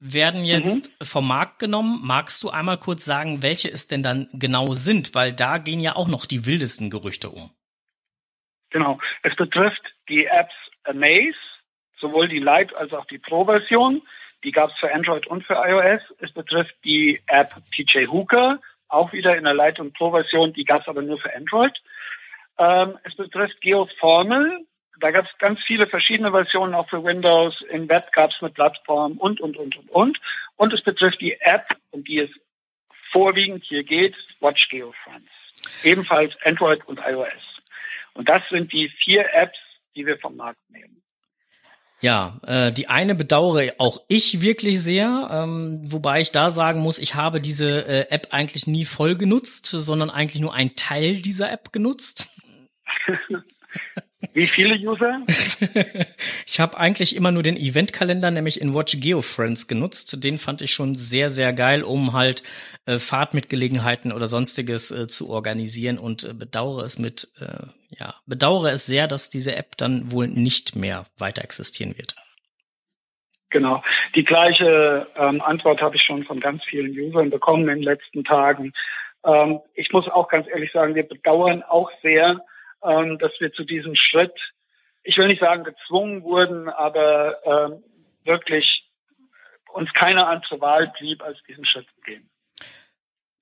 werden 0.00 0.44
jetzt 0.44 0.88
mhm. 1.00 1.04
vom 1.04 1.28
Markt 1.28 1.58
genommen. 1.58 2.00
Magst 2.02 2.42
du 2.42 2.48
einmal 2.48 2.78
kurz 2.78 3.04
sagen, 3.04 3.42
welche 3.42 3.70
es 3.70 3.88
denn 3.88 4.02
dann 4.02 4.28
genau 4.32 4.72
sind? 4.72 5.14
Weil 5.14 5.34
da 5.34 5.58
gehen 5.58 5.80
ja 5.80 5.96
auch 5.96 6.08
noch 6.08 6.24
die 6.24 6.46
wildesten 6.46 6.88
Gerüchte 6.88 7.28
um. 7.28 7.50
Genau. 8.70 8.98
Es 9.22 9.36
betrifft 9.36 9.82
die 10.08 10.24
Apps 10.24 10.54
Amaze, 10.84 11.34
sowohl 11.98 12.28
die 12.28 12.38
Lite 12.38 12.76
als 12.76 12.92
auch 12.92 13.04
die 13.06 13.18
Pro-Version. 13.18 14.02
Die 14.44 14.52
gab 14.52 14.70
es 14.70 14.78
für 14.78 14.92
Android 14.92 15.26
und 15.26 15.44
für 15.44 15.54
iOS. 15.54 16.02
Es 16.18 16.32
betrifft 16.32 16.74
die 16.84 17.20
App 17.26 17.52
TJ 17.74 18.06
Hooker, 18.06 18.60
auch 18.88 19.12
wieder 19.12 19.36
in 19.36 19.44
der 19.44 19.54
Lite- 19.54 19.82
und 19.82 19.94
Pro-Version. 19.94 20.52
Die 20.52 20.64
gab 20.64 20.82
es 20.82 20.88
aber 20.88 21.02
nur 21.02 21.18
für 21.18 21.34
Android. 21.34 21.80
Ähm, 22.58 22.98
es 23.04 23.14
betrifft 23.14 23.60
Geoformel, 23.60 24.66
da 25.02 25.10
gab 25.10 25.24
es 25.24 25.36
ganz 25.38 25.60
viele 25.64 25.88
verschiedene 25.88 26.30
Versionen 26.30 26.74
auch 26.74 26.88
für 26.88 27.02
Windows. 27.02 27.60
Im 27.70 27.88
Web 27.88 28.12
gab 28.12 28.30
es 28.30 28.36
eine 28.40 28.50
Plattform 28.50 29.16
und, 29.18 29.40
und, 29.40 29.56
und, 29.56 29.76
und, 29.76 29.90
und. 29.90 30.20
Und 30.56 30.72
es 30.72 30.80
betrifft 30.80 31.20
die 31.20 31.40
App, 31.40 31.76
um 31.90 32.04
die 32.04 32.20
es 32.20 32.30
vorwiegend 33.10 33.64
hier 33.64 33.82
geht, 33.82 34.14
Watch 34.40 34.68
GeoFriends. 34.68 35.30
Ebenfalls 35.82 36.36
Android 36.44 36.86
und 36.86 37.00
iOS. 37.04 37.60
Und 38.14 38.28
das 38.28 38.42
sind 38.50 38.72
die 38.72 38.88
vier 38.88 39.24
Apps, 39.34 39.58
die 39.94 40.06
wir 40.06 40.18
vom 40.18 40.36
Markt 40.36 40.60
nehmen. 40.70 41.02
Ja, 42.00 42.40
äh, 42.44 42.72
die 42.72 42.88
eine 42.88 43.14
bedauere 43.14 43.74
auch 43.78 44.02
ich 44.08 44.40
wirklich 44.40 44.82
sehr, 44.82 45.28
ähm, 45.32 45.80
wobei 45.84 46.20
ich 46.20 46.32
da 46.32 46.50
sagen 46.50 46.80
muss, 46.80 46.98
ich 46.98 47.14
habe 47.14 47.40
diese 47.40 47.86
äh, 47.86 48.08
App 48.10 48.28
eigentlich 48.32 48.66
nie 48.66 48.84
voll 48.84 49.16
genutzt, 49.16 49.66
sondern 49.66 50.10
eigentlich 50.10 50.40
nur 50.40 50.52
einen 50.52 50.74
Teil 50.74 51.22
dieser 51.22 51.52
App 51.52 51.72
genutzt. 51.72 52.28
Wie 54.32 54.46
viele 54.46 54.76
User? 54.76 55.20
ich 56.46 56.60
habe 56.60 56.78
eigentlich 56.78 57.16
immer 57.16 57.32
nur 57.32 57.42
den 57.42 57.56
Eventkalender, 57.56 58.30
nämlich 58.30 58.60
in 58.60 58.74
Watch 58.74 59.00
Geo 59.00 59.20
Friends 59.20 59.68
genutzt. 59.68 60.22
Den 60.22 60.38
fand 60.38 60.62
ich 60.62 60.72
schon 60.72 60.94
sehr, 60.94 61.28
sehr 61.28 61.52
geil, 61.52 61.82
um 61.82 62.12
halt 62.12 62.42
äh, 62.86 62.98
Fahrtmitgelegenheiten 62.98 64.12
oder 64.12 64.28
sonstiges 64.28 64.90
äh, 64.90 65.08
zu 65.08 65.30
organisieren 65.30 65.98
und 65.98 66.24
äh, 66.24 66.34
bedauere 66.34 66.84
es 66.84 66.98
mit, 66.98 67.28
äh, 67.40 67.66
ja, 67.90 68.14
bedauere 68.26 68.70
es 68.70 68.86
sehr, 68.86 69.08
dass 69.08 69.30
diese 69.30 69.56
App 69.56 69.76
dann 69.76 70.12
wohl 70.12 70.28
nicht 70.28 70.76
mehr 70.76 71.06
weiter 71.18 71.42
existieren 71.42 71.96
wird. 71.98 72.14
Genau. 73.50 73.82
Die 74.14 74.24
gleiche 74.24 75.06
ähm, 75.16 75.42
Antwort 75.42 75.82
habe 75.82 75.96
ich 75.96 76.02
schon 76.02 76.24
von 76.24 76.40
ganz 76.40 76.64
vielen 76.64 76.98
Usern 76.98 77.28
bekommen 77.28 77.68
in 77.68 77.76
den 77.76 77.82
letzten 77.82 78.24
Tagen. 78.24 78.72
Ähm, 79.24 79.60
ich 79.74 79.92
muss 79.92 80.08
auch 80.08 80.28
ganz 80.28 80.48
ehrlich 80.48 80.72
sagen, 80.72 80.94
wir 80.94 81.06
bedauern 81.06 81.62
auch 81.62 81.90
sehr, 82.02 82.42
ähm, 82.84 83.18
dass 83.18 83.32
wir 83.40 83.52
zu 83.52 83.64
diesem 83.64 83.94
Schritt, 83.94 84.34
ich 85.02 85.18
will 85.18 85.28
nicht 85.28 85.40
sagen 85.40 85.64
gezwungen 85.64 86.22
wurden, 86.22 86.68
aber 86.68 87.36
ähm, 87.44 87.84
wirklich 88.24 88.88
uns 89.72 89.92
keine 89.92 90.26
andere 90.26 90.60
Wahl 90.60 90.92
blieb, 90.98 91.22
als 91.22 91.38
diesen 91.48 91.64
Schritt 91.64 91.86
zu 91.94 92.00
gehen. 92.02 92.28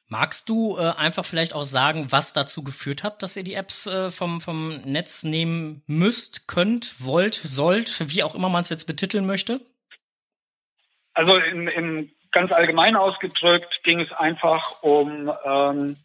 Magst 0.08 0.48
du 0.48 0.76
äh, 0.76 0.92
einfach 0.96 1.24
vielleicht 1.24 1.54
auch 1.54 1.62
sagen, 1.62 2.10
was 2.10 2.32
dazu 2.32 2.64
geführt 2.64 3.04
hat, 3.04 3.22
dass 3.22 3.36
ihr 3.36 3.44
die 3.44 3.54
Apps 3.54 3.86
äh, 3.86 4.10
vom, 4.10 4.40
vom 4.40 4.78
Netz 4.78 5.22
nehmen 5.22 5.84
müsst, 5.86 6.48
könnt, 6.48 6.96
wollt, 6.98 7.34
sollt, 7.34 8.10
wie 8.12 8.24
auch 8.24 8.34
immer 8.34 8.48
man 8.48 8.62
es 8.62 8.70
jetzt 8.70 8.86
betiteln 8.86 9.24
möchte? 9.24 9.60
Also 11.14 11.36
im, 11.36 11.68
im 11.68 12.10
ganz 12.32 12.50
allgemein 12.50 12.96
ausgedrückt 12.96 13.82
ging 13.84 14.00
es 14.00 14.10
einfach 14.10 14.82
um 14.82 15.32
ähm, 15.44 15.96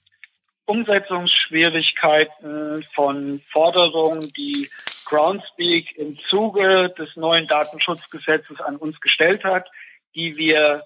Umsetzungsschwierigkeiten 0.66 2.84
von 2.94 3.42
Forderungen, 3.52 4.32
die 4.34 4.70
Groundspeak 5.06 5.98
im 5.98 6.18
Zuge 6.18 6.94
des 6.98 7.16
neuen 7.16 7.48
Datenschutzgesetzes 7.48 8.60
an 8.60 8.76
uns 8.78 9.00
gestellt 9.00 9.44
hat, 9.44 9.70
die 10.16 10.36
wir 10.36 10.84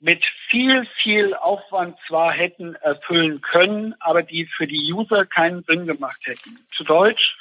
mit 0.00 0.24
viel, 0.48 0.86
viel 0.96 1.34
Aufwand 1.34 1.96
zwar 2.08 2.32
hätten 2.32 2.74
erfüllen 2.76 3.42
können, 3.42 3.94
aber 4.00 4.22
die 4.22 4.46
für 4.46 4.66
die 4.66 4.92
User 4.92 5.26
keinen 5.26 5.62
Sinn 5.64 5.86
gemacht 5.86 6.20
hätten. 6.24 6.58
Zu 6.74 6.84
Deutsch, 6.84 7.36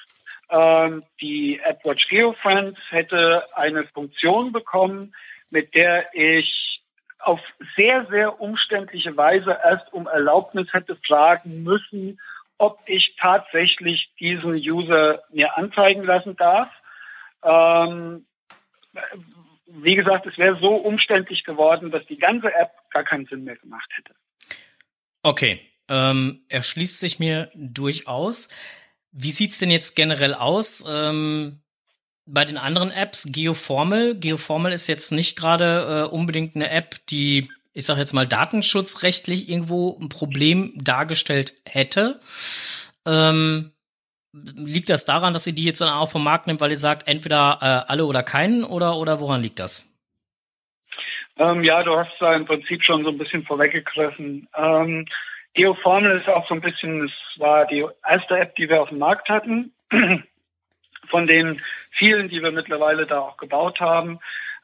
ähm, 0.49 1.03
die 1.21 1.61
AppWatch 1.63 2.09
GeoFriends 2.09 2.81
hätte 2.89 3.45
eine 3.55 3.85
Funktion 3.85 4.51
bekommen, 4.51 5.15
mit 5.51 5.73
der 5.73 6.13
ich 6.13 6.68
auf 7.19 7.39
sehr, 7.75 8.05
sehr 8.07 8.39
umständliche 8.39 9.15
Weise 9.17 9.57
erst 9.63 9.91
um 9.93 10.07
Erlaubnis 10.07 10.71
hätte 10.73 10.95
fragen 10.95 11.63
müssen, 11.63 12.19
ob 12.57 12.79
ich 12.85 13.15
tatsächlich 13.17 14.11
diesen 14.19 14.53
User 14.53 15.23
mir 15.31 15.57
anzeigen 15.57 16.03
lassen 16.03 16.35
darf. 16.35 16.69
Ähm, 17.43 18.25
wie 19.67 19.95
gesagt, 19.95 20.25
es 20.25 20.37
wäre 20.37 20.57
so 20.57 20.75
umständlich 20.75 21.43
geworden, 21.43 21.91
dass 21.91 22.05
die 22.05 22.17
ganze 22.17 22.53
App 22.53 22.71
gar 22.91 23.03
keinen 23.03 23.27
Sinn 23.27 23.43
mehr 23.43 23.55
gemacht 23.55 23.89
hätte. 23.95 24.15
Okay, 25.21 25.61
ähm, 25.87 26.43
erschließt 26.49 26.99
sich 26.99 27.19
mir 27.19 27.51
durchaus. 27.53 28.49
Wie 29.11 29.31
sieht's 29.31 29.59
denn 29.59 29.71
jetzt 29.71 29.95
generell 29.95 30.33
aus? 30.33 30.85
Ähm, 30.89 31.61
bei 32.31 32.45
den 32.45 32.57
anderen 32.57 32.91
Apps, 32.91 33.31
Geoformel. 33.31 34.15
Geoformel 34.15 34.71
ist 34.71 34.87
jetzt 34.87 35.11
nicht 35.11 35.37
gerade 35.37 36.07
äh, 36.07 36.13
unbedingt 36.13 36.55
eine 36.55 36.69
App, 36.69 36.95
die, 37.09 37.49
ich 37.73 37.85
sag 37.85 37.97
jetzt 37.97 38.13
mal, 38.13 38.27
datenschutzrechtlich 38.27 39.49
irgendwo 39.49 39.97
ein 39.99 40.09
Problem 40.09 40.73
dargestellt 40.75 41.53
hätte. 41.65 42.19
Ähm, 43.05 43.71
liegt 44.33 44.89
das 44.89 45.05
daran, 45.05 45.33
dass 45.33 45.47
ihr 45.47 45.53
die 45.53 45.65
jetzt 45.65 45.81
dann 45.81 45.91
auch 45.91 46.11
vom 46.11 46.23
Markt 46.23 46.47
nimmt, 46.47 46.61
weil 46.61 46.71
ihr 46.71 46.77
sagt, 46.77 47.07
entweder 47.07 47.57
äh, 47.61 47.91
alle 47.91 48.05
oder 48.05 48.21
keinen 48.21 48.63
oder, 48.63 48.97
oder 48.97 49.19
woran 49.19 49.41
liegt 49.41 49.59
das? 49.59 49.97
Ähm, 51.37 51.63
ja, 51.63 51.83
du 51.83 51.97
hast 51.97 52.11
da 52.19 52.35
im 52.35 52.45
Prinzip 52.45 52.83
schon 52.83 53.03
so 53.03 53.09
ein 53.09 53.17
bisschen 53.17 53.43
vorweggegriffen. 53.43 54.47
Ähm, 54.55 55.07
Geoformel 55.53 56.19
ist 56.19 56.27
auch 56.27 56.47
so 56.47 56.53
ein 56.53 56.61
bisschen, 56.61 57.05
es 57.05 57.13
war 57.37 57.65
die 57.65 57.85
erste 58.07 58.37
App, 58.37 58.55
die 58.55 58.69
wir 58.69 58.81
auf 58.81 58.89
dem 58.89 58.99
Markt 58.99 59.29
hatten. 59.29 59.73
Von 61.09 61.25
den 61.25 61.59
vielen, 61.99 62.29
die 62.29 62.41
wir 62.41 62.51
mittlerweile 62.51 63.05
da 63.05 63.19
auch 63.19 63.37
gebaut 63.37 63.79
haben. 63.79 64.19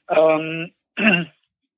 Ähm, 0.09 0.71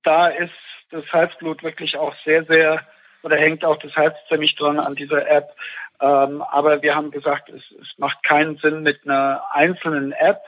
da 0.04 0.28
ist 0.28 0.54
das 0.92 1.04
Herzblut 1.12 1.64
wirklich 1.64 1.98
auch 1.98 2.16
sehr, 2.24 2.46
sehr, 2.46 2.88
oder 3.24 3.36
hängt 3.36 3.66
auch 3.66 3.78
das 3.78 3.96
Herz 3.96 4.16
ziemlich 4.30 4.56
dran 4.56 4.80
an 4.80 4.96
dieser 4.96 5.30
App. 5.30 5.56
Ähm, 6.00 6.44
aber 6.44 6.82
wir 6.84 6.96
haben 6.96 7.12
gesagt, 7.12 7.50
es, 7.50 7.64
es 7.82 7.98
macht 7.98 8.24
keinen 8.24 8.58
Sinn 8.58 8.84
mit 8.84 9.02
einer 9.04 9.44
einzelnen 9.52 10.12
App, 10.12 10.44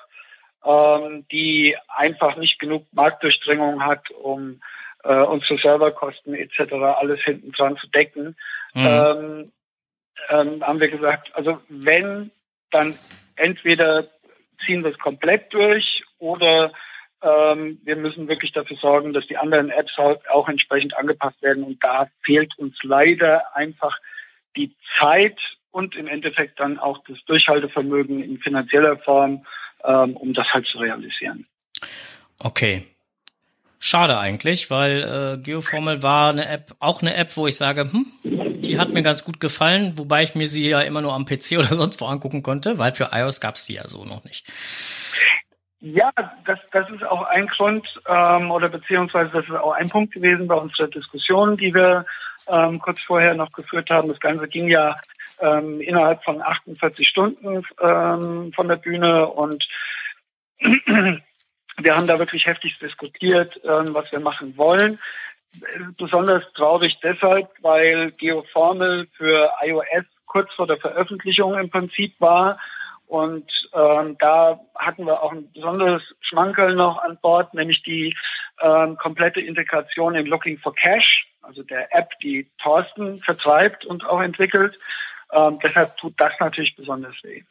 ähm, 0.63 1.25
die 1.31 1.75
einfach 1.87 2.37
nicht 2.37 2.59
genug 2.59 2.85
Marktdurchdringung 2.91 3.83
hat, 3.83 4.11
um 4.11 4.61
äh, 5.03 5.15
unsere 5.15 5.57
Serverkosten 5.57 6.35
etc. 6.35 6.73
alles 6.97 7.19
hinten 7.21 7.51
dran 7.51 7.77
zu 7.77 7.87
decken. 7.87 8.37
Mhm. 8.73 8.85
Ähm, 8.85 9.51
ähm, 10.29 10.63
haben 10.67 10.79
wir 10.79 10.89
gesagt, 10.89 11.31
also 11.33 11.59
wenn, 11.67 12.29
dann 12.69 12.95
entweder 13.35 14.05
ziehen 14.65 14.83
wir 14.83 14.91
es 14.91 14.97
komplett 14.97 15.53
durch 15.53 16.03
oder 16.19 16.71
ähm, 17.21 17.79
wir 17.83 17.95
müssen 17.95 18.27
wirklich 18.27 18.51
dafür 18.53 18.77
sorgen, 18.77 19.13
dass 19.13 19.27
die 19.27 19.37
anderen 19.37 19.69
Apps 19.69 19.97
halt 19.97 20.21
auch 20.29 20.47
entsprechend 20.47 20.97
angepasst 20.97 21.41
werden. 21.41 21.63
Und 21.63 21.83
da 21.83 22.07
fehlt 22.23 22.57
uns 22.57 22.77
leider 22.83 23.55
einfach 23.55 23.97
die 24.55 24.73
Zeit 24.97 25.37
und 25.71 25.95
im 25.95 26.07
Endeffekt 26.07 26.59
dann 26.59 26.79
auch 26.79 26.99
das 27.07 27.17
Durchhaltevermögen 27.25 28.23
in 28.23 28.39
finanzieller 28.39 28.97
Form, 28.97 29.45
ähm, 29.83 30.15
um 30.15 30.33
das 30.33 30.51
halt 30.53 30.65
zu 30.67 30.79
realisieren. 30.79 31.45
Okay. 32.39 32.85
Schade 33.81 34.17
eigentlich, 34.17 34.69
weil 34.69 35.03
äh, 35.03 35.41
Geoformel 35.41 36.03
war 36.03 36.31
eine 36.31 36.47
App, 36.49 36.75
auch 36.79 37.01
eine 37.01 37.15
App, 37.15 37.37
wo 37.37 37.47
ich 37.47 37.55
sage, 37.55 37.89
hm, 37.91 38.05
die 38.61 38.79
hat 38.79 38.93
mir 38.93 39.03
ganz 39.03 39.23
gut 39.23 39.39
gefallen, 39.39 39.93
wobei 39.97 40.23
ich 40.23 40.35
mir 40.35 40.47
sie 40.47 40.69
ja 40.69 40.81
immer 40.81 41.01
nur 41.01 41.13
am 41.13 41.25
PC 41.25 41.51
oder 41.57 41.73
sonst 41.75 41.99
wo 42.01 42.05
angucken 42.05 42.43
konnte, 42.43 42.77
weil 42.77 42.93
für 42.93 43.09
iOS 43.11 43.41
gab's 43.41 43.65
die 43.65 43.75
ja 43.75 43.87
so 43.87 44.05
noch 44.05 44.23
nicht. 44.23 44.45
Ja, 45.81 46.11
das, 46.45 46.59
das 46.73 46.89
ist 46.89 47.05
auch 47.05 47.23
ein 47.23 47.47
Grund 47.47 47.87
ähm, 48.07 48.51
oder 48.51 48.67
beziehungsweise 48.67 49.29
das 49.29 49.45
ist 49.45 49.51
auch 49.51 49.71
ein 49.71 49.89
Punkt 49.89 50.13
gewesen 50.13 50.47
bei 50.47 50.55
unserer 50.55 50.89
Diskussion, 50.89 51.55
die 51.55 51.73
wir 51.73 52.05
ähm, 52.47 52.79
kurz 52.79 52.99
vorher 53.01 53.33
noch 53.33 53.51
geführt 53.53 53.89
haben. 53.89 54.09
Das 54.09 54.19
Ganze 54.19 54.47
ging 54.49 54.67
ja 54.67 54.99
ähm, 55.39 55.79
innerhalb 55.79 56.21
von 56.23 56.41
48 56.41 57.07
Stunden 57.07 57.63
ähm, 57.81 58.51
von 58.53 58.67
der 58.67 58.75
Bühne 58.75 59.27
und 59.27 59.67
wir 60.59 61.95
haben 61.95 62.07
da 62.07 62.19
wirklich 62.19 62.45
heftig 62.45 62.77
diskutiert, 62.79 63.59
ähm, 63.63 63.93
was 63.93 64.11
wir 64.11 64.19
machen 64.19 64.57
wollen. 64.57 64.99
Besonders 65.97 66.43
traurig 66.53 66.99
deshalb, 67.01 67.49
weil 67.61 68.11
Geoformel 68.11 69.07
für 69.17 69.51
iOS 69.61 70.05
kurz 70.27 70.53
vor 70.53 70.67
der 70.67 70.77
Veröffentlichung 70.77 71.57
im 71.57 71.69
Prinzip 71.69 72.13
war. 72.19 72.59
Und 73.07 73.51
ähm, 73.73 74.15
da 74.19 74.59
hatten 74.77 75.05
wir 75.07 75.23
auch 75.23 75.31
ein 75.31 75.51
besonderes 75.51 76.03
Schmankerl 76.21 76.75
noch 76.75 77.01
an 77.01 77.17
Bord, 77.21 77.53
nämlich 77.55 77.81
die 77.81 78.15
ähm, 78.61 78.97
komplette 78.97 79.41
Integration 79.41 80.15
in 80.15 80.27
Looking 80.27 80.59
for 80.59 80.75
Cash, 80.75 81.27
also 81.41 81.63
der 81.63 81.93
App, 81.95 82.11
die 82.21 82.47
Thorsten 82.61 83.17
vertreibt 83.17 83.83
und 83.85 84.05
auch 84.05 84.21
entwickelt. 84.21 84.77
Ähm, 85.33 85.57
deshalb 85.63 85.97
tut 85.97 86.13
das 86.17 86.33
natürlich 86.39 86.75
besonders 86.75 87.15
weh. 87.23 87.43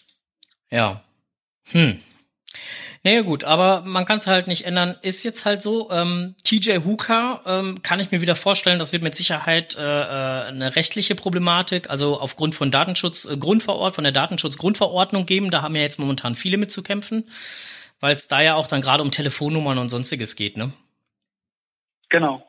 Ja. 0.71 1.03
Hm. 1.71 2.01
Naja 3.05 3.23
gut, 3.23 3.45
aber 3.45 3.83
man 3.83 4.05
kann 4.05 4.19
es 4.19 4.27
halt 4.27 4.49
nicht 4.49 4.67
ändern. 4.67 4.97
Ist 5.03 5.25
jetzt 5.25 5.45
halt 5.45 5.63
so. 5.63 5.91
Ähm, 5.91 6.35
TJ 6.45 6.79
Hooker 6.85 7.43
ähm, 7.47 7.83
kann 7.83 8.01
ich 8.01 8.11
mir 8.11 8.21
wieder 8.21 8.35
vorstellen, 8.35 8.79
das 8.79 8.93
wird 8.93 9.03
mit 9.03 9.15
Sicherheit 9.15 9.77
äh, 9.77 9.83
äh 9.83 10.49
eine 10.49 10.77
rechtliche 10.77 11.15
Problematik, 11.15 11.91
also 11.91 12.19
aufgrund 12.21 12.55
von 12.55 12.71
Datenschutz 12.71 13.25
äh, 13.25 13.91
von 13.91 14.05
der 14.05 14.13
Datenschutzgrundverordnung 14.13 15.27
geben. 15.27 15.51
Da 15.51 15.63
haben 15.63 15.77
ja 15.77 15.83
jetzt 15.83 15.99
momentan 15.99 16.35
viele 16.35 16.57
mit 16.57 16.73
zu 16.73 16.83
kämpfen, 16.83 17.31
weil 18.01 18.15
es 18.15 18.29
da 18.29 18.41
ja 18.41 18.55
auch 18.57 18.67
dann 18.67 18.81
gerade 18.81 19.03
um 19.03 19.11
Telefonnummern 19.11 19.79
und 19.79 19.89
sonstiges 19.89 20.37
geht, 20.37 20.57
ne? 20.57 20.73
Genau. 22.09 22.43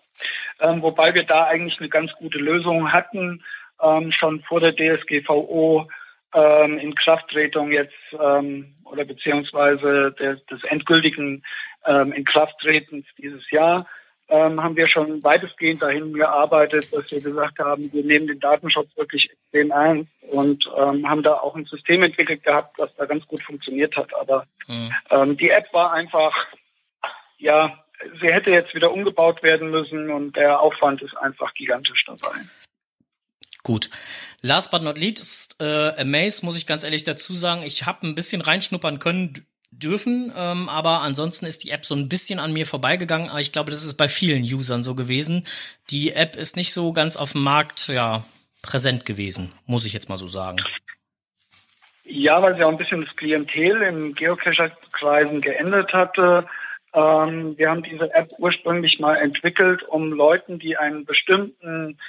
Ähm, 0.59 0.81
wobei 0.81 1.13
wir 1.13 1.23
da 1.23 1.45
eigentlich 1.45 1.79
eine 1.79 1.89
ganz 1.89 2.11
gute 2.13 2.37
Lösung 2.37 2.91
hatten, 2.91 3.43
ähm, 3.81 4.11
schon 4.11 4.41
vor 4.41 4.59
der 4.59 4.75
DSGVO 4.75 5.87
ähm, 6.33 6.73
in 6.77 6.95
Krafttretung 6.95 7.71
jetzt 7.71 7.93
ähm, 8.19 8.75
oder 8.85 9.05
beziehungsweise 9.05 10.11
des, 10.11 10.45
des 10.45 10.63
endgültigen 10.63 11.43
ähm, 11.85 12.11
Inkrafttretens 12.11 13.05
dieses 13.17 13.49
Jahr 13.51 13.87
ähm, 14.29 14.61
haben 14.61 14.75
wir 14.75 14.87
schon 14.87 15.23
weitestgehend 15.23 15.81
dahin 15.81 16.13
gearbeitet, 16.13 16.93
dass 16.93 17.09
wir 17.09 17.19
gesagt 17.19 17.59
haben, 17.59 17.91
wir 17.91 18.03
nehmen 18.03 18.27
den 18.27 18.39
Datenschutz 18.39 18.95
wirklich 18.95 19.31
extrem 19.31 19.71
ernst 19.71 20.11
und 20.31 20.69
ähm, 20.77 21.09
haben 21.09 21.23
da 21.23 21.33
auch 21.33 21.55
ein 21.55 21.65
System 21.65 22.03
entwickelt 22.03 22.43
gehabt, 22.43 22.77
das 22.77 22.93
da 22.95 23.05
ganz 23.05 23.25
gut 23.25 23.41
funktioniert 23.41 23.95
hat. 23.97 24.15
Aber 24.19 24.45
mhm. 24.67 24.93
ähm, 25.09 25.37
die 25.37 25.49
App 25.49 25.73
war 25.73 25.93
einfach, 25.93 26.47
ja, 27.39 27.75
sie 28.21 28.31
hätte 28.31 28.51
jetzt 28.51 28.75
wieder 28.75 28.91
umgebaut 28.91 29.41
werden 29.41 29.71
müssen 29.71 30.11
und 30.11 30.35
der 30.35 30.59
Aufwand 30.59 31.01
ist 31.01 31.17
einfach 31.17 31.53
gigantisch 31.55 32.05
dabei. 32.05 32.37
Gut. 33.63 33.89
Last 34.41 34.71
but 34.71 34.81
not 34.81 34.97
least, 34.97 35.57
äh, 35.59 35.99
Amaze 35.99 36.45
muss 36.45 36.57
ich 36.57 36.65
ganz 36.65 36.83
ehrlich 36.83 37.03
dazu 37.03 37.35
sagen, 37.35 37.63
ich 37.63 37.85
habe 37.85 38.07
ein 38.07 38.15
bisschen 38.15 38.41
reinschnuppern 38.41 38.99
können 38.99 39.33
dürfen, 39.71 40.33
ähm, 40.35 40.69
aber 40.69 41.01
ansonsten 41.01 41.45
ist 41.45 41.63
die 41.63 41.71
App 41.71 41.85
so 41.85 41.93
ein 41.93 42.09
bisschen 42.09 42.39
an 42.39 42.53
mir 42.53 42.65
vorbeigegangen, 42.65 43.29
aber 43.29 43.39
ich 43.39 43.51
glaube, 43.51 43.71
das 43.71 43.85
ist 43.85 43.95
bei 43.95 44.07
vielen 44.07 44.43
Usern 44.43 44.83
so 44.83 44.95
gewesen. 44.95 45.45
Die 45.89 46.13
App 46.13 46.35
ist 46.35 46.55
nicht 46.55 46.73
so 46.73 46.93
ganz 46.93 47.17
auf 47.17 47.33
dem 47.33 47.43
Markt, 47.43 47.87
ja, 47.87 48.23
präsent 48.61 49.05
gewesen, 49.05 49.51
muss 49.65 49.85
ich 49.85 49.93
jetzt 49.93 50.09
mal 50.09 50.17
so 50.17 50.27
sagen. 50.27 50.57
Ja, 52.03 52.41
weil 52.41 52.55
sie 52.55 52.63
auch 52.63 52.71
ein 52.71 52.77
bisschen 52.77 53.05
das 53.05 53.15
Klientel 53.15 53.83
im 53.83 54.15
Geocacher-Kreisen 54.15 55.41
geändert 55.41 55.93
hatte. 55.93 56.47
Ähm, 56.93 57.55
wir 57.57 57.69
haben 57.69 57.83
diese 57.83 58.11
App 58.13 58.31
ursprünglich 58.39 58.99
mal 58.99 59.15
entwickelt, 59.15 59.83
um 59.83 60.11
Leuten, 60.11 60.57
die 60.57 60.75
einen 60.75 61.05
bestimmten 61.05 61.99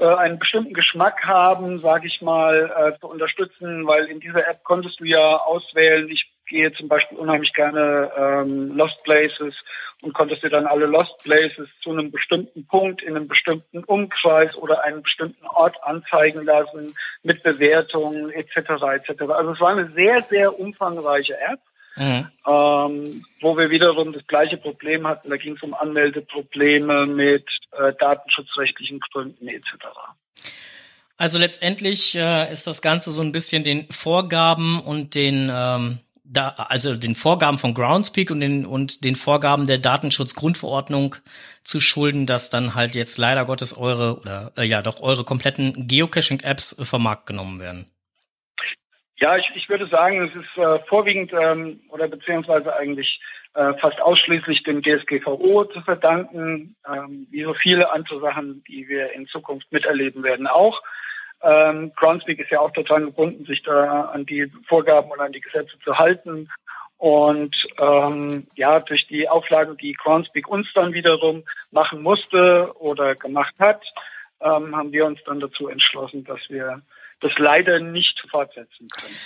einen 0.00 0.38
bestimmten 0.38 0.72
Geschmack 0.72 1.24
haben, 1.26 1.78
sage 1.78 2.06
ich 2.06 2.22
mal, 2.22 2.72
äh, 2.76 2.98
zu 2.98 3.08
unterstützen, 3.08 3.86
weil 3.86 4.06
in 4.06 4.20
dieser 4.20 4.48
App 4.48 4.64
konntest 4.64 5.00
du 5.00 5.04
ja 5.04 5.36
auswählen, 5.36 6.08
ich 6.08 6.32
gehe 6.48 6.72
zum 6.72 6.88
Beispiel 6.88 7.18
unheimlich 7.18 7.52
gerne 7.52 8.10
ähm, 8.16 8.68
Lost 8.76 9.02
Places 9.04 9.54
und 10.02 10.12
konntest 10.12 10.42
dir 10.42 10.50
dann 10.50 10.66
alle 10.66 10.86
Lost 10.86 11.22
Places 11.24 11.68
zu 11.82 11.90
einem 11.90 12.10
bestimmten 12.10 12.66
Punkt 12.66 13.02
in 13.02 13.16
einem 13.16 13.28
bestimmten 13.28 13.84
Umkreis 13.84 14.54
oder 14.56 14.82
einen 14.84 15.02
bestimmten 15.02 15.46
Ort 15.46 15.76
anzeigen 15.82 16.44
lassen 16.44 16.94
mit 17.22 17.42
Bewertungen 17.42 18.30
etc. 18.30 18.56
etc. 18.94 19.22
Also 19.30 19.52
es 19.52 19.60
war 19.60 19.70
eine 19.70 19.90
sehr, 19.90 20.20
sehr 20.22 20.58
umfangreiche 20.58 21.38
App. 21.38 21.60
Mhm. 21.96 22.26
Ähm, 22.46 23.24
wo 23.40 23.56
wir 23.56 23.70
wiederum 23.70 24.12
das 24.12 24.26
gleiche 24.26 24.56
Problem 24.56 25.06
hatten. 25.06 25.30
Da 25.30 25.36
ging 25.36 25.56
es 25.56 25.62
um 25.62 25.74
Anmeldeprobleme 25.74 27.06
mit 27.06 27.44
äh, 27.72 27.92
datenschutzrechtlichen 27.98 29.00
Gründen 29.00 29.48
etc. 29.48 29.66
Also 31.16 31.38
letztendlich 31.38 32.14
äh, 32.14 32.50
ist 32.50 32.66
das 32.66 32.82
Ganze 32.82 33.12
so 33.12 33.22
ein 33.22 33.32
bisschen 33.32 33.62
den 33.62 33.86
Vorgaben 33.90 34.80
und 34.80 35.14
den 35.14 35.50
ähm, 35.52 36.00
da, 36.24 36.48
also 36.48 36.94
den 36.96 37.14
Vorgaben 37.14 37.58
von 37.58 37.74
Groundspeak 37.74 38.30
und 38.30 38.40
den 38.40 38.64
und 38.64 39.04
den 39.04 39.16
Vorgaben 39.16 39.66
der 39.66 39.78
Datenschutzgrundverordnung 39.78 41.16
zu 41.62 41.78
schulden, 41.78 42.26
dass 42.26 42.48
dann 42.48 42.74
halt 42.74 42.94
jetzt 42.94 43.18
leider 43.18 43.44
Gottes 43.44 43.76
eure 43.76 44.18
oder 44.18 44.52
äh, 44.56 44.64
ja 44.64 44.80
doch 44.80 45.02
eure 45.02 45.24
kompletten 45.24 45.86
Geocaching-Apps 45.86 46.82
vom 46.84 47.02
Markt 47.02 47.26
genommen 47.26 47.60
werden. 47.60 47.86
Ja, 49.22 49.36
ich, 49.36 49.52
ich 49.54 49.68
würde 49.68 49.86
sagen, 49.86 50.20
es 50.28 50.34
ist 50.34 50.58
äh, 50.58 50.80
vorwiegend 50.88 51.32
ähm, 51.32 51.78
oder 51.90 52.08
beziehungsweise 52.08 52.74
eigentlich 52.74 53.20
äh, 53.54 53.72
fast 53.74 54.00
ausschließlich 54.00 54.64
dem 54.64 54.82
DSGVO 54.82 55.62
zu 55.66 55.80
verdanken, 55.82 56.74
ähm, 56.92 57.28
wie 57.30 57.44
so 57.44 57.54
viele 57.54 57.92
andere 57.92 58.18
Sachen, 58.18 58.64
die 58.66 58.88
wir 58.88 59.12
in 59.12 59.28
Zukunft 59.28 59.70
miterleben 59.70 60.24
werden 60.24 60.48
auch. 60.48 60.82
Ähm, 61.40 61.92
Groundspeak 61.94 62.40
ist 62.40 62.50
ja 62.50 62.58
auch 62.58 62.72
total 62.72 63.02
gebunden, 63.04 63.44
sich 63.44 63.62
da 63.62 64.06
an 64.06 64.26
die 64.26 64.50
Vorgaben 64.66 65.12
und 65.12 65.20
an 65.20 65.30
die 65.30 65.40
Gesetze 65.40 65.78
zu 65.84 65.96
halten. 65.96 66.48
Und 66.98 67.68
ähm, 67.78 68.48
ja, 68.56 68.80
durch 68.80 69.06
die 69.06 69.28
Auflagen, 69.28 69.76
die 69.76 69.92
Groundspeak 69.92 70.48
uns 70.48 70.66
dann 70.74 70.94
wiederum 70.94 71.44
machen 71.70 72.02
musste 72.02 72.72
oder 72.80 73.14
gemacht 73.14 73.54
hat, 73.60 73.84
ähm, 74.40 74.74
haben 74.74 74.90
wir 74.90 75.06
uns 75.06 75.20
dann 75.24 75.38
dazu 75.38 75.68
entschlossen, 75.68 76.24
dass 76.24 76.40
wir 76.48 76.82
das 77.22 77.32
leider 77.38 77.80
nicht 77.80 78.22
fortsetzen 78.30 78.88
können. 78.88 79.16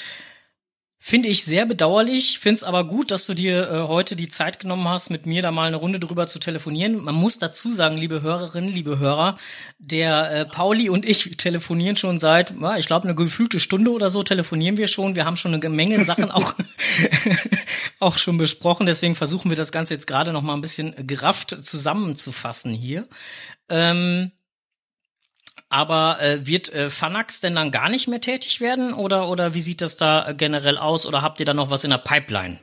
Finde 1.08 1.28
ich 1.28 1.44
sehr 1.44 1.66
bedauerlich, 1.66 2.40
finde 2.40 2.56
es 2.56 2.64
aber 2.64 2.82
gut, 2.82 3.12
dass 3.12 3.26
du 3.26 3.34
dir 3.34 3.70
äh, 3.70 3.82
heute 3.86 4.16
die 4.16 4.28
Zeit 4.28 4.58
genommen 4.58 4.88
hast, 4.88 5.10
mit 5.10 5.24
mir 5.24 5.40
da 5.40 5.52
mal 5.52 5.68
eine 5.68 5.76
Runde 5.76 6.00
drüber 6.00 6.26
zu 6.26 6.40
telefonieren. 6.40 6.96
Man 6.96 7.14
muss 7.14 7.38
dazu 7.38 7.70
sagen, 7.70 7.96
liebe 7.96 8.22
Hörerinnen, 8.22 8.68
liebe 8.74 8.98
Hörer, 8.98 9.36
der 9.78 10.32
äh, 10.32 10.44
Pauli 10.46 10.88
und 10.88 11.04
ich 11.04 11.36
telefonieren 11.36 11.96
schon 11.96 12.18
seit, 12.18 12.54
ja, 12.60 12.76
ich 12.76 12.88
glaube, 12.88 13.04
eine 13.04 13.14
gefühlte 13.14 13.60
Stunde 13.60 13.92
oder 13.92 14.10
so 14.10 14.24
telefonieren 14.24 14.78
wir 14.78 14.88
schon. 14.88 15.14
Wir 15.14 15.26
haben 15.26 15.36
schon 15.36 15.54
eine 15.54 15.68
Menge 15.68 16.02
Sachen 16.02 16.28
auch, 16.32 16.54
auch 18.00 18.18
schon 18.18 18.36
besprochen, 18.36 18.86
deswegen 18.86 19.14
versuchen 19.14 19.48
wir 19.48 19.56
das 19.56 19.70
Ganze 19.70 19.94
jetzt 19.94 20.08
gerade 20.08 20.32
noch 20.32 20.42
mal 20.42 20.54
ein 20.54 20.60
bisschen 20.60 21.06
gerafft 21.06 21.50
zusammenzufassen 21.64 22.72
hier. 22.74 23.06
Ähm, 23.68 24.32
aber 25.76 26.16
äh, 26.22 26.46
wird 26.46 26.72
äh, 26.72 26.88
Fanax 26.88 27.42
denn 27.42 27.54
dann 27.54 27.70
gar 27.70 27.90
nicht 27.90 28.08
mehr 28.08 28.22
tätig 28.22 28.62
werden 28.62 28.94
oder, 28.94 29.28
oder 29.28 29.52
wie 29.52 29.60
sieht 29.60 29.82
das 29.82 29.98
da 29.98 30.32
generell 30.32 30.78
aus 30.78 31.06
oder 31.06 31.20
habt 31.20 31.38
ihr 31.38 31.44
da 31.44 31.52
noch 31.52 31.70
was 31.70 31.84
in 31.84 31.90
der 31.90 31.98
Pipeline? 31.98 32.58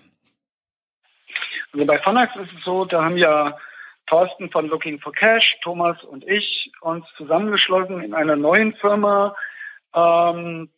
Also 1.73 1.85
bei 1.85 1.99
Fanax 1.99 2.35
ist 2.37 2.49
es 2.57 2.65
so, 2.65 2.85
da 2.85 3.03
haben 3.03 3.17
ja 3.17 3.55
Thorsten 4.07 4.49
von 4.49 4.67
Looking 4.67 4.99
for 4.99 5.13
Cash, 5.13 5.57
Thomas 5.61 6.03
und 6.03 6.27
ich 6.27 6.71
uns 6.81 7.05
zusammengeschlossen 7.15 8.01
in 8.01 8.15
einer 8.15 8.35
neuen 8.35 8.73
Firma, 8.73 9.35
ähm, 9.93 10.69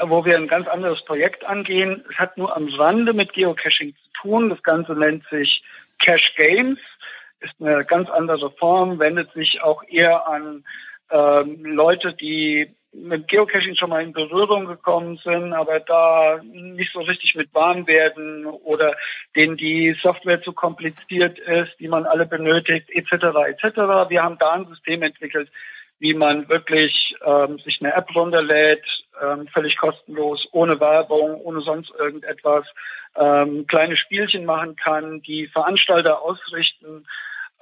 wo 0.00 0.24
wir 0.24 0.36
ein 0.36 0.46
ganz 0.46 0.68
anderes 0.68 1.04
Projekt 1.04 1.44
angehen. 1.44 2.04
Es 2.12 2.16
hat 2.16 2.38
nur 2.38 2.54
am 2.56 2.68
Rande 2.68 3.12
mit 3.12 3.32
Geocaching 3.32 3.96
zu 3.96 4.22
tun. 4.22 4.50
Das 4.50 4.62
Ganze 4.62 4.92
nennt 4.92 5.26
sich 5.30 5.64
Cash 5.98 6.32
Games, 6.36 6.78
ist 7.40 7.54
eine 7.58 7.84
ganz 7.84 8.08
andere 8.08 8.52
Form, 8.52 9.00
wendet 9.00 9.32
sich 9.32 9.60
auch 9.62 9.82
eher 9.88 10.28
an 10.28 10.64
ähm, 11.10 11.64
Leute, 11.64 12.12
die 12.14 12.74
mit 12.92 13.28
Geocaching 13.28 13.76
schon 13.76 13.90
mal 13.90 14.02
in 14.02 14.12
Berührung 14.12 14.66
gekommen 14.66 15.20
sind, 15.22 15.52
aber 15.52 15.78
da 15.80 16.40
nicht 16.42 16.92
so 16.92 17.00
richtig 17.00 17.36
mit 17.36 17.54
warm 17.54 17.86
werden 17.86 18.46
oder 18.46 18.96
denen 19.36 19.56
die 19.56 19.92
Software 20.02 20.42
zu 20.42 20.52
kompliziert 20.52 21.38
ist, 21.38 21.78
die 21.78 21.88
man 21.88 22.04
alle 22.04 22.26
benötigt, 22.26 22.90
etc. 22.90 23.12
etc. 23.46 24.08
Wir 24.08 24.22
haben 24.22 24.38
da 24.38 24.52
ein 24.52 24.66
System 24.66 25.02
entwickelt, 25.02 25.50
wie 26.00 26.14
man 26.14 26.48
wirklich 26.48 27.14
ähm, 27.24 27.58
sich 27.58 27.80
eine 27.80 27.94
App 27.94 28.14
runterlädt, 28.14 28.84
ähm, 29.22 29.46
völlig 29.48 29.76
kostenlos, 29.76 30.48
ohne 30.50 30.80
Werbung, 30.80 31.40
ohne 31.42 31.60
sonst 31.60 31.92
irgendetwas, 31.96 32.64
ähm, 33.16 33.66
kleine 33.66 33.96
Spielchen 33.96 34.44
machen 34.46 34.76
kann, 34.76 35.20
die 35.22 35.46
Veranstalter 35.46 36.22
ausrichten. 36.22 37.06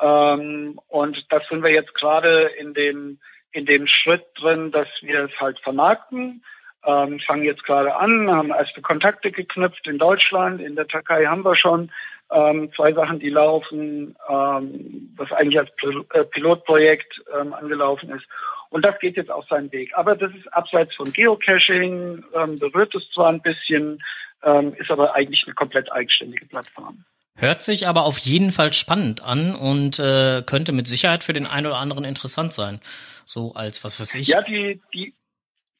Ähm, 0.01 0.81
und 0.87 1.27
das 1.31 1.43
sind 1.49 1.63
wir 1.63 1.73
jetzt 1.73 1.95
gerade 1.95 2.51
in 2.59 2.73
dem 2.75 3.19
in 3.53 3.67
dem 3.67 3.87
Schritt 3.87 4.25
drin, 4.35 4.71
dass 4.71 4.89
wir 5.01 5.25
es 5.25 5.41
halt 5.41 5.59
vermarkten. 5.61 6.45
Ähm, 6.85 7.19
fangen 7.21 7.45
jetzt 7.45 7.65
gerade 7.65 7.97
an, 7.97 8.31
haben 8.31 8.51
erste 8.51 8.81
Kontakte 8.81 9.33
geknüpft 9.33 9.87
in 9.89 9.99
Deutschland, 9.99 10.61
in 10.61 10.77
der 10.77 10.87
Türkei 10.87 11.27
haben 11.27 11.45
wir 11.45 11.57
schon 11.57 11.91
ähm, 12.33 12.71
zwei 12.75 12.93
Sachen, 12.93 13.19
die 13.19 13.31
laufen, 13.31 14.15
ähm, 14.29 15.13
was 15.17 15.33
eigentlich 15.33 15.59
als 15.59 15.75
Pil 15.77 16.05
äh, 16.13 16.25
Pilotprojekt 16.25 17.21
ähm, 17.39 17.53
angelaufen 17.55 18.11
ist. 18.11 18.27
Und 18.71 18.85
das 18.85 18.99
geht 18.99 19.17
jetzt 19.17 19.31
auch 19.31 19.49
seinen 19.49 19.73
Weg. 19.73 19.93
Aber 19.95 20.15
das 20.15 20.31
ist 20.35 20.53
abseits 20.53 20.95
von 20.95 21.11
Geocaching, 21.13 22.23
ähm, 22.35 22.59
berührt 22.59 22.95
es 22.95 23.11
zwar 23.15 23.31
ein 23.31 23.41
bisschen, 23.41 24.03
ähm, 24.45 24.75
ist 24.79 24.91
aber 24.91 25.15
eigentlich 25.15 25.45
eine 25.47 25.55
komplett 25.55 25.91
eigenständige 25.91 26.45
Plattform. 26.47 27.05
Hört 27.35 27.63
sich 27.63 27.87
aber 27.87 28.03
auf 28.03 28.19
jeden 28.19 28.53
Fall 28.53 28.73
spannend 28.73 29.23
an 29.23 29.55
und 29.55 29.99
äh, 30.01 30.43
könnte 30.43 30.73
mit 30.73 30.89
Sicherheit 30.89 31.23
für 31.25 31.33
den 31.33 31.47
einen 31.47 31.69
oder 31.69 31.77
anderen 31.77 32.05
interessant 32.05 32.53
sein. 32.53 32.81
So 33.29 33.53
als 33.53 33.85
was 33.85 34.01
weiß 34.01 34.15
ich. 34.15 34.29
Ja, 34.29 34.41
die, 34.41 34.81
die, 34.95 35.15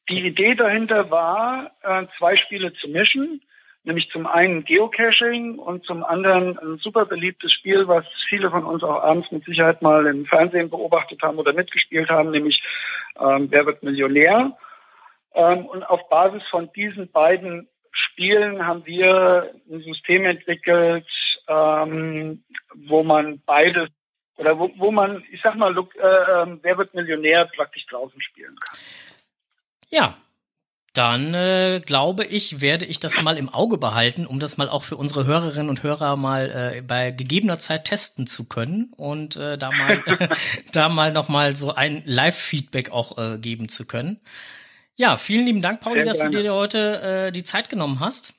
die 0.07 0.27
Idee 0.27 0.53
dahinter 0.53 1.09
war, 1.09 1.71
äh, 1.81 2.03
zwei 2.19 2.35
Spiele 2.35 2.73
zu 2.73 2.89
mischen. 2.89 3.41
Nämlich 3.83 4.11
zum 4.11 4.27
einen 4.27 4.65
Geocaching 4.65 5.57
und 5.57 5.83
zum 5.83 6.03
anderen 6.03 6.59
ein 6.59 6.77
super 6.77 7.07
beliebtes 7.07 7.51
Spiel, 7.51 7.87
was 7.87 8.05
viele 8.27 8.51
von 8.51 8.65
uns 8.65 8.83
auch 8.83 9.01
abends 9.01 9.31
mit 9.31 9.45
Sicherheit 9.45 9.81
mal 9.81 10.05
im 10.05 10.27
Fernsehen 10.27 10.69
beobachtet 10.69 11.23
haben 11.23 11.39
oder 11.39 11.53
mitgespielt 11.53 12.09
haben, 12.09 12.29
nämlich 12.29 12.61
ähm, 13.19 13.47
Wer 13.49 13.65
wird 13.65 13.81
Millionär? 13.81 14.55
Ähm, 15.33 15.65
und 15.65 15.81
auf 15.83 16.07
Basis 16.07 16.43
von 16.51 16.71
diesen 16.73 17.09
beiden 17.09 17.67
Spielen 17.91 18.67
haben 18.67 18.85
wir 18.85 19.51
ein 19.71 19.81
System 19.81 20.25
entwickelt, 20.25 21.07
ähm, 21.47 22.43
wo 22.75 23.01
man 23.01 23.41
beides 23.43 23.89
oder 24.39 24.57
wo, 24.57 24.71
wo 24.77 24.91
man, 24.91 25.23
ich 25.31 25.41
sag 25.43 25.55
mal, 25.55 25.73
look, 25.73 25.95
äh, 25.95 26.41
ähm, 26.41 26.59
wer 26.61 26.77
wird 26.77 26.93
Millionär 26.93 27.45
praktisch 27.45 27.85
draußen 27.87 28.21
spielen 28.21 28.55
kann. 28.55 28.79
Ja, 29.89 30.17
dann 30.93 31.33
äh, 31.33 31.81
glaube 31.85 32.25
ich, 32.25 32.61
werde 32.61 32.85
ich 32.85 32.99
das 32.99 33.21
mal 33.21 33.37
im 33.37 33.49
Auge 33.49 33.77
behalten, 33.77 34.25
um 34.25 34.39
das 34.39 34.57
mal 34.57 34.69
auch 34.69 34.83
für 34.83 34.97
unsere 34.97 35.25
Hörerinnen 35.25 35.69
und 35.69 35.83
Hörer 35.83 36.15
mal 36.15 36.73
äh, 36.77 36.81
bei 36.81 37.11
gegebener 37.11 37.59
Zeit 37.59 37.85
testen 37.85 38.27
zu 38.27 38.47
können 38.47 38.93
und 38.95 39.35
äh, 39.35 39.57
da 39.57 39.71
mal 39.71 40.03
da 40.71 40.89
mal 40.89 41.11
noch 41.11 41.27
mal 41.29 41.55
so 41.55 41.75
ein 41.75 42.01
Live-Feedback 42.05 42.91
auch 42.91 43.17
äh, 43.17 43.37
geben 43.37 43.69
zu 43.69 43.85
können. 43.85 44.19
Ja, 44.95 45.17
vielen 45.17 45.45
lieben 45.45 45.61
Dank, 45.61 45.79
Pauli, 45.79 46.03
dass 46.03 46.19
du 46.19 46.29
dir 46.29 46.53
heute 46.53 47.01
äh, 47.27 47.31
die 47.31 47.43
Zeit 47.43 47.69
genommen 47.69 47.99
hast, 47.99 48.33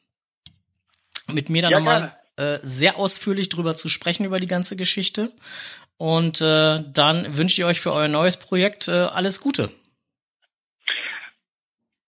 mit 1.29 1.49
mir 1.51 1.63
dann 1.63 1.71
ja, 1.71 1.79
nochmal 1.79 2.17
äh, 2.37 2.59
sehr 2.63 2.97
ausführlich 2.97 3.49
drüber 3.51 3.77
zu 3.77 3.89
sprechen 3.89 4.25
über 4.25 4.39
die 4.39 4.47
ganze 4.47 4.75
Geschichte. 4.75 5.33
Und 6.01 6.41
äh, 6.41 6.79
dann 6.95 7.37
wünsche 7.37 7.61
ich 7.61 7.65
euch 7.67 7.83
für 7.83 7.93
euer 7.93 8.09
neues 8.09 8.39
Projekt 8.39 8.89
äh, 8.89 8.93
alles 8.93 9.39
Gute. 9.39 9.69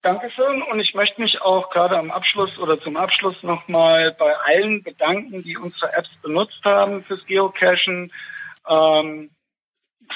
Dankeschön 0.00 0.62
und 0.62 0.80
ich 0.80 0.94
möchte 0.94 1.20
mich 1.20 1.42
auch 1.42 1.68
gerade 1.68 1.98
am 1.98 2.10
Abschluss 2.10 2.56
oder 2.56 2.80
zum 2.80 2.96
Abschluss 2.96 3.42
nochmal 3.42 4.12
bei 4.12 4.34
allen 4.46 4.82
bedanken, 4.82 5.42
die 5.42 5.58
unsere 5.58 5.92
Apps 5.92 6.16
benutzt 6.22 6.64
haben 6.64 7.04
fürs 7.04 7.22
Geocachen. 7.26 8.10
Ähm, 8.66 9.28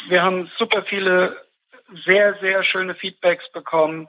wir 0.09 0.23
haben 0.23 0.51
super 0.57 0.83
viele 0.83 1.37
sehr, 2.07 2.39
sehr 2.41 2.65
schöne 2.65 2.95
Feedbacks 2.95 3.53
bekommen. 3.53 4.09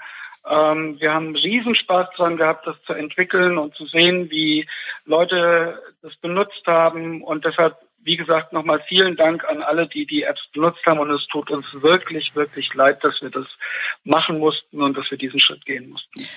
Ähm, 0.50 0.96
wir 1.02 1.14
haben 1.14 1.36
Riesenspaß 1.36 2.08
dran 2.16 2.38
gehabt, 2.38 2.66
das 2.68 2.82
zu 2.84 2.94
entwickeln 2.94 3.58
und 3.58 3.76
zu 3.76 3.86
sehen, 3.86 4.30
wie 4.30 4.66
Leute 5.04 5.84
das 6.02 6.16
benutzt 6.16 6.66
haben 6.66 7.22
und 7.22 7.44
deshalb 7.44 7.76
wie 8.00 8.18
gesagt, 8.18 8.54
nochmal 8.54 8.84
vielen 8.88 9.16
Dank 9.16 9.44
an 9.46 9.62
alle, 9.62 9.88
die 9.88 10.06
die 10.06 10.24
Apps 10.24 10.42
benutzt 10.54 10.86
haben. 10.86 11.00
Und 11.00 11.12
es 11.12 11.28
tut 11.28 11.52
uns 11.52 11.66
wirklich, 11.74 12.36
wirklich 12.36 12.74
leid, 12.74 13.04
dass 13.04 13.22
wir 13.22 13.30
das 13.30 13.46
machen 14.04 14.40
mussten 14.40 14.82
und 14.82 14.98
dass 14.98 15.12
wir 15.12 15.18
diesen 15.18 15.40
Schritt 15.40 15.66
gehen 15.66 15.90
mussten. 15.90 16.28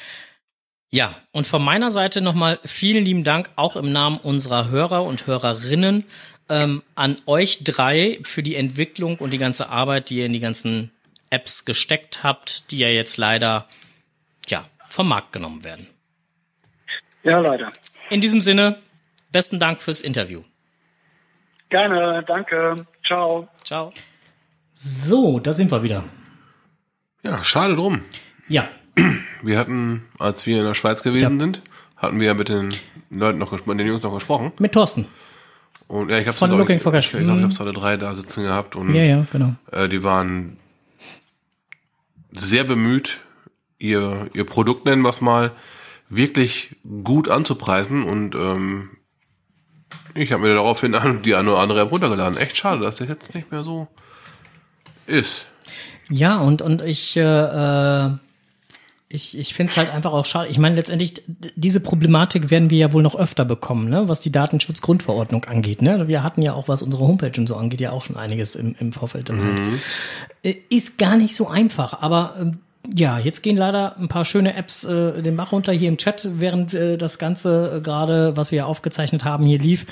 Ja, 0.91 1.15
und 1.31 1.47
von 1.47 1.63
meiner 1.63 1.91
Seite 1.91 2.21
nochmal 2.21 2.59
vielen 2.65 3.05
lieben 3.05 3.23
Dank, 3.23 3.49
auch 3.55 3.77
im 3.77 3.93
Namen 3.93 4.19
unserer 4.19 4.71
Hörer 4.71 5.05
und 5.05 5.27
Hörerinnen, 5.27 6.05
ähm, 6.49 6.83
an 6.97 7.19
euch 7.27 7.63
drei 7.63 8.19
für 8.25 8.43
die 8.43 8.57
Entwicklung 8.57 9.19
und 9.19 9.31
die 9.31 9.39
ganze 9.39 9.69
Arbeit, 9.69 10.11
die 10.11 10.19
ihr 10.19 10.27
in 10.27 10.33
die 10.33 10.41
ganzen 10.41 10.91
Apps 11.31 11.65
gesteckt 11.65 12.25
habt, 12.25 12.73
die 12.73 12.79
ja 12.79 12.89
jetzt 12.89 13.19
leider, 13.19 13.69
ja, 14.49 14.69
vom 14.89 15.07
Markt 15.07 15.33
genommen 15.33 15.63
werden. 15.63 15.87
Ja, 17.23 17.39
leider. 17.39 17.73
In 18.11 18.21
diesem 18.21 18.41
Sinne, 18.41 18.79
besten 19.31 19.61
Dank 19.61 19.81
fürs 19.81 20.01
Interview. 20.01 20.43
Gerne, 21.71 22.25
danke. 22.27 22.85
Ciao. 23.05 23.49
Ciao. 23.65 23.93
So, 24.73 25.39
da 25.39 25.53
sind 25.53 25.71
wir 25.71 25.83
wieder. 25.83 26.05
Ja, 27.23 27.43
schade 27.45 27.77
drum. 27.77 28.03
Ja. 28.49 28.69
Wir 29.43 29.59
hatten, 29.59 30.05
als 30.19 30.45
wir 30.45 30.59
in 30.59 30.65
der 30.65 30.75
Schweiz 30.75 31.03
gewesen 31.03 31.39
ja. 31.39 31.41
sind, 31.41 31.63
hatten 31.97 32.21
wir 32.21 32.27
ja 32.27 32.35
mit 32.35 32.49
den 32.49 32.69
Leuten 33.09 33.39
noch 33.39 33.53
mit 33.65 33.79
den 33.79 33.87
Jungs 33.87 34.03
noch 34.03 34.13
gesprochen. 34.13 34.53
Mit 34.59 34.73
Thorsten. 34.73 35.07
Und 35.87 36.11
ja, 36.11 36.19
ich 36.19 36.27
habe 36.27 36.37
Von 36.37 36.51
Looking 36.51 36.81
for 36.81 36.93
Cash. 36.93 37.15
Ich, 37.15 37.21
ich 37.21 37.27
glaube, 37.27 37.41
ich 37.41 37.59
habe 37.59 37.61
alle 37.61 37.73
drei 37.73 37.97
da 37.97 38.15
sitzen 38.15 38.45
gehabt 38.45 38.77
und 38.77 38.95
ja, 38.95 39.03
ja, 39.03 39.25
genau. 39.33 39.55
Äh, 39.73 39.89
die 39.89 40.03
waren 40.03 40.57
sehr 42.33 42.65
bemüht, 42.65 43.21
ihr 43.79 44.29
ihr 44.35 44.45
Produkt 44.45 44.85
nennen 44.85 45.03
wir 45.03 45.09
es 45.09 45.21
mal 45.21 45.53
wirklich 46.09 46.77
gut 47.03 47.29
anzupreisen 47.29 48.03
und 48.03 48.35
ähm, 48.35 48.91
ich 50.15 50.33
habe 50.33 50.43
mir 50.43 50.55
daraufhin 50.55 50.97
die 51.25 51.35
eine 51.35 51.51
oder 51.51 51.61
andere 51.61 51.81
App 51.81 51.93
runtergeladen. 51.93 52.39
Echt 52.39 52.57
schade, 52.57 52.83
dass 52.83 52.97
das 52.97 53.09
jetzt 53.09 53.35
nicht 53.35 53.51
mehr 53.51 53.65
so 53.65 53.89
ist. 55.07 55.47
Ja, 56.09 56.39
und, 56.39 56.63
und 56.63 56.83
ich, 56.83 57.17
äh, 57.17 57.21
äh 57.23 58.11
ich, 59.13 59.37
ich 59.37 59.55
finde 59.55 59.71
es 59.73 59.77
halt 59.77 59.93
einfach 59.93 60.13
auch 60.13 60.25
schade. 60.25 60.49
Ich 60.51 60.59
meine, 60.59 60.77
letztendlich, 60.77 61.15
diese 61.57 61.81
Problematik 61.81 62.49
werden 62.51 62.71
wir 62.71 62.79
ja 62.79 62.93
wohl 62.93 63.03
noch 63.03 63.17
öfter 63.17 63.45
bekommen, 63.45 63.89
ne? 63.91 64.09
was 64.09 64.21
die 64.21 64.31
Datenschutzgrundverordnung 64.31 65.47
angeht. 65.47 65.83
Ne? 65.83 66.07
Wir 66.07 66.23
hatten 66.23 66.43
ja 66.43 66.55
auch, 66.55 66.69
was 66.69 66.81
unsere 66.81 67.03
Homepage 67.03 67.33
und 67.37 67.49
so 67.49 67.57
angeht, 67.57 67.81
ja 67.81 67.91
auch 67.91 68.05
schon 68.05 68.17
einiges 68.17 68.55
im, 68.55 68.77
im 68.79 68.93
Vorfeld. 68.93 69.29
Dann 69.29 69.43
halt. 69.43 69.61
Äh, 70.45 70.55
Ist 70.71 70.97
gar 70.99 71.17
nicht 71.17 71.35
so 71.35 71.49
einfach, 71.49 72.01
aber 72.01 72.37
ähm, 72.39 72.61
ja, 72.87 73.19
jetzt 73.19 73.43
gehen 73.43 73.57
leider 73.57 73.97
ein 73.99 74.09
paar 74.09 74.25
schöne 74.25 74.55
Apps 74.55 74.85
äh, 74.85 75.23
den 75.23 75.37
Bach 75.37 75.53
runter 75.53 75.73
hier 75.73 75.89
im 75.89 75.99
Chat, 75.99 76.29
während 76.33 76.75
äh, 76.75 76.97
das 76.97 77.19
Ganze 77.19 77.77
äh, 77.77 77.81
gerade, 77.81 78.37
was 78.37 78.53
wir 78.53 78.59
ja 78.59 78.65
aufgezeichnet 78.67 79.25
haben, 79.25 79.45
hier 79.45 79.59
lief. 79.59 79.87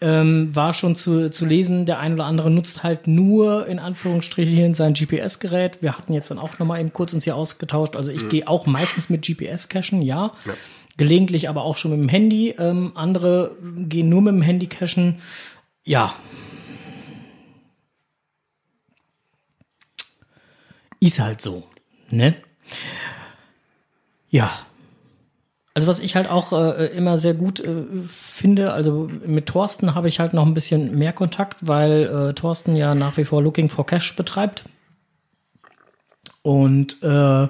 Ähm, 0.00 0.54
war 0.54 0.74
schon 0.74 0.96
zu, 0.96 1.30
zu 1.30 1.46
lesen, 1.46 1.86
der 1.86 2.00
ein 2.00 2.14
oder 2.14 2.24
andere 2.24 2.50
nutzt 2.50 2.82
halt 2.82 3.06
nur 3.06 3.66
in 3.66 3.78
Anführungsstrichen 3.78 4.74
sein 4.74 4.92
GPS-Gerät. 4.92 5.80
Wir 5.80 5.96
hatten 5.96 6.12
jetzt 6.12 6.30
dann 6.30 6.38
auch 6.38 6.58
nochmal 6.58 6.80
eben 6.80 6.92
kurz 6.92 7.14
uns 7.14 7.24
hier 7.24 7.36
ausgetauscht. 7.36 7.96
Also 7.96 8.10
ich 8.10 8.28
gehe 8.28 8.46
auch 8.48 8.66
meistens 8.66 9.08
mit 9.08 9.24
GPS-Cachen, 9.24 10.02
ja. 10.02 10.32
Gelegentlich 10.96 11.48
aber 11.48 11.62
auch 11.62 11.76
schon 11.76 11.92
mit 11.92 12.00
dem 12.00 12.08
Handy. 12.08 12.50
Ähm, 12.58 12.92
andere 12.96 13.56
gehen 13.88 14.08
nur 14.08 14.20
mit 14.20 14.34
dem 14.34 14.42
Handy 14.42 14.66
cachen. 14.66 15.16
Ja. 15.84 16.12
Ist 21.00 21.20
halt 21.20 21.40
so, 21.40 21.64
ne? 22.16 22.34
Ja. 24.30 24.50
Also 25.74 25.88
was 25.88 26.00
ich 26.00 26.14
halt 26.14 26.30
auch 26.30 26.52
äh, 26.52 26.86
immer 26.96 27.18
sehr 27.18 27.34
gut 27.34 27.60
äh, 27.60 27.84
finde, 28.06 28.72
also 28.72 29.10
mit 29.26 29.46
Thorsten 29.46 29.94
habe 29.94 30.06
ich 30.08 30.20
halt 30.20 30.32
noch 30.32 30.46
ein 30.46 30.54
bisschen 30.54 30.96
mehr 30.96 31.12
Kontakt, 31.12 31.66
weil 31.66 32.04
äh, 32.04 32.32
Thorsten 32.32 32.76
ja 32.76 32.94
nach 32.94 33.16
wie 33.16 33.24
vor 33.24 33.42
Looking 33.42 33.68
for 33.68 33.84
Cash 33.84 34.14
betreibt. 34.14 34.64
Und 36.42 37.02
äh, 37.02 37.48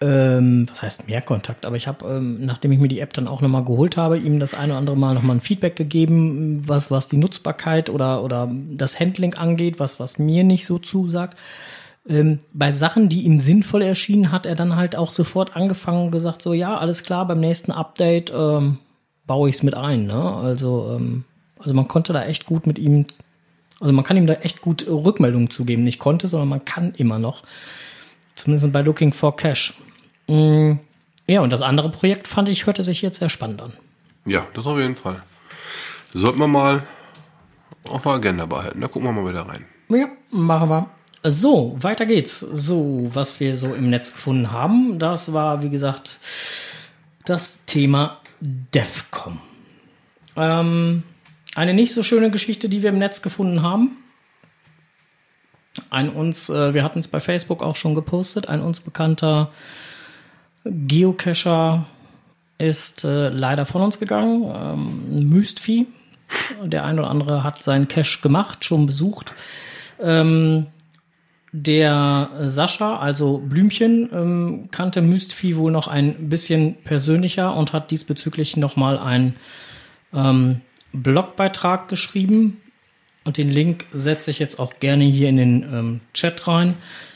ähm, 0.00 0.66
was 0.68 0.82
heißt 0.82 1.08
mehr 1.08 1.22
Kontakt? 1.22 1.64
Aber 1.64 1.76
ich 1.76 1.86
habe, 1.86 2.06
ähm, 2.06 2.44
nachdem 2.44 2.72
ich 2.72 2.78
mir 2.78 2.88
die 2.88 3.00
App 3.00 3.14
dann 3.14 3.26
auch 3.26 3.40
nochmal 3.40 3.64
geholt 3.64 3.96
habe, 3.96 4.18
ihm 4.18 4.38
das 4.38 4.52
eine 4.52 4.72
oder 4.72 4.78
andere 4.78 4.96
Mal 4.96 5.14
nochmal 5.14 5.36
ein 5.36 5.40
Feedback 5.40 5.74
gegeben, 5.74 6.68
was, 6.68 6.90
was 6.90 7.08
die 7.08 7.16
Nutzbarkeit 7.16 7.88
oder, 7.88 8.22
oder 8.22 8.50
das 8.70 9.00
Handling 9.00 9.34
angeht, 9.34 9.80
was, 9.80 9.98
was 9.98 10.18
mir 10.18 10.44
nicht 10.44 10.66
so 10.66 10.78
zusagt. 10.78 11.38
Ähm, 12.08 12.40
bei 12.52 12.70
Sachen, 12.70 13.08
die 13.08 13.22
ihm 13.22 13.40
sinnvoll 13.40 13.82
erschienen, 13.82 14.30
hat 14.30 14.46
er 14.46 14.54
dann 14.54 14.76
halt 14.76 14.96
auch 14.96 15.10
sofort 15.10 15.56
angefangen 15.56 16.06
und 16.06 16.10
gesagt, 16.12 16.40
so 16.40 16.52
ja, 16.52 16.76
alles 16.76 17.02
klar, 17.02 17.26
beim 17.26 17.40
nächsten 17.40 17.72
Update 17.72 18.32
ähm, 18.34 18.78
baue 19.26 19.48
ich 19.48 19.56
es 19.56 19.62
mit 19.62 19.74
ein. 19.74 20.06
Ne? 20.06 20.22
Also, 20.22 20.96
ähm, 20.96 21.24
also 21.58 21.74
man 21.74 21.88
konnte 21.88 22.12
da 22.12 22.24
echt 22.24 22.46
gut 22.46 22.66
mit 22.66 22.78
ihm, 22.78 23.06
also 23.80 23.92
man 23.92 24.04
kann 24.04 24.16
ihm 24.16 24.26
da 24.26 24.34
echt 24.34 24.60
gut 24.60 24.86
Rückmeldungen 24.88 25.50
zugeben. 25.50 25.84
Nicht 25.84 25.98
konnte, 25.98 26.28
sondern 26.28 26.48
man 26.48 26.64
kann 26.64 26.92
immer 26.96 27.18
noch. 27.18 27.42
Zumindest 28.34 28.72
bei 28.72 28.82
Looking 28.82 29.12
for 29.12 29.36
Cash. 29.36 29.74
Mm, 30.28 30.74
ja, 31.26 31.40
und 31.40 31.52
das 31.52 31.62
andere 31.62 31.90
Projekt 31.90 32.28
fand 32.28 32.48
ich, 32.48 32.66
hörte 32.66 32.82
sich 32.82 33.02
jetzt 33.02 33.18
sehr 33.18 33.28
spannend 33.28 33.62
an. 33.62 33.72
Ja, 34.24 34.46
das 34.54 34.66
auf 34.66 34.78
jeden 34.78 34.94
Fall. 34.94 35.22
Sollten 36.14 36.38
wir 36.38 36.46
mal 36.46 36.86
auf 37.90 38.02
der 38.02 38.12
Agenda 38.12 38.46
behalten. 38.46 38.80
Da 38.80 38.88
gucken 38.88 39.08
wir 39.08 39.12
mal 39.12 39.28
wieder 39.28 39.42
rein. 39.42 39.64
Ja, 39.88 40.08
machen 40.30 40.68
wir. 40.68 40.90
So, 41.28 41.76
weiter 41.80 42.06
geht's. 42.06 42.38
So, 42.38 43.10
was 43.12 43.40
wir 43.40 43.56
so 43.56 43.74
im 43.74 43.90
Netz 43.90 44.12
gefunden 44.12 44.52
haben, 44.52 45.00
das 45.00 45.32
war, 45.32 45.62
wie 45.62 45.70
gesagt, 45.70 46.18
das 47.24 47.64
Thema 47.64 48.20
DEFCOM. 48.40 49.40
Ähm, 50.36 51.02
eine 51.56 51.74
nicht 51.74 51.92
so 51.92 52.04
schöne 52.04 52.30
Geschichte, 52.30 52.68
die 52.68 52.82
wir 52.82 52.90
im 52.90 52.98
Netz 52.98 53.22
gefunden 53.22 53.62
haben. 53.62 53.96
Ein 55.90 56.10
uns, 56.10 56.48
äh, 56.48 56.74
wir 56.74 56.84
hatten 56.84 57.00
es 57.00 57.08
bei 57.08 57.18
Facebook 57.18 57.62
auch 57.62 57.76
schon 57.76 57.96
gepostet, 57.96 58.48
ein 58.48 58.60
uns 58.60 58.80
bekannter 58.80 59.50
Geocacher 60.64 61.86
ist 62.58 63.04
äh, 63.04 63.30
leider 63.30 63.66
von 63.66 63.82
uns 63.82 63.98
gegangen. 63.98 64.44
Ähm, 64.54 65.28
Mystvieh. 65.28 65.86
Der 66.62 66.84
ein 66.84 66.98
oder 66.98 67.10
andere 67.10 67.42
hat 67.44 67.62
seinen 67.62 67.88
Cache 67.88 68.20
gemacht, 68.20 68.64
schon 68.64 68.86
besucht. 68.86 69.34
Ähm, 70.00 70.66
der 71.58 72.28
Sascha, 72.42 72.98
also 72.98 73.38
Blümchen, 73.38 74.10
ähm, 74.12 74.68
kannte 74.70 75.00
Mystvieh 75.00 75.56
wohl 75.56 75.72
noch 75.72 75.88
ein 75.88 76.28
bisschen 76.28 76.74
persönlicher 76.84 77.56
und 77.56 77.72
hat 77.72 77.90
diesbezüglich 77.90 78.58
nochmal 78.58 78.98
einen 78.98 79.36
ähm, 80.12 80.60
Blogbeitrag 80.92 81.88
geschrieben. 81.88 82.60
Und 83.24 83.38
den 83.38 83.50
Link 83.50 83.86
setze 83.90 84.30
ich 84.30 84.38
jetzt 84.38 84.60
auch 84.60 84.74
gerne 84.80 85.04
hier 85.04 85.30
in 85.30 85.38
den 85.38 85.62
ähm, 85.62 86.00
Chat 86.12 86.46
rein. 86.46 86.74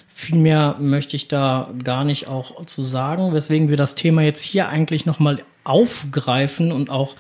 Viel 0.08 0.38
mehr 0.38 0.76
möchte 0.80 1.16
ich 1.16 1.28
da 1.28 1.70
gar 1.84 2.04
nicht 2.04 2.26
auch 2.28 2.64
zu 2.64 2.82
sagen, 2.82 3.34
weswegen 3.34 3.68
wir 3.68 3.76
das 3.76 3.94
Thema 3.94 4.22
jetzt 4.22 4.42
hier 4.42 4.70
eigentlich 4.70 5.04
nochmal 5.04 5.42
aufgreifen 5.64 6.72
und 6.72 6.88
auch 6.88 7.14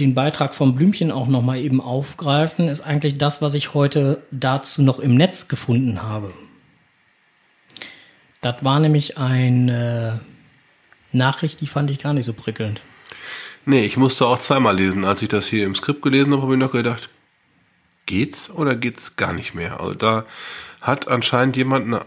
den 0.00 0.14
Beitrag 0.14 0.54
von 0.54 0.74
Blümchen 0.74 1.10
auch 1.10 1.28
nochmal 1.28 1.58
eben 1.58 1.82
aufgreifen, 1.82 2.68
ist 2.68 2.80
eigentlich 2.80 3.18
das, 3.18 3.42
was 3.42 3.54
ich 3.54 3.74
heute 3.74 4.22
dazu 4.30 4.82
noch 4.82 4.98
im 4.98 5.14
Netz 5.14 5.48
gefunden 5.48 6.02
habe. 6.02 6.28
Das 8.46 8.62
war 8.62 8.78
nämlich 8.78 9.18
eine 9.18 10.20
Nachricht, 11.10 11.60
die 11.60 11.66
fand 11.66 11.90
ich 11.90 11.98
gar 11.98 12.12
nicht 12.12 12.26
so 12.26 12.32
prickelnd. 12.32 12.80
Nee, 13.64 13.84
ich 13.84 13.96
musste 13.96 14.24
auch 14.24 14.38
zweimal 14.38 14.76
lesen. 14.76 15.04
Als 15.04 15.20
ich 15.20 15.28
das 15.28 15.48
hier 15.48 15.66
im 15.66 15.74
Skript 15.74 16.00
gelesen 16.00 16.32
habe, 16.32 16.42
habe 16.42 16.52
ich 16.54 16.60
noch 16.60 16.70
gedacht, 16.70 17.08
geht's 18.06 18.48
oder 18.48 18.76
geht's 18.76 19.16
gar 19.16 19.32
nicht 19.32 19.56
mehr? 19.56 19.80
Also 19.80 19.94
da 19.94 20.26
hat 20.80 21.08
anscheinend 21.08 21.56
jemand 21.56 21.86
eine 21.86 22.06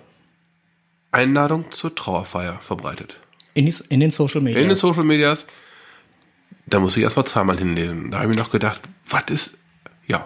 Einladung 1.12 1.74
zur 1.74 1.94
Trauerfeier 1.94 2.54
verbreitet. 2.60 3.20
In, 3.54 3.66
die, 3.66 3.76
in 3.90 4.00
den 4.00 4.10
Social 4.10 4.40
Media. 4.40 4.62
In 4.62 4.70
den 4.70 4.78
Social 4.78 5.04
Medias. 5.04 5.46
Da 6.68 6.80
muss 6.80 6.96
ich 6.96 7.04
erst 7.04 7.18
mal 7.18 7.26
zweimal 7.26 7.58
hinlesen. 7.58 8.12
Da 8.12 8.20
habe 8.20 8.32
ich 8.32 8.38
mir 8.38 8.42
noch 8.42 8.52
gedacht, 8.52 8.80
was 9.10 9.24
ist. 9.30 9.58
Ja. 10.08 10.26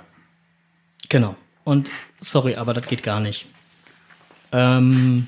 Genau. 1.09 1.35
Und 1.63 1.89
sorry, 2.19 2.55
aber 2.55 2.75
das 2.75 2.85
geht 2.85 3.01
gar 3.01 3.19
nicht. 3.19 3.47
Ähm, 4.51 5.27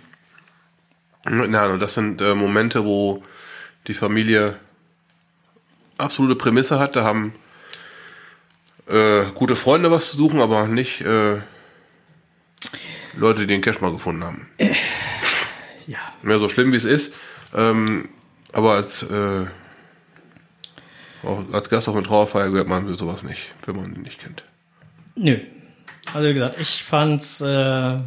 Nein, 1.26 1.72
und 1.72 1.80
das 1.80 1.96
sind 1.96 2.22
äh, 2.22 2.36
Momente, 2.36 2.86
wo 2.86 3.24
die 3.88 3.94
Familie 3.94 4.58
absolute 5.98 6.36
Prämisse 6.36 6.80
hat. 6.80 6.96
Da 6.96 7.04
haben 7.04 7.34
äh, 8.88 9.24
gute 9.34 9.56
Freunde 9.56 9.92
was 9.92 10.12
zu 10.12 10.18
suchen, 10.18 10.40
aber 10.40 10.68
nicht 10.68 11.02
äh, 11.02 11.42
Leute, 13.18 13.42
die 13.42 13.48
den 13.48 13.62
Cash 13.62 13.82
mal 13.82 13.92
gefunden 13.92 14.24
haben. 14.24 14.48
ja. 15.88 16.00
Mehr 16.22 16.40
so 16.40 16.50
schlimm 16.50 16.74
wie 16.74 16.78
es 16.78 16.86
ist. 16.86 17.16
Ähm, 17.56 18.10
aber 18.54 18.74
als, 18.74 19.04
äh, 19.04 19.46
auch 21.24 21.44
als 21.52 21.70
Gast 21.70 21.88
auf 21.88 21.96
eine 21.96 22.06
Trauerfeier 22.06 22.50
gehört 22.50 22.68
man 22.68 22.96
sowas 22.98 23.24
nicht, 23.24 23.54
wenn 23.66 23.76
man 23.76 23.96
ihn 23.96 24.02
nicht 24.02 24.20
kennt. 24.20 24.44
Nö. 25.16 25.40
Also 26.14 26.28
wie 26.28 26.34
gesagt, 26.34 26.60
ich 26.60 26.84
fand's 26.84 27.42
äh, 27.42 27.98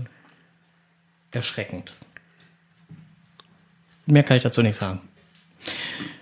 erschreckend. 1.33 1.95
Mehr 4.11 4.23
kann 4.23 4.37
ich 4.37 4.43
dazu 4.43 4.63
nicht 4.63 4.77
sagen. 4.77 5.01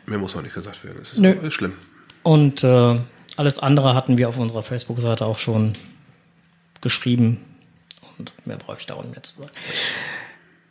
Mehr 0.07 0.19
muss 0.19 0.35
auch 0.37 0.43
nicht 0.43 0.55
gesagt 0.55 0.85
werden. 0.85 0.97
Das 0.99 1.13
ist, 1.13 1.19
Nö. 1.19 1.31
ist 1.31 1.55
schlimm. 1.55 1.73
Und 2.23 2.65
äh, 2.65 2.99
alles 3.37 3.59
andere 3.61 3.95
hatten 3.95 4.19
wir 4.19 4.29
auf 4.29 4.39
unserer 4.39 4.63
Facebook-Seite 4.63 5.25
auch 5.27 5.39
schon 5.39 5.75
geschrieben. 6.81 7.45
Und 8.19 8.33
mehr 8.45 8.57
brauche 8.57 8.79
ich 8.79 8.87
da 8.87 8.95
auch 8.95 9.05
nicht 9.05 9.15
mehr 9.15 9.23
zu 9.23 9.35
sagen. 9.41 9.53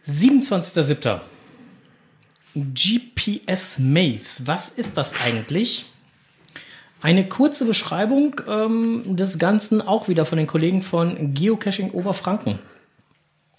27.07. 0.05 1.19
GPS 2.53 3.79
Maze. 3.79 4.47
Was 4.47 4.69
ist 4.69 4.97
das 4.97 5.25
eigentlich? 5.25 5.85
Eine 7.01 7.27
kurze 7.27 7.65
Beschreibung 7.65 8.41
ähm, 8.47 9.15
des 9.15 9.39
Ganzen, 9.39 9.81
auch 9.81 10.07
wieder 10.07 10.25
von 10.25 10.37
den 10.37 10.47
Kollegen 10.47 10.81
von 10.81 11.33
Geocaching 11.33 11.91
Oberfranken. 11.91 12.59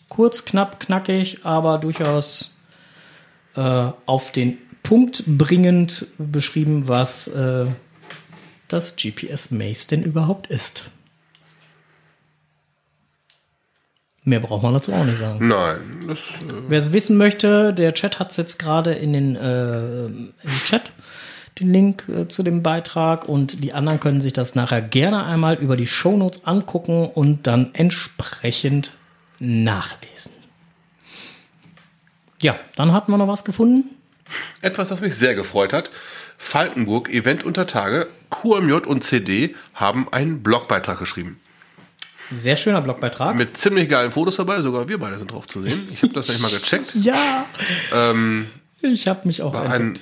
Kurz, 0.08 0.44
knapp, 0.44 0.80
knackig, 0.80 1.44
aber 1.44 1.78
durchaus 1.78 2.55
äh, 3.56 3.90
auf 4.06 4.32
den 4.32 4.58
Punkt 4.82 5.24
bringend 5.26 6.06
beschrieben, 6.18 6.88
was 6.88 7.28
äh, 7.28 7.66
das 8.68 8.96
GPS 8.96 9.50
Maze 9.50 9.88
denn 9.88 10.02
überhaupt 10.02 10.46
ist. 10.48 10.90
Mehr 14.24 14.40
braucht 14.40 14.64
man 14.64 14.74
dazu 14.74 14.92
auch 14.92 15.04
nicht 15.04 15.18
sagen. 15.18 15.46
Nein, 15.46 15.76
das, 16.08 16.18
Wer 16.68 16.78
es 16.78 16.92
wissen 16.92 17.16
möchte, 17.16 17.72
der 17.72 17.94
Chat 17.94 18.18
hat 18.18 18.32
es 18.32 18.36
jetzt 18.36 18.58
gerade 18.58 18.92
in 18.92 19.12
den 19.12 19.36
äh, 19.36 20.06
im 20.06 20.30
Chat 20.64 20.92
den 21.60 21.72
Link 21.72 22.08
äh, 22.08 22.28
zu 22.28 22.42
dem 22.42 22.62
Beitrag 22.62 23.28
und 23.28 23.62
die 23.64 23.72
anderen 23.72 24.00
können 24.00 24.20
sich 24.20 24.32
das 24.32 24.54
nachher 24.54 24.82
gerne 24.82 25.24
einmal 25.24 25.54
über 25.54 25.76
die 25.76 25.86
Shownotes 25.86 26.44
angucken 26.44 27.08
und 27.08 27.46
dann 27.46 27.70
entsprechend 27.72 28.92
nachlesen. 29.38 30.32
Ja, 32.42 32.58
dann 32.76 32.92
hatten 32.92 33.10
wir 33.12 33.18
noch 33.18 33.28
was 33.28 33.44
gefunden. 33.44 33.84
Etwas, 34.60 34.88
das 34.88 35.00
mich 35.00 35.14
sehr 35.14 35.34
gefreut 35.34 35.72
hat. 35.72 35.90
Falkenburg 36.38 37.08
Event 37.08 37.44
unter 37.44 37.66
Tage, 37.66 38.08
QMJ 38.30 38.86
und 38.86 39.04
CD 39.04 39.54
haben 39.74 40.12
einen 40.12 40.42
Blogbeitrag 40.42 40.98
geschrieben. 40.98 41.40
Sehr 42.30 42.56
schöner 42.56 42.82
Blogbeitrag. 42.82 43.36
Mit 43.36 43.56
ziemlich 43.56 43.88
geilen 43.88 44.10
Fotos 44.10 44.36
dabei, 44.36 44.60
sogar 44.60 44.88
wir 44.88 44.98
beide 44.98 45.16
sind 45.16 45.30
drauf 45.30 45.46
zu 45.46 45.62
sehen. 45.62 45.88
Ich 45.92 46.02
habe 46.02 46.12
das 46.12 46.28
nicht 46.28 46.40
mal 46.40 46.50
gecheckt. 46.50 46.90
ja. 46.94 47.46
Ähm, 47.94 48.46
Ich 48.82 49.06
habe 49.06 49.26
mich 49.26 49.42
auch 49.42 49.54
War 49.54 49.70
ein 49.70 49.94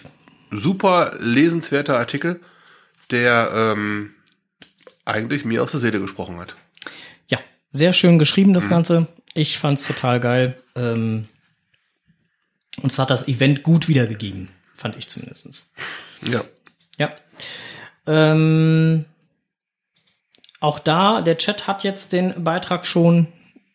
super 0.51 1.15
lesenswerter 1.21 1.99
Artikel, 1.99 2.41
der 3.11 3.51
ähm, 3.55 4.15
eigentlich 5.05 5.45
mir 5.45 5.63
aus 5.63 5.73
der 5.73 5.81
Seele 5.81 6.01
gesprochen 6.01 6.41
hat. 6.41 6.55
Ja, 7.29 7.39
sehr 7.71 7.93
schön 7.93 8.19
geschrieben, 8.19 8.55
das 8.55 8.71
Ganze. 8.71 9.07
Ich 9.35 9.59
fand's 9.59 9.87
total 9.87 10.19
geil. 10.19 10.57
Ähm, 10.77 11.27
und 12.83 12.93
es 12.93 12.99
hat 12.99 13.11
das 13.11 13.29
Event 13.29 13.63
gut 13.63 13.89
wiedergegeben, 13.89 14.51
fand 14.73 14.97
ich 14.97 15.09
zumindestens. 15.09 15.73
Ja. 16.23 16.43
Ja. 16.99 17.13
Ähm, 18.07 19.05
auch 20.61 20.79
da, 20.79 21.21
der 21.21 21.37
Chat 21.37 21.67
hat 21.67 21.85
jetzt 21.85 22.13
den 22.13 22.43
Beitrag 22.43 22.87
schon, 22.87 23.29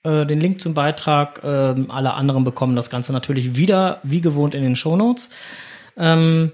äh, 0.03 0.25
den 0.25 0.39
Link 0.41 0.59
zum 0.61 0.73
Beitrag. 0.73 1.41
Ähm, 1.43 1.91
alle 1.91 2.13
anderen 2.13 2.43
bekommen 2.43 2.75
das 2.75 2.89
Ganze 2.89 3.13
natürlich 3.13 3.55
wieder, 3.55 3.99
wie 4.03 4.21
gewohnt, 4.21 4.55
in 4.55 4.63
den 4.63 4.75
Shownotes. 4.75 5.29
Ähm, 5.97 6.51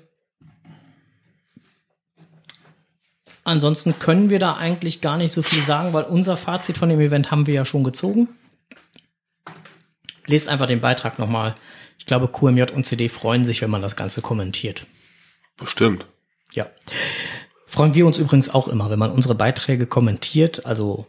ansonsten 3.43 3.97
können 3.99 4.29
wir 4.29 4.39
da 4.39 4.55
eigentlich 4.55 5.01
gar 5.01 5.17
nicht 5.17 5.31
so 5.31 5.41
viel 5.41 5.63
sagen, 5.63 5.93
weil 5.93 6.03
unser 6.03 6.37
Fazit 6.37 6.77
von 6.77 6.89
dem 6.89 6.99
Event 6.99 7.31
haben 7.31 7.47
wir 7.47 7.53
ja 7.53 7.65
schon 7.65 7.83
gezogen. 7.83 8.29
Lest 10.25 10.49
einfach 10.49 10.67
den 10.67 10.81
Beitrag 10.81 11.19
nochmal. 11.19 11.55
Ich 11.97 12.05
glaube, 12.05 12.27
QMJ 12.27 12.71
und 12.73 12.85
CD 12.85 13.09
freuen 13.09 13.45
sich, 13.45 13.61
wenn 13.61 13.69
man 13.69 13.81
das 13.81 13.95
Ganze 13.95 14.21
kommentiert. 14.21 14.85
Bestimmt. 15.57 16.05
Ja. 16.53 16.67
Freuen 17.67 17.93
wir 17.93 18.05
uns 18.05 18.17
übrigens 18.17 18.49
auch 18.49 18.67
immer, 18.67 18.89
wenn 18.89 18.99
man 18.99 19.11
unsere 19.11 19.35
Beiträge 19.35 19.85
kommentiert. 19.85 20.65
Also 20.65 21.07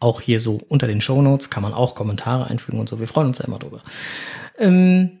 auch 0.00 0.20
hier 0.20 0.40
so 0.40 0.60
unter 0.68 0.86
den 0.86 1.00
Shownotes 1.00 1.50
kann 1.50 1.62
man 1.62 1.72
auch 1.72 1.94
Kommentare 1.94 2.46
einfügen 2.46 2.78
und 2.78 2.88
so. 2.88 3.00
Wir 3.00 3.08
freuen 3.08 3.28
uns 3.28 3.38
da 3.38 3.44
immer 3.44 3.58
drüber. 3.58 3.82
Ähm, 4.58 5.20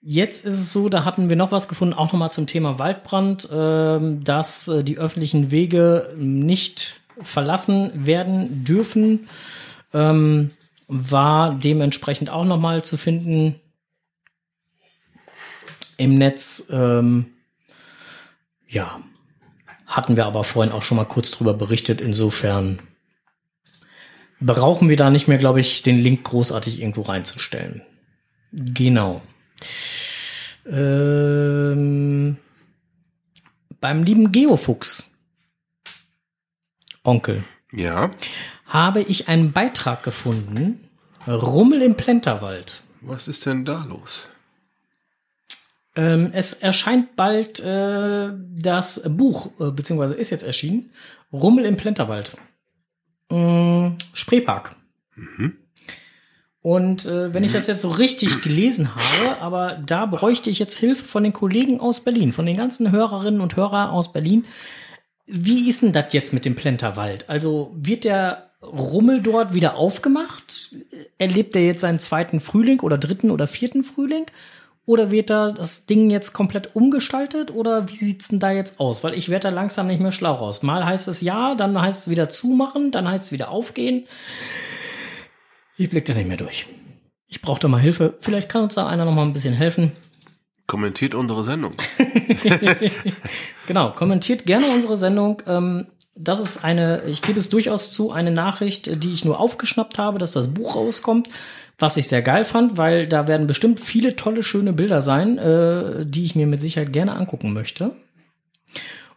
jetzt 0.00 0.44
ist 0.44 0.54
es 0.54 0.72
so, 0.72 0.88
da 0.88 1.04
hatten 1.04 1.28
wir 1.28 1.36
noch 1.36 1.52
was 1.52 1.68
gefunden, 1.68 1.94
auch 1.94 2.12
nochmal 2.12 2.32
zum 2.32 2.46
Thema 2.46 2.78
Waldbrand, 2.78 3.48
ähm, 3.52 4.24
dass 4.24 4.68
äh, 4.68 4.84
die 4.84 4.98
öffentlichen 4.98 5.50
Wege 5.50 6.14
nicht 6.16 7.00
verlassen 7.22 8.06
werden 8.06 8.64
dürfen. 8.64 9.28
Ähm, 9.92 10.48
war 10.92 11.54
dementsprechend 11.54 12.30
auch 12.30 12.44
nochmal 12.44 12.82
zu 12.82 12.96
finden 12.96 13.60
im 15.96 16.16
Netz. 16.16 16.68
Ähm, 16.72 17.26
ja, 18.66 19.00
hatten 19.86 20.16
wir 20.16 20.26
aber 20.26 20.42
vorhin 20.42 20.72
auch 20.72 20.82
schon 20.82 20.96
mal 20.96 21.04
kurz 21.04 21.30
drüber 21.30 21.54
berichtet. 21.54 22.00
Insofern 22.00 22.80
brauchen 24.40 24.88
wir 24.88 24.96
da 24.96 25.10
nicht 25.10 25.28
mehr, 25.28 25.38
glaube 25.38 25.60
ich, 25.60 25.82
den 25.82 25.98
Link 25.98 26.24
großartig 26.24 26.80
irgendwo 26.80 27.02
reinzustellen. 27.02 27.82
Genau. 28.52 29.22
Ähm, 30.66 32.36
beim 33.80 34.02
lieben 34.02 34.32
Geofuchs, 34.32 35.14
Onkel, 37.04 37.44
Ja. 37.72 38.10
Habe 38.70 39.02
ich 39.02 39.28
einen 39.28 39.52
Beitrag 39.52 40.02
gefunden. 40.02 40.88
Rummel 41.26 41.82
im 41.82 41.96
Plenterwald. 41.96 42.82
Was 43.02 43.28
ist 43.28 43.44
denn 43.44 43.64
da 43.64 43.84
los? 43.84 44.22
Ähm, 45.96 46.30
es 46.32 46.52
erscheint 46.52 47.16
bald 47.16 47.60
äh, 47.60 48.30
das 48.56 49.02
Buch, 49.16 49.50
äh, 49.58 49.70
beziehungsweise 49.70 50.14
ist 50.14 50.30
jetzt 50.30 50.44
erschienen. 50.44 50.90
Rummel 51.32 51.64
im 51.64 51.76
Plenterwald. 51.76 52.36
Mm, 53.28 53.96
Spreepark. 54.12 54.76
Und 56.62 57.06
äh, 57.06 57.34
wenn 57.34 57.42
ich 57.42 57.52
das 57.52 57.66
jetzt 57.66 57.82
so 57.82 57.90
richtig 57.90 58.42
gelesen 58.42 58.94
habe, 58.94 59.40
aber 59.40 59.82
da 59.84 60.06
bräuchte 60.06 60.48
ich 60.50 60.58
jetzt 60.58 60.78
Hilfe 60.78 61.04
von 61.04 61.24
den 61.24 61.32
Kollegen 61.32 61.80
aus 61.80 62.00
Berlin, 62.00 62.32
von 62.32 62.46
den 62.46 62.56
ganzen 62.56 62.92
Hörerinnen 62.92 63.40
und 63.40 63.56
Hörern 63.56 63.90
aus 63.90 64.12
Berlin. 64.12 64.44
Wie 65.26 65.68
ist 65.68 65.82
denn 65.82 65.92
das 65.92 66.12
jetzt 66.12 66.32
mit 66.32 66.44
dem 66.44 66.54
Plenterwald? 66.54 67.28
Also 67.28 67.74
wird 67.76 68.04
der 68.04 68.49
Rummel 68.62 69.22
dort 69.22 69.54
wieder 69.54 69.76
aufgemacht? 69.76 70.74
Erlebt 71.18 71.56
er 71.56 71.62
jetzt 71.62 71.80
seinen 71.80 71.98
zweiten 71.98 72.40
Frühling 72.40 72.80
oder 72.80 72.98
dritten 72.98 73.30
oder 73.30 73.46
vierten 73.46 73.84
Frühling? 73.84 74.26
Oder 74.86 75.10
wird 75.10 75.30
da 75.30 75.48
das 75.48 75.86
Ding 75.86 76.10
jetzt 76.10 76.32
komplett 76.32 76.74
umgestaltet? 76.74 77.52
Oder 77.52 77.88
wie 77.88 77.94
sieht's 77.94 78.28
denn 78.28 78.40
da 78.40 78.50
jetzt 78.50 78.80
aus? 78.80 79.04
Weil 79.04 79.14
ich 79.14 79.28
werde 79.28 79.48
da 79.48 79.54
langsam 79.54 79.86
nicht 79.86 80.00
mehr 80.00 80.12
schlau 80.12 80.34
raus. 80.34 80.62
Mal 80.62 80.84
heißt 80.84 81.08
es 81.08 81.20
ja, 81.20 81.54
dann 81.54 81.80
heißt 81.80 82.02
es 82.02 82.10
wieder 82.10 82.28
zumachen, 82.28 82.90
dann 82.90 83.08
heißt 83.08 83.26
es 83.26 83.32
wieder 83.32 83.50
aufgehen. 83.50 84.06
Ich 85.76 85.88
blick 85.88 86.04
da 86.04 86.14
nicht 86.14 86.28
mehr 86.28 86.36
durch. 86.36 86.66
Ich 87.28 87.40
brauche 87.40 87.60
da 87.60 87.68
mal 87.68 87.80
Hilfe. 87.80 88.14
Vielleicht 88.20 88.48
kann 88.48 88.64
uns 88.64 88.74
da 88.74 88.86
einer 88.86 89.04
noch 89.04 89.14
mal 89.14 89.22
ein 89.22 89.32
bisschen 89.32 89.54
helfen. 89.54 89.92
Kommentiert 90.66 91.14
unsere 91.14 91.44
Sendung. 91.44 91.74
Genau, 93.66 93.92
kommentiert 93.92 94.46
gerne 94.46 94.66
unsere 94.74 94.96
Sendung. 94.96 95.42
Ähm, 95.46 95.86
das 96.14 96.40
ist 96.40 96.64
eine, 96.64 97.02
ich 97.04 97.22
gebe 97.22 97.38
es 97.38 97.48
durchaus 97.48 97.92
zu, 97.92 98.12
eine 98.12 98.30
Nachricht, 98.30 99.02
die 99.02 99.12
ich 99.12 99.24
nur 99.24 99.40
aufgeschnappt 99.40 99.98
habe, 99.98 100.18
dass 100.18 100.32
das 100.32 100.52
Buch 100.52 100.76
rauskommt, 100.76 101.28
was 101.78 101.96
ich 101.96 102.08
sehr 102.08 102.22
geil 102.22 102.44
fand, 102.44 102.76
weil 102.76 103.06
da 103.06 103.26
werden 103.26 103.46
bestimmt 103.46 103.80
viele 103.80 104.16
tolle, 104.16 104.42
schöne 104.42 104.72
Bilder 104.72 105.02
sein, 105.02 105.38
äh, 105.38 106.04
die 106.04 106.24
ich 106.24 106.34
mir 106.34 106.46
mit 106.46 106.60
Sicherheit 106.60 106.92
gerne 106.92 107.16
angucken 107.16 107.52
möchte. 107.52 107.92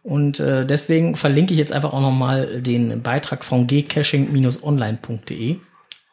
Und 0.02 0.38
äh, 0.40 0.66
deswegen 0.66 1.16
verlinke 1.16 1.52
ich 1.52 1.58
jetzt 1.58 1.72
einfach 1.72 1.92
auch 1.92 2.00
noch 2.00 2.12
mal 2.12 2.60
den 2.60 3.02
Beitrag 3.02 3.44
von 3.44 3.66
gcaching-online.de 3.66 5.56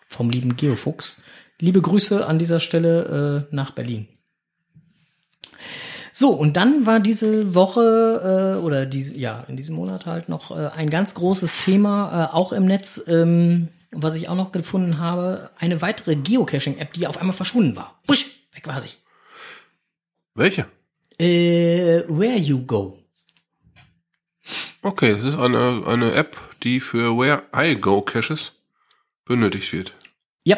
vom 0.08 0.30
lieben 0.30 0.56
Geofuchs. 0.56 1.24
Liebe 1.60 1.82
Grüße 1.82 2.26
an 2.26 2.40
dieser 2.40 2.60
Stelle 2.60 3.48
äh, 3.52 3.56
nach 3.56 3.72
Berlin. 3.72 4.08
So, 6.14 6.32
und 6.32 6.57
dann 6.57 6.86
war 6.86 6.99
diese 6.99 7.55
Woche 7.55 8.57
äh, 8.59 8.64
oder 8.64 8.86
diese, 8.86 9.18
ja, 9.18 9.45
in 9.47 9.55
diesem 9.55 9.76
Monat 9.76 10.05
halt 10.05 10.30
noch 10.30 10.51
äh, 10.51 10.70
ein 10.76 10.89
ganz 10.89 11.16
großes 11.16 11.57
Thema, 11.57 12.30
äh, 12.32 12.36
auch 12.36 12.51
im 12.51 12.66
Netz, 12.66 13.03
ähm, 13.07 13.70
was 13.91 14.16
ich 14.16 14.28
auch 14.28 14.36
noch 14.36 14.51
gefunden 14.51 14.99
habe, 14.99 15.51
eine 15.57 15.82
weitere 15.82 16.16
Geocaching-App, 16.16 16.93
die 16.93 17.07
auf 17.07 17.18
einmal 17.18 17.36
verschwunden 17.36 17.76
war. 17.76 17.99
Busch, 18.07 18.47
weg 18.53 18.68
war 18.68 18.80
sie. 18.80 18.91
Welche? 20.36 20.66
Äh, 21.18 22.03
Where 22.07 22.38
You 22.38 22.66
Go. 22.66 22.97
Okay, 24.82 25.14
das 25.14 25.24
ist 25.24 25.38
eine, 25.38 25.84
eine 25.86 26.14
App, 26.14 26.38
die 26.64 26.80
für 26.80 27.18
Where 27.18 27.43
I 27.55 27.76
Go 27.76 28.01
Caches 28.01 28.53
benötigt 29.26 29.72
wird. 29.72 29.93
Ja. 30.43 30.57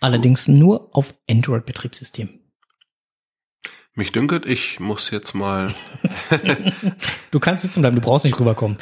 Allerdings 0.00 0.48
nur 0.48 0.94
auf 0.94 1.14
Android-Betriebssystem. 1.28 2.39
Mich 3.94 4.12
dünket, 4.12 4.46
ich 4.46 4.80
muss 4.80 5.10
jetzt 5.10 5.34
mal. 5.34 5.74
Du 7.30 7.38
kannst 7.38 7.62
sitzen 7.62 7.80
bleiben, 7.80 7.94
du 7.94 8.02
brauchst 8.02 8.24
nicht 8.24 8.40
rüberkommen. 8.40 8.76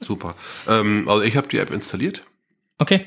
Super. 0.00 0.34
Ähm, 0.68 1.08
also 1.08 1.22
ich 1.22 1.34
habe 1.34 1.48
die 1.48 1.56
App 1.56 1.70
installiert. 1.70 2.22
Okay. 2.76 3.06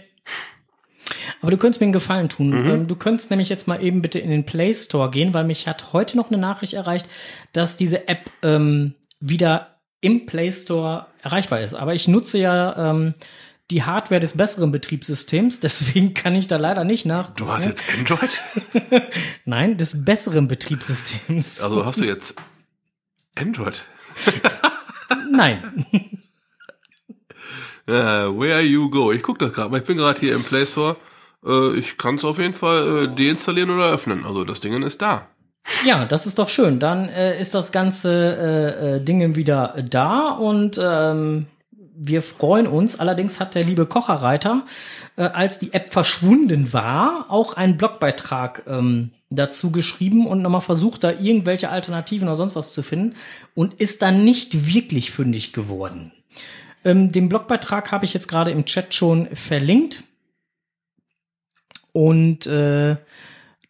Aber 1.41 1.51
du 1.51 1.57
könntest 1.57 1.79
mir 1.79 1.85
einen 1.85 1.93
Gefallen 1.93 2.29
tun. 2.29 2.65
Ähm, 2.65 2.87
du 2.87 2.95
könntest 2.95 3.29
nämlich 3.29 3.49
jetzt 3.49 3.67
mal 3.67 3.83
eben 3.83 4.01
bitte 4.01 4.17
in 4.17 4.31
den 4.31 4.45
Play 4.45 4.73
Store 4.73 5.11
gehen, 5.11 5.33
weil 5.33 5.43
mich 5.43 5.67
hat 5.67 5.93
heute 5.93 6.17
noch 6.17 6.31
eine 6.31 6.39
Nachricht 6.39 6.73
erreicht, 6.73 7.07
dass 7.53 7.77
diese 7.77 8.07
App 8.07 8.31
ähm, 8.41 8.95
wieder 9.19 9.79
im 10.01 10.25
Play 10.25 10.51
Store 10.51 11.07
erreichbar 11.21 11.61
ist. 11.61 11.75
Aber 11.75 11.93
ich 11.93 12.07
nutze 12.07 12.39
ja 12.39 12.91
ähm, 12.91 13.13
die 13.71 13.83
Hardware 13.83 14.19
des 14.19 14.37
besseren 14.37 14.71
Betriebssystems, 14.71 15.59
deswegen 15.61 16.13
kann 16.13 16.35
ich 16.35 16.47
da 16.47 16.57
leider 16.57 16.83
nicht 16.83 17.05
nach. 17.05 17.31
Du 17.31 17.47
hast 17.47 17.65
jetzt 17.65 17.83
Android? 17.97 18.41
Nein, 19.45 19.77
des 19.77 20.05
besseren 20.05 20.47
Betriebssystems. 20.47 21.61
Also 21.61 21.85
hast 21.85 21.99
du 21.99 22.05
jetzt 22.05 22.35
Android? 23.35 23.83
Nein. 25.31 25.61
Äh, 27.87 27.93
where 27.93 28.61
you 28.61 28.89
go. 28.89 29.11
Ich 29.11 29.23
guck 29.23 29.39
das 29.39 29.53
gerade 29.53 29.69
mal. 29.69 29.79
Ich 29.79 29.85
bin 29.85 29.97
gerade 29.97 30.19
hier 30.19 30.35
im 30.35 30.43
Play 30.43 30.65
Store. 30.65 30.97
Äh, 31.45 31.77
ich 31.77 31.97
kann 31.97 32.15
es 32.15 32.25
auf 32.25 32.39
jeden 32.39 32.53
Fall 32.53 33.05
äh, 33.05 33.07
deinstallieren 33.07 33.69
oder 33.69 33.91
öffnen. 33.91 34.25
Also 34.25 34.43
das 34.43 34.59
Ding 34.59 34.81
ist 34.83 35.01
da. 35.01 35.27
Ja, 35.85 36.05
das 36.05 36.25
ist 36.25 36.39
doch 36.39 36.49
schön. 36.49 36.79
Dann 36.79 37.09
äh, 37.09 37.39
ist 37.39 37.53
das 37.53 37.71
ganze 37.71 38.11
äh, 38.11 38.95
äh, 38.95 38.99
Ding 39.01 39.35
wieder 39.35 39.75
da 39.89 40.31
und 40.31 40.79
ähm, 40.81 41.47
wir 41.99 42.21
freuen 42.21 42.67
uns. 42.67 42.99
Allerdings 42.99 43.39
hat 43.39 43.55
der 43.55 43.63
liebe 43.63 43.85
Kocherreiter, 43.85 44.65
äh, 45.15 45.23
als 45.23 45.57
die 45.57 45.73
App 45.73 45.91
verschwunden 45.91 46.71
war, 46.73 47.25
auch 47.29 47.55
einen 47.55 47.77
Blogbeitrag 47.77 48.63
ähm, 48.67 49.11
dazu 49.29 49.71
geschrieben 49.71 50.27
und 50.27 50.41
nochmal 50.41 50.61
versucht, 50.61 51.03
da 51.03 51.11
irgendwelche 51.11 51.69
Alternativen 51.69 52.27
oder 52.27 52.35
sonst 52.35 52.55
was 52.55 52.71
zu 52.71 52.83
finden 52.83 53.15
und 53.55 53.73
ist 53.75 54.01
dann 54.01 54.23
nicht 54.23 54.73
wirklich 54.73 55.11
fündig 55.11 55.53
geworden. 55.53 56.11
Ähm, 56.85 57.11
den 57.11 57.29
Blogbeitrag 57.29 57.91
habe 57.91 58.05
ich 58.05 58.13
jetzt 58.13 58.27
gerade 58.27 58.51
im 58.51 58.65
Chat 58.65 58.93
schon 58.93 59.27
verlinkt. 59.35 60.03
Und 61.93 62.45
äh, 62.45 62.97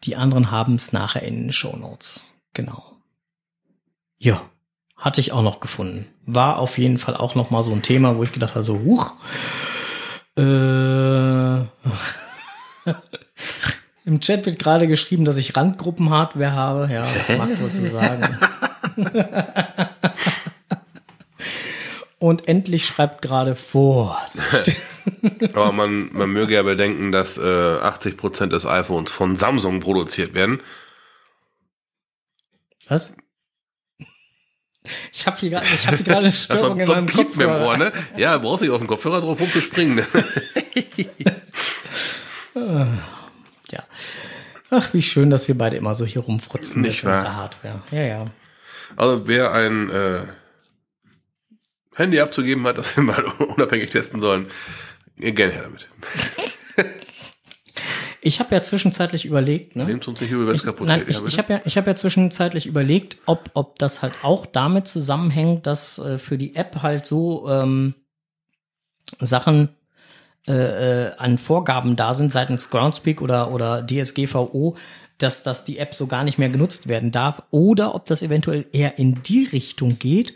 die 0.04 0.18
anderen 0.18 0.52
haben 0.52 0.76
es 0.76 0.92
nachher 0.92 1.24
in 1.24 1.44
den 1.44 1.54
Shownotes. 1.54 2.34
Genau. 2.54 2.98
Ja, 4.18 4.50
hatte 4.98 5.22
ich 5.22 5.32
auch 5.32 5.44
noch 5.44 5.62
gefunden. 5.62 6.08
War 6.28 6.60
auf 6.60 6.78
jeden 6.78 6.98
Fall 6.98 7.18
auch 7.18 7.34
noch 7.36 7.50
mal 7.50 7.64
so 7.64 7.72
ein 7.72 7.82
Thema, 7.82 8.18
wo 8.18 8.24
ich 8.24 8.32
gedacht 8.32 8.54
habe, 8.56 8.64
so, 8.64 8.80
huch. 8.80 9.16
Äh, 10.38 10.42
Im 14.06 14.20
Chat 14.22 14.46
wird 14.46 14.60
gerade 14.60 14.88
geschrieben, 14.88 15.26
dass 15.26 15.38
ich 15.38 15.56
Randgruppen-Hardware 15.58 16.52
habe. 16.54 16.90
Ja, 16.92 17.02
das 17.02 17.36
mag 17.38 17.50
wohl 17.60 17.72
zu 17.72 17.88
sagen. 17.88 18.38
Und 22.20 22.48
endlich 22.48 22.86
schreibt 22.86 23.22
gerade 23.22 23.56
Vorsicht. 23.56 24.78
Aber 25.54 25.72
man, 25.72 26.10
man 26.14 26.30
möge 26.30 26.56
ja 26.56 26.64
bedenken, 26.64 27.12
dass 27.12 27.38
äh, 27.38 27.42
80% 27.42 28.48
des 28.48 28.66
iPhones 28.66 29.12
von 29.12 29.36
Samsung 29.38 29.82
produziert 29.82 30.34
werden. 30.34 30.62
Was? 32.88 33.16
Ich 35.12 35.26
habe 35.26 35.38
hier 35.38 35.50
gerade 35.50 35.66
ich 35.74 35.88
hab 35.88 35.96
hier 35.96 36.06
gerade 36.06 36.26
eine 36.26 36.34
Störung 36.34 36.80
in 36.80 36.88
meinem 36.88 37.08
Kopfhörer. 37.08 37.66
Ohr, 37.66 37.78
ne? 37.78 37.92
Ja, 38.18 38.38
brauchst 38.38 38.62
nicht 38.62 38.72
auf 38.72 38.80
den 38.80 38.88
Kopfhörer 38.88 39.22
drauf 39.22 39.40
rumzuspringen. 39.40 39.96
Ne? 39.96 40.06
ja. 43.72 43.84
Ach, 44.70 44.94
wie 44.94 45.02
schön, 45.02 45.30
dass 45.30 45.48
wir 45.48 45.58
beide 45.58 45.78
immer 45.78 45.96
so 45.96 46.06
hier 46.06 46.22
rumfrutzen 46.22 46.82
Nicht 46.82 47.04
mit 47.04 47.14
unserer 47.14 47.36
Hardware. 47.36 47.82
Ja, 47.92 48.02
ja. 48.02 48.26
Also 48.96 49.28
wer 49.28 49.54
ein 49.54 49.90
äh, 49.90 50.22
Handy 51.96 52.20
abzugeben 52.20 52.66
hat, 52.68 52.78
das 52.78 52.96
wir 52.96 53.04
mal 53.04 53.24
unabhängig 53.40 53.90
testen 53.90 54.22
sollen, 54.22 54.50
gerne 55.18 55.54
her 55.54 55.64
damit. 55.64 55.90
Ich 58.28 58.42
habe 58.42 58.54
ja 58.54 58.62
zwischenzeitlich 58.62 59.26
überlegt, 59.26 59.78
ne? 59.78 59.86
Nehmt 59.86 60.06
uns 60.06 60.20
nicht 60.20 60.32
über 60.32 60.52
das 60.52 60.64
kaputt. 60.64 60.86
Nein, 60.86 61.06
ich, 61.08 61.24
ich 61.26 61.38
habe 61.38 61.54
ja, 61.54 61.62
ich 61.64 61.78
hab 61.78 61.88
ja 61.88 61.96
zwischenzeitlich 61.96 62.66
überlegt, 62.66 63.16
ob, 63.26 63.50
ob 63.54 63.80
das 63.80 64.02
halt 64.02 64.14
auch 64.22 64.46
damit 64.46 64.90
zusammenhängt, 64.90 65.66
dass 65.66 65.98
äh, 65.98 66.18
für 66.18 66.38
die 66.38 66.56
App 66.56 66.82
halt 66.82 67.06
so 67.06 67.50
ähm, 67.50 67.96
Sachen 69.20 69.70
äh, 70.46 71.06
äh, 71.06 71.12
an 71.18 71.38
Vorgaben 71.38 71.96
da 71.96 72.14
sind 72.14 72.34
seitens 72.34 72.70
Groundspeak 72.70 73.22
oder, 73.22 73.54
oder 73.54 73.88
DSGVO, 73.88 74.76
dass, 75.20 75.44
dass 75.44 75.64
die 75.64 75.78
App 75.78 75.94
so 75.94 76.06
gar 76.08 76.26
nicht 76.26 76.38
mehr 76.38 76.50
genutzt 76.50 76.90
werden 76.90 77.12
darf. 77.12 77.44
Oder 77.52 77.96
ob 77.96 78.08
das 78.08 78.24
eventuell 78.24 78.66
eher 78.74 79.00
in 79.00 79.24
die 79.24 79.46
Richtung 79.46 80.00
geht, 80.00 80.34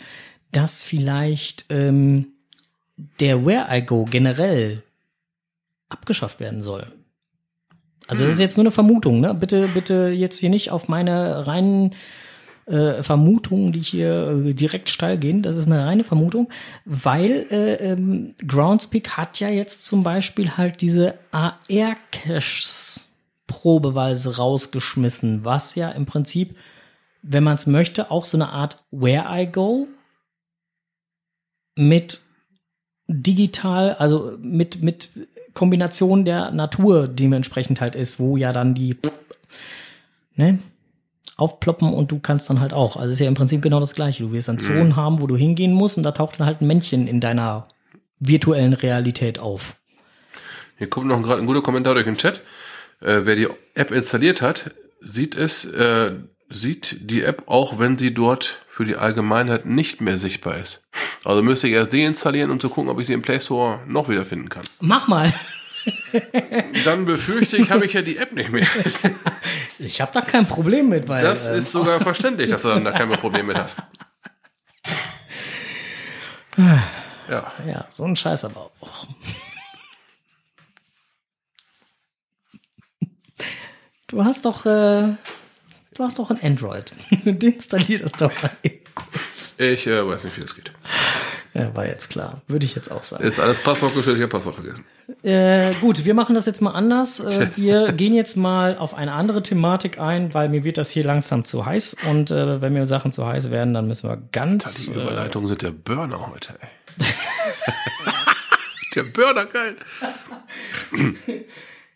dass 0.54 0.82
vielleicht 0.82 1.66
ähm, 1.68 2.28
der 3.20 3.46
Where 3.46 3.68
I 3.70 3.82
Go 3.82 4.06
generell 4.06 4.82
abgeschafft 5.90 6.40
werden 6.40 6.62
soll. 6.62 6.88
Also 8.12 8.26
das 8.26 8.34
ist 8.34 8.42
jetzt 8.42 8.58
nur 8.58 8.66
eine 8.66 8.72
Vermutung, 8.72 9.22
ne? 9.22 9.34
Bitte, 9.34 9.70
bitte 9.74 10.10
jetzt 10.10 10.38
hier 10.40 10.50
nicht 10.50 10.70
auf 10.70 10.90
meine 10.90 11.48
reinen 11.48 11.96
äh, 12.66 13.02
Vermutungen, 13.02 13.72
die 13.72 13.82
hier 13.82 14.44
äh, 14.48 14.54
direkt 14.54 14.90
steil 14.90 15.18
gehen. 15.18 15.42
Das 15.44 15.56
ist 15.56 15.68
eine 15.68 15.86
reine 15.86 16.04
Vermutung, 16.04 16.50
weil 16.84 17.48
äh, 17.50 17.76
ähm, 17.76 18.36
Groundspeak 18.46 19.12
hat 19.12 19.40
ja 19.40 19.48
jetzt 19.48 19.86
zum 19.86 20.04
Beispiel 20.04 20.58
halt 20.58 20.82
diese 20.82 21.14
AR-Caches 21.32 23.14
probeweise 23.48 24.36
rausgeschmissen, 24.36 25.46
was 25.46 25.76
ja 25.76 25.90
im 25.90 26.06
Prinzip, 26.06 26.58
wenn 27.22 27.46
man 27.46 27.56
es 27.56 27.66
möchte, 27.66 28.12
auch 28.12 28.26
so 28.26 28.36
eine 28.36 28.50
Art 28.50 28.84
Where 28.92 29.24
I 29.30 29.50
Go 29.50 29.88
mit 31.78 32.20
digital, 33.08 33.94
also 33.94 34.38
mit, 34.42 34.82
mit 34.82 35.10
Kombination 35.54 36.26
der 36.26 36.52
Natur 36.52 37.08
dementsprechend 37.08 37.82
halt 37.82 37.96
ist, 37.96 38.20
wo 38.20 38.38
ja 38.38 38.54
dann 38.54 38.74
die 38.74 38.98
ne, 40.36 40.60
aufploppen 41.38 41.94
und 41.94 42.12
du 42.12 42.20
kannst 42.20 42.50
dann 42.50 42.60
halt 42.60 42.74
auch. 42.74 42.96
Also 42.96 43.12
ist 43.12 43.20
ja 43.20 43.28
im 43.28 43.34
Prinzip 43.34 43.62
genau 43.62 43.80
das 43.80 43.96
gleiche. 43.96 44.24
Du 44.24 44.32
wirst 44.32 44.48
dann 44.48 44.60
Zonen 44.60 44.96
haben, 44.96 45.20
wo 45.20 45.28
du 45.28 45.36
hingehen 45.36 45.74
musst 45.74 45.98
und 45.98 46.04
da 46.04 46.12
taucht 46.12 46.40
dann 46.40 46.48
halt 46.48 46.62
ein 46.62 46.68
Männchen 46.68 47.08
in 47.08 47.20
deiner 47.20 47.68
virtuellen 48.20 48.74
Realität 48.74 49.40
auf. 49.40 49.76
Hier 50.78 50.90
kommt 50.90 51.08
noch 51.08 51.22
gerade 51.22 51.42
ein 51.42 51.48
guter 51.48 51.62
Kommentar 51.62 51.96
durch 51.96 52.06
den 52.06 52.18
Chat. 52.18 52.42
Äh, 53.02 53.22
wer 53.24 53.36
die 53.36 53.48
App 53.74 53.92
installiert 53.92 54.42
hat, 54.42 54.72
sieht 55.02 55.36
es, 55.36 55.66
äh, 55.66 56.12
sieht 56.50 56.98
die 57.02 57.24
App 57.24 57.44
auch, 57.48 57.80
wenn 57.80 57.98
sie 57.98 58.14
dort 58.14 58.62
für 58.82 58.86
die 58.86 58.96
Allgemeinheit 58.96 59.68
nicht 59.68 60.02
mehr 60.02 60.18
sichtbar 60.18 60.58
ist. 60.58 60.82
Also 61.24 61.44
müsste 61.44 61.68
ich 61.68 61.74
erst 61.74 61.94
deinstallieren, 61.94 62.50
um 62.50 62.60
zu 62.60 62.68
gucken, 62.68 62.90
ob 62.90 63.00
ich 63.00 63.06
sie 63.06 63.14
im 63.14 63.22
Play 63.22 63.40
Store 63.40 63.80
noch 63.86 64.10
wieder 64.10 64.26
finden 64.26 64.50
kann. 64.50 64.64
Mach 64.80 65.08
mal. 65.08 65.32
Dann 66.84 67.06
befürchte 67.06 67.58
ich, 67.58 67.70
habe 67.70 67.86
ich 67.86 67.94
ja 67.94 68.02
die 68.02 68.18
App 68.18 68.34
nicht 68.34 68.52
mehr. 68.52 68.68
Ich 69.84 70.00
habe 70.00 70.12
da 70.14 70.22
kein 70.22 70.46
Problem 70.46 70.90
mit, 70.90 71.08
weil 71.08 71.24
Das 71.24 71.48
ähm, 71.48 71.56
ist 71.56 71.72
sogar 71.72 72.00
verständlich, 72.02 72.52
dass 72.52 72.62
du 72.62 72.68
dann 72.68 72.84
da 72.86 72.92
kein 72.92 73.10
Problem 73.10 73.48
mit 73.48 73.58
hast. 73.58 73.82
Ja, 76.56 77.52
ja 77.66 77.86
so 77.90 78.04
ein 78.04 78.16
Scheiß 78.16 78.46
aber 78.46 78.70
auch. 78.80 79.08
Du 84.06 84.24
hast 84.24 84.46
doch, 84.46 84.68
äh, 84.68 85.16
du 86.02 86.06
hast 86.08 86.18
doch 86.20 86.32
ein 86.32 86.40
Android. 86.42 86.94
Deinstallier 87.26 88.00
das 88.00 88.14
doch 88.14 88.32
mal 88.42 88.52
eben 88.64 88.80
kurz. 88.96 89.56
ich 89.60 89.86
äh, 89.86 90.06
weiß 90.08 90.24
nicht, 90.24 90.36
wie 90.38 90.42
das 90.42 90.56
geht. 90.56 90.72
Ja, 91.54 91.76
war 91.76 91.86
jetzt 91.86 92.10
klar. 92.10 92.42
Würde 92.48 92.66
ich 92.66 92.74
jetzt 92.76 92.90
auch 92.92 93.04
sagen. 93.04 93.24
Ist 93.24 93.40
alles 93.40 93.62
Passwort 93.62 93.94
gestellt, 93.94 94.18
ich 94.18 94.24
habe 94.24 94.32
Passwort 94.32 94.56
vergessen. 94.56 94.84
Äh, 95.22 95.74
gut, 95.80 96.06
wir 96.06 96.14
machen 96.16 96.34
das 96.34 96.46
jetzt 96.48 96.62
mal 96.62 96.72
anders. 96.72 97.20
Äh, 97.20 97.50
wir 97.56 97.92
gehen 97.98 98.16
jetzt 98.16 98.36
mal 98.36 98.78
auf 98.78 98.94
eine 98.96 99.14
andere 99.14 99.44
Thematik 99.44 100.00
ein, 100.00 100.34
weil 100.34 100.50
mir 100.50 100.64
wird 100.64 100.78
das 100.78 100.90
hier 100.90 101.04
langsam 101.04 101.44
zu 101.44 101.66
heiß. 101.66 101.98
Und 102.10 102.32
äh, 102.32 102.62
wenn 102.62 102.74
mir 102.74 102.86
Sachen 102.88 103.12
zu 103.12 103.26
heiß 103.28 103.52
werden, 103.52 103.74
dann 103.76 103.88
müssen 103.88 104.10
wir 104.10 104.18
ganz. 104.32 104.88
Die 104.88 104.94
Äh, 104.94 105.02
Überleitungen 105.04 105.48
sind 105.50 105.62
der 105.62 105.72
Burner 105.72 106.32
heute, 106.32 106.56
der 108.96 109.04
Burner, 109.04 109.46
geil. 109.46 109.76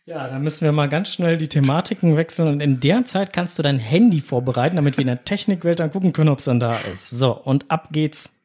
Ja, 0.06 0.28
dann 0.28 0.44
müssen 0.44 0.66
wir 0.66 0.72
mal 0.72 0.88
ganz 0.88 1.10
schnell 1.10 1.38
die 1.38 1.50
Thematiken 1.50 2.16
wechseln. 2.16 2.48
Und 2.48 2.60
in 2.62 2.80
der 2.80 3.06
Zeit 3.06 3.34
kannst 3.34 3.58
du 3.58 3.64
dein 3.64 3.80
Handy 3.80 4.22
vorbereiten, 4.22 4.76
damit 4.76 4.98
wir 4.98 5.02
in 5.02 5.08
der 5.08 5.24
Technikwelt 5.26 5.80
dann 5.80 5.92
gucken 5.92 6.14
können, 6.14 6.30
ob 6.30 6.40
es 6.40 6.46
dann 6.46 6.60
da 6.60 6.78
ist. 6.78 7.10
So, 7.10 7.32
und 7.32 7.72
ab 7.72 7.88
geht's. 7.92 8.40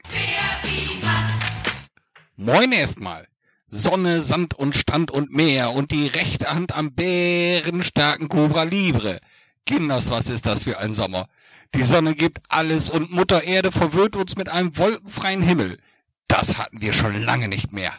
Moin 2.36 2.72
erstmal. 2.72 3.26
Sonne, 3.68 4.22
Sand 4.22 4.54
und 4.54 4.74
Strand 4.74 5.10
und 5.10 5.32
Meer 5.32 5.72
und 5.72 5.90
die 5.90 6.08
rechte 6.08 6.50
Hand 6.50 6.74
am 6.74 6.94
bärenstarken 6.94 8.28
Cobra 8.28 8.62
Libre. 8.64 9.20
Kinders, 9.66 10.10
was 10.10 10.28
ist 10.30 10.46
das 10.46 10.64
für 10.64 10.78
ein 10.78 10.94
Sommer? 10.94 11.26
Die 11.74 11.82
Sonne 11.82 12.14
gibt 12.14 12.40
alles 12.48 12.90
und 12.90 13.12
Mutter 13.12 13.44
Erde 13.44 13.70
verwöhnt 13.70 14.16
uns 14.16 14.36
mit 14.36 14.48
einem 14.48 14.76
wolkenfreien 14.76 15.42
Himmel. 15.42 15.78
Das 16.26 16.58
hatten 16.58 16.80
wir 16.80 16.92
schon 16.92 17.22
lange 17.22 17.46
nicht 17.46 17.72
mehr. 17.72 17.92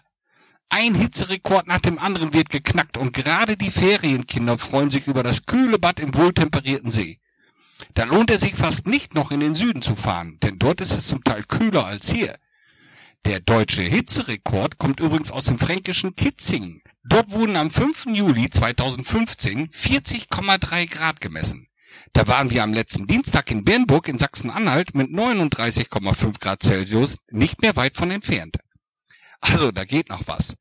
Ein 0.73 0.95
Hitzerekord 0.95 1.67
nach 1.67 1.81
dem 1.81 1.99
anderen 1.99 2.31
wird 2.31 2.49
geknackt 2.49 2.97
und 2.97 3.11
gerade 3.11 3.57
die 3.57 3.69
Ferienkinder 3.69 4.57
freuen 4.57 4.89
sich 4.89 5.05
über 5.05 5.21
das 5.21 5.45
kühle 5.45 5.77
Bad 5.77 5.99
im 5.99 6.15
wohltemperierten 6.15 6.89
See. 6.89 7.19
Da 7.93 8.05
lohnt 8.05 8.31
es 8.31 8.39
sich 8.39 8.55
fast 8.55 8.87
nicht 8.87 9.13
noch 9.13 9.31
in 9.31 9.41
den 9.41 9.53
Süden 9.53 9.81
zu 9.81 9.97
fahren, 9.97 10.37
denn 10.41 10.59
dort 10.59 10.79
ist 10.79 10.93
es 10.93 11.07
zum 11.07 11.25
Teil 11.25 11.43
kühler 11.43 11.85
als 11.85 12.09
hier. 12.09 12.37
Der 13.25 13.41
deutsche 13.41 13.81
Hitzerekord 13.81 14.77
kommt 14.77 15.01
übrigens 15.01 15.29
aus 15.29 15.43
dem 15.43 15.59
fränkischen 15.59 16.15
Kitzingen. 16.15 16.81
Dort 17.03 17.31
wurden 17.31 17.57
am 17.57 17.69
5. 17.69 18.05
Juli 18.13 18.49
2015 18.49 19.67
40,3 19.67 20.89
Grad 20.89 21.19
gemessen. 21.19 21.67
Da 22.13 22.29
waren 22.29 22.49
wir 22.49 22.63
am 22.63 22.73
letzten 22.73 23.07
Dienstag 23.07 23.51
in 23.51 23.65
Bernburg 23.65 24.07
in 24.07 24.17
Sachsen-Anhalt 24.17 24.95
mit 24.95 25.09
39,5 25.09 26.39
Grad 26.39 26.63
Celsius 26.63 27.25
nicht 27.29 27.61
mehr 27.61 27.75
weit 27.75 27.97
von 27.97 28.09
entfernt. 28.09 28.57
Also, 29.41 29.71
da 29.71 29.85
geht 29.85 30.09
noch 30.09 30.27
was. 30.27 30.55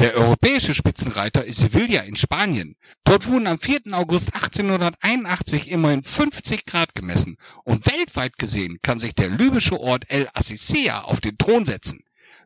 Der 0.00 0.16
europäische 0.16 0.74
Spitzenreiter 0.74 1.44
ist 1.44 1.60
Sevilla 1.60 2.00
in 2.00 2.16
Spanien. 2.16 2.74
Dort 3.04 3.28
wurden 3.28 3.46
am 3.46 3.60
4. 3.60 3.82
August 3.92 4.34
1881 4.34 5.70
immerhin 5.70 6.02
50 6.02 6.66
Grad 6.66 6.96
gemessen 6.96 7.36
und 7.62 7.86
weltweit 7.86 8.36
gesehen 8.36 8.78
kann 8.82 8.98
sich 8.98 9.14
der 9.14 9.30
libysche 9.30 9.80
Ort 9.80 10.06
El 10.08 10.28
Assisea 10.34 11.02
auf 11.02 11.20
den 11.20 11.38
Thron 11.38 11.64
setzen. 11.64 12.00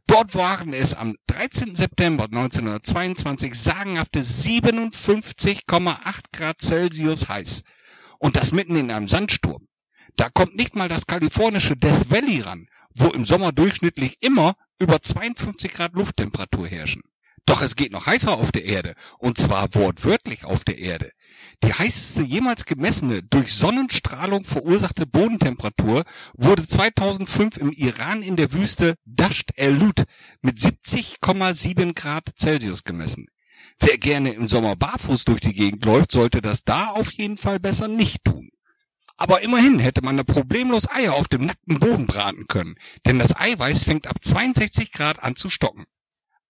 Dort 0.07 0.35
waren 0.35 0.75
es 0.75 0.93
am 0.93 1.17
13. 1.27 1.75
September 1.75 2.25
1922 2.25 3.55
sagenhafte 3.55 4.21
57,8 4.21 5.97
Grad 6.33 6.61
Celsius 6.61 7.29
heiß. 7.29 7.63
Und 8.19 8.37
das 8.37 8.53
mitten 8.53 8.77
in 8.77 8.91
einem 8.91 9.09
Sandsturm. 9.09 9.67
Da 10.17 10.29
kommt 10.29 10.55
nicht 10.55 10.77
mal 10.77 10.89
das 10.89 11.07
kalifornische 11.07 11.77
Death 11.77 12.11
Valley 12.11 12.41
ran, 12.41 12.67
wo 12.95 13.09
im 13.09 13.25
Sommer 13.25 13.53
durchschnittlich 13.53 14.19
immer 14.21 14.55
über 14.79 15.01
52 15.01 15.73
Grad 15.73 15.95
Lufttemperatur 15.95 16.67
herrschen. 16.67 17.03
Doch 17.49 17.63
es 17.63 17.77
geht 17.77 17.93
noch 17.93 18.07
heißer 18.07 18.33
auf 18.33 18.53
der 18.53 18.67
Erde, 18.67 18.95
und 19.19 19.39
zwar 19.39 19.75
wortwörtlich 19.75 20.45
auf 20.45 20.65
der 20.65 20.79
Erde. 20.79 21.11
Die 21.65 21.73
heißeste 21.73 22.23
jemals 22.23 22.67
gemessene, 22.67 23.23
durch 23.23 23.55
Sonnenstrahlung 23.55 24.45
verursachte 24.45 25.07
Bodentemperatur 25.07 26.05
wurde 26.35 26.67
2005 26.67 27.57
im 27.57 27.73
Iran 27.73 28.23
in 28.23 28.37
der 28.37 28.53
Wüste 28.53 28.97
Dasht 29.07 29.53
el-Lut 29.57 30.05
mit 30.43 30.59
70,7 30.59 31.95
Grad 31.95 32.39
Celsius 32.39 32.85
gemessen. 32.85 33.29
Wer 33.81 33.97
gerne 33.97 34.31
im 34.31 34.47
Sommer 34.47 34.77
barfuß 34.77 35.25
durch 35.25 35.41
die 35.41 35.55
Gegend 35.55 35.87
läuft, 35.87 36.13
sollte 36.13 36.43
das 36.43 36.65
da 36.65 36.89
auf 36.89 37.13
jeden 37.13 37.39
Fall 37.39 37.61
besser 37.61 37.89
nicht 37.89 38.25
tun. 38.25 38.51
Aber 39.19 39.43
immerhin 39.43 39.81
hätte 39.81 40.01
man 40.03 40.17
da 40.17 40.23
problemlos 40.23 40.89
Eier 40.89 41.15
auf 41.15 41.27
dem 41.27 41.45
nackten 41.45 41.81
Boden 41.81 42.07
braten 42.07 42.47
können, 42.47 42.77
denn 43.05 43.19
das 43.19 43.37
Eiweiß 43.37 43.83
fängt 43.83 44.07
ab 44.07 44.17
62 44.23 44.93
Grad 44.93 45.23
an 45.23 45.35
zu 45.35 45.51
stocken. 45.51 45.85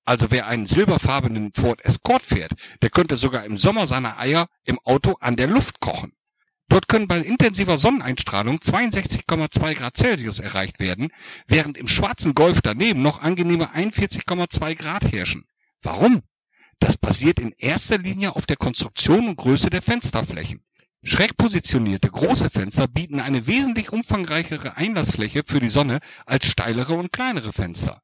Also 0.05 0.31
wer 0.31 0.47
einen 0.47 0.67
silberfarbenen 0.67 1.53
Ford 1.55 1.83
Escort 1.85 2.25
fährt, 2.27 2.53
der 2.83 2.91
könnte 2.91 3.17
sogar 3.17 3.45
im 3.45 3.57
Sommer 3.57 3.87
seine 3.87 4.19
Eier 4.19 4.49
im 4.65 4.79
Auto 4.85 5.17
an 5.21 5.37
der 5.37 5.47
Luft 5.47 5.81
kochen. 5.81 6.13
Dort 6.69 6.89
können 6.89 7.09
bei 7.09 7.19
intensiver 7.21 7.79
Sonneneinstrahlung 7.79 8.57
62,2 8.57 9.75
Grad 9.75 9.97
Celsius 9.97 10.39
erreicht 10.39 10.79
werden, 10.79 11.09
während 11.47 11.79
im 11.79 11.89
schwarzen 11.89 12.35
Golf 12.35 12.61
daneben 12.61 13.01
noch 13.01 13.23
angenehme 13.23 13.75
41,2 13.75 14.75
Grad 14.75 15.11
herrschen. 15.11 15.47
Warum? 15.81 16.23
Das 16.81 16.99
basiert 16.99 17.39
in 17.39 17.53
erster 17.57 17.97
Linie 17.97 18.37
auf 18.37 18.45
der 18.45 18.57
Konstruktion 18.57 19.29
und 19.29 19.37
Größe 19.37 19.71
der 19.71 19.81
Fensterflächen. 19.81 20.63
Schräg 21.03 21.37
positionierte 21.37 22.11
große 22.11 22.51
Fenster 22.51 22.89
bieten 22.89 23.21
eine 23.21 23.47
wesentlich 23.47 23.93
umfangreichere 23.93 24.77
Einlassfläche 24.77 25.43
für 25.47 25.61
die 25.61 25.69
Sonne 25.69 26.01
als 26.27 26.47
steilere 26.47 26.95
und 26.95 27.13
kleinere 27.13 27.53
Fenster. 27.53 28.03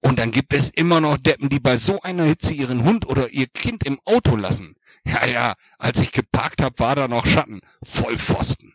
Und 0.00 0.18
dann 0.18 0.30
gibt 0.30 0.52
es 0.52 0.70
immer 0.70 1.00
noch 1.00 1.16
Deppen, 1.16 1.48
die 1.48 1.60
bei 1.60 1.76
so 1.76 2.02
einer 2.02 2.24
Hitze 2.24 2.52
ihren 2.52 2.84
Hund 2.84 3.06
oder 3.06 3.30
ihr 3.30 3.46
Kind 3.46 3.84
im 3.84 4.00
Auto 4.04 4.36
lassen. 4.36 4.74
Ja, 5.04 5.26
ja, 5.26 5.54
als 5.78 6.00
ich 6.00 6.12
geparkt 6.12 6.62
hab, 6.62 6.78
war 6.78 6.94
da 6.94 7.08
noch 7.08 7.26
Schatten. 7.26 7.60
Vollpfosten. 7.82 8.74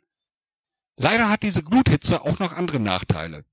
Leider 0.97 1.29
hat 1.29 1.43
diese 1.43 1.63
Gluthitze 1.63 2.21
auch 2.21 2.39
noch 2.39 2.53
andere 2.53 2.79
Nachteile. 2.79 3.45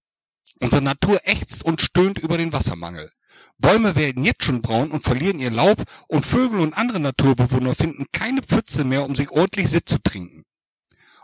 Unsere 0.60 0.82
Natur 0.82 1.20
ächzt 1.24 1.64
und 1.64 1.80
stöhnt 1.80 2.18
über 2.18 2.38
den 2.38 2.52
Wassermangel. 2.52 3.10
Bäume 3.58 3.96
werden 3.96 4.24
jetzt 4.24 4.44
schon 4.44 4.62
braun 4.62 4.90
und 4.90 5.04
verlieren 5.04 5.38
ihr 5.38 5.50
Laub 5.50 5.82
und 6.08 6.24
Vögel 6.24 6.60
und 6.60 6.74
andere 6.74 7.00
Naturbewohner 7.00 7.74
finden 7.74 8.06
keine 8.12 8.42
Pfütze 8.42 8.84
mehr, 8.84 9.04
um 9.04 9.14
sich 9.14 9.30
ordentlich 9.30 9.68
Sitt 9.68 9.88
zu 9.88 10.02
trinken. 10.02 10.44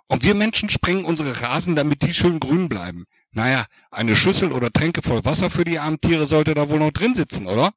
Und 0.09 0.23
wir 0.23 0.35
Menschen 0.35 0.69
sprengen 0.71 1.05
unsere 1.05 1.43
Rasen, 1.43 1.75
damit 1.75 2.03
die 2.03 2.15
schön 2.15 2.39
grün 2.39 2.69
bleiben. 2.69 3.05
Naja, 3.33 3.67
eine 3.91 4.15
Schüssel 4.15 4.53
oder 4.53 4.73
Tränke 4.73 5.03
voll 5.03 5.25
Wasser 5.25 5.51
für 5.51 5.65
die 5.65 5.79
armen 5.79 6.01
Tiere 6.01 6.27
sollte 6.27 6.55
da 6.55 6.71
wohl 6.71 6.79
noch 6.79 6.93
drin 6.93 7.15
sitzen, 7.15 7.47
oder? 7.47 7.73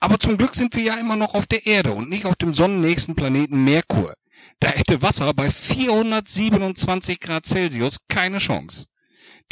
Aber 0.00 0.18
zum 0.18 0.36
Glück 0.36 0.54
sind 0.54 0.74
wir 0.74 0.82
ja 0.82 0.94
immer 0.94 1.16
noch 1.16 1.34
auf 1.34 1.46
der 1.46 1.66
Erde 1.66 1.92
und 1.92 2.08
nicht 2.08 2.26
auf 2.26 2.36
dem 2.36 2.54
sonnennächsten 2.54 3.14
Planeten 3.14 3.64
Merkur. 3.64 4.14
Da 4.60 4.68
hätte 4.68 5.02
Wasser 5.02 5.32
bei 5.34 5.50
427 5.50 7.20
Grad 7.20 7.46
Celsius 7.46 7.98
keine 8.08 8.38
Chance. 8.38 8.86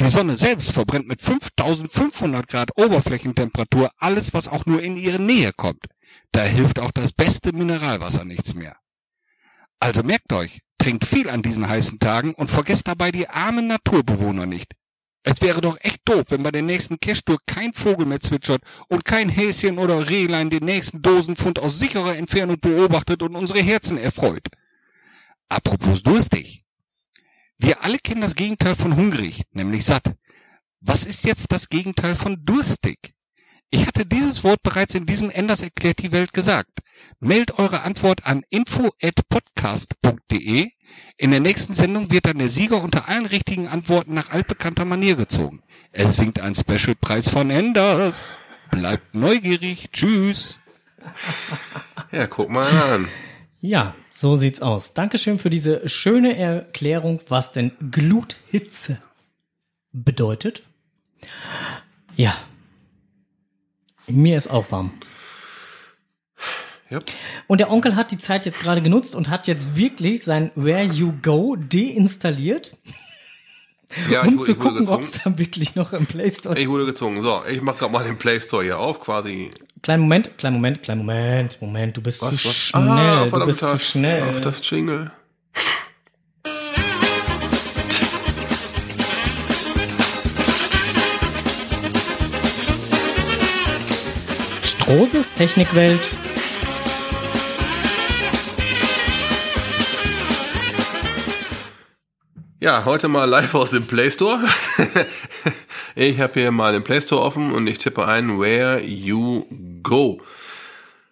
Die 0.01 0.09
Sonne 0.09 0.35
selbst 0.35 0.71
verbrennt 0.71 1.07
mit 1.07 1.21
5500 1.21 2.47
Grad 2.47 2.77
Oberflächentemperatur 2.77 3.91
alles, 3.97 4.33
was 4.33 4.47
auch 4.47 4.65
nur 4.65 4.81
in 4.81 4.97
ihre 4.97 5.19
Nähe 5.19 5.51
kommt. 5.53 5.85
Da 6.31 6.43
hilft 6.43 6.79
auch 6.79 6.91
das 6.91 7.13
beste 7.13 7.53
Mineralwasser 7.53 8.25
nichts 8.25 8.53
mehr. 8.53 8.75
Also 9.79 10.03
merkt 10.03 10.33
euch, 10.33 10.61
trinkt 10.77 11.05
viel 11.05 11.29
an 11.29 11.41
diesen 11.41 11.67
heißen 11.67 11.99
Tagen 11.99 12.33
und 12.33 12.49
vergesst 12.49 12.87
dabei 12.87 13.11
die 13.11 13.29
armen 13.29 13.67
Naturbewohner 13.67 14.45
nicht. 14.45 14.73
Es 15.23 15.41
wäre 15.41 15.61
doch 15.61 15.77
echt 15.81 16.01
doof, 16.03 16.25
wenn 16.29 16.43
bei 16.43 16.51
der 16.51 16.61
nächsten 16.61 16.99
Cash-Tour 16.99 17.37
kein 17.45 17.71
Vogel 17.73 18.05
mehr 18.05 18.19
zwitschert 18.19 18.61
und 18.89 19.05
kein 19.05 19.29
Häschen 19.29 19.77
oder 19.77 20.09
Rehlein 20.09 20.49
den 20.49 20.65
nächsten 20.65 21.01
Dosenfund 21.01 21.59
aus 21.59 21.79
sicherer 21.79 22.17
Entfernung 22.17 22.59
beobachtet 22.59 23.23
und 23.23 23.35
unsere 23.35 23.61
Herzen 23.61 23.97
erfreut. 23.97 24.45
Apropos 25.47 26.03
durstig. 26.03 26.65
Wir 27.57 27.83
alle 27.83 27.97
kennen 27.99 28.21
das 28.21 28.35
Gegenteil 28.35 28.75
von 28.75 28.95
hungrig, 28.95 29.43
nämlich 29.51 29.83
satt. 29.85 30.15
Was 30.81 31.05
ist 31.05 31.25
jetzt 31.25 31.51
das 31.51 31.69
Gegenteil 31.69 32.15
von 32.15 32.43
durstig? 32.43 33.13
Ich 33.69 33.85
hatte 33.87 34.05
dieses 34.05 34.43
Wort 34.43 34.61
bereits 34.61 34.95
in 34.95 35.05
diesem 35.05 35.29
Enders 35.31 35.61
erklärt 35.61 36.03
die 36.03 36.11
Welt 36.11 36.33
gesagt. 36.33 36.69
Meldet 37.19 37.57
eure 37.57 37.81
Antwort 37.81 38.25
an 38.25 38.43
info@podcast.de. 38.49 40.69
In 41.17 41.31
der 41.31 41.39
nächsten 41.39 41.73
Sendung 41.73 42.11
wird 42.11 42.27
dann 42.27 42.37
der 42.37 42.49
Sieger 42.49 42.83
unter 42.83 43.09
allen 43.09 43.25
richtigen 43.25 43.67
Antworten 43.67 44.13
nach 44.13 44.29
altbekannter 44.29 44.85
Manier 44.85 45.15
gezogen. 45.15 45.63
Es 45.91 46.19
winkt 46.19 46.39
ein 46.39 46.53
Specialpreis 46.53 47.29
von 47.29 47.49
Enders. 47.49 48.37
Bleibt 48.69 49.15
neugierig. 49.15 49.89
Tschüss. 49.91 50.59
Ja, 52.11 52.27
guck 52.27 52.49
mal 52.49 52.69
an. 52.69 53.07
Ja, 53.65 53.95
so 54.11 54.35
sieht's 54.35 54.61
aus. 54.61 54.93
Dankeschön 54.93 55.39
für 55.39 55.49
diese 55.49 55.87
schöne 55.87 56.35
Erklärung, 56.35 57.21
was 57.29 57.53
denn 57.53 57.71
Gluthitze 57.91 59.01
bedeutet. 59.93 60.63
Ja. 62.17 62.35
Mir 64.05 64.35
ist 64.35 64.49
auch 64.49 64.69
warm. 64.69 64.91
Ja. 66.89 66.99
Und 67.47 67.61
der 67.61 67.71
Onkel 67.71 67.95
hat 67.95 68.11
die 68.11 68.17
Zeit 68.17 68.45
jetzt 68.45 68.59
gerade 68.59 68.81
genutzt 68.81 69.15
und 69.15 69.29
hat 69.29 69.47
jetzt 69.47 69.77
wirklich 69.77 70.25
sein 70.25 70.51
Where 70.55 70.83
You 70.83 71.13
Go 71.21 71.55
deinstalliert, 71.55 72.75
Ja, 74.09 74.21
ich 74.23 74.27
um 74.27 74.33
wurde- 74.35 74.45
zu 74.45 74.51
ich 74.53 74.59
gucken, 74.59 74.87
ob 74.89 75.01
es 75.01 75.11
da 75.23 75.37
wirklich 75.37 75.75
noch 75.75 75.93
im 75.93 76.05
Play 76.05 76.29
Store 76.31 76.57
Ich 76.57 76.67
wurde 76.67 76.85
gezwungen. 76.85 77.21
So, 77.21 77.41
ich 77.49 77.61
mach 77.61 77.77
grad 77.77 77.91
mal 77.91 78.03
den 78.03 78.17
Play 78.17 78.39
Store 78.41 78.63
hier 78.63 78.79
auf, 78.79 78.99
quasi. 78.99 79.49
Kleinen 79.81 80.03
Moment, 80.03 80.37
kleinen 80.37 80.55
Moment, 80.55 80.81
kleinen 80.83 80.99
Moment, 81.05 81.57
Moment, 81.61 81.97
du 81.97 82.01
bist 82.01 82.19
zu 82.19 82.27
Was, 82.27 82.45
was? 82.45 82.55
schnell, 82.55 82.81
Ah, 82.83 83.25
du 83.25 83.45
bist 83.45 83.59
zu 83.59 83.73
auf 83.73 83.81
schnell. 83.81 84.39
das 84.41 84.67
Jingle. 84.69 85.11
Strohses 94.63 95.33
Technikwelt. 95.33 96.09
Ja, 102.63 102.85
heute 102.85 103.09
mal 103.09 103.25
live 103.25 103.55
aus 103.55 103.71
dem 103.71 103.85
Play 103.85 104.09
Store. 104.09 104.39
ich 105.95 106.17
habe 106.21 106.39
hier 106.39 106.49
mal 106.53 106.71
den 106.71 106.81
Play 106.81 107.01
Store 107.01 107.21
offen 107.21 107.51
und 107.51 107.67
ich 107.67 107.77
tippe 107.77 108.07
ein 108.07 108.39
Where 108.39 108.81
You 108.81 109.43
Go. 109.83 110.21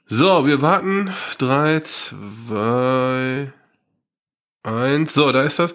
So, 0.07 0.47
wir 0.47 0.61
warten. 0.61 1.13
Drei, 1.39 1.81
zwei, 1.81 3.51
eins. 4.63 5.13
So, 5.13 5.33
da 5.33 5.41
ist 5.41 5.59
das. 5.59 5.73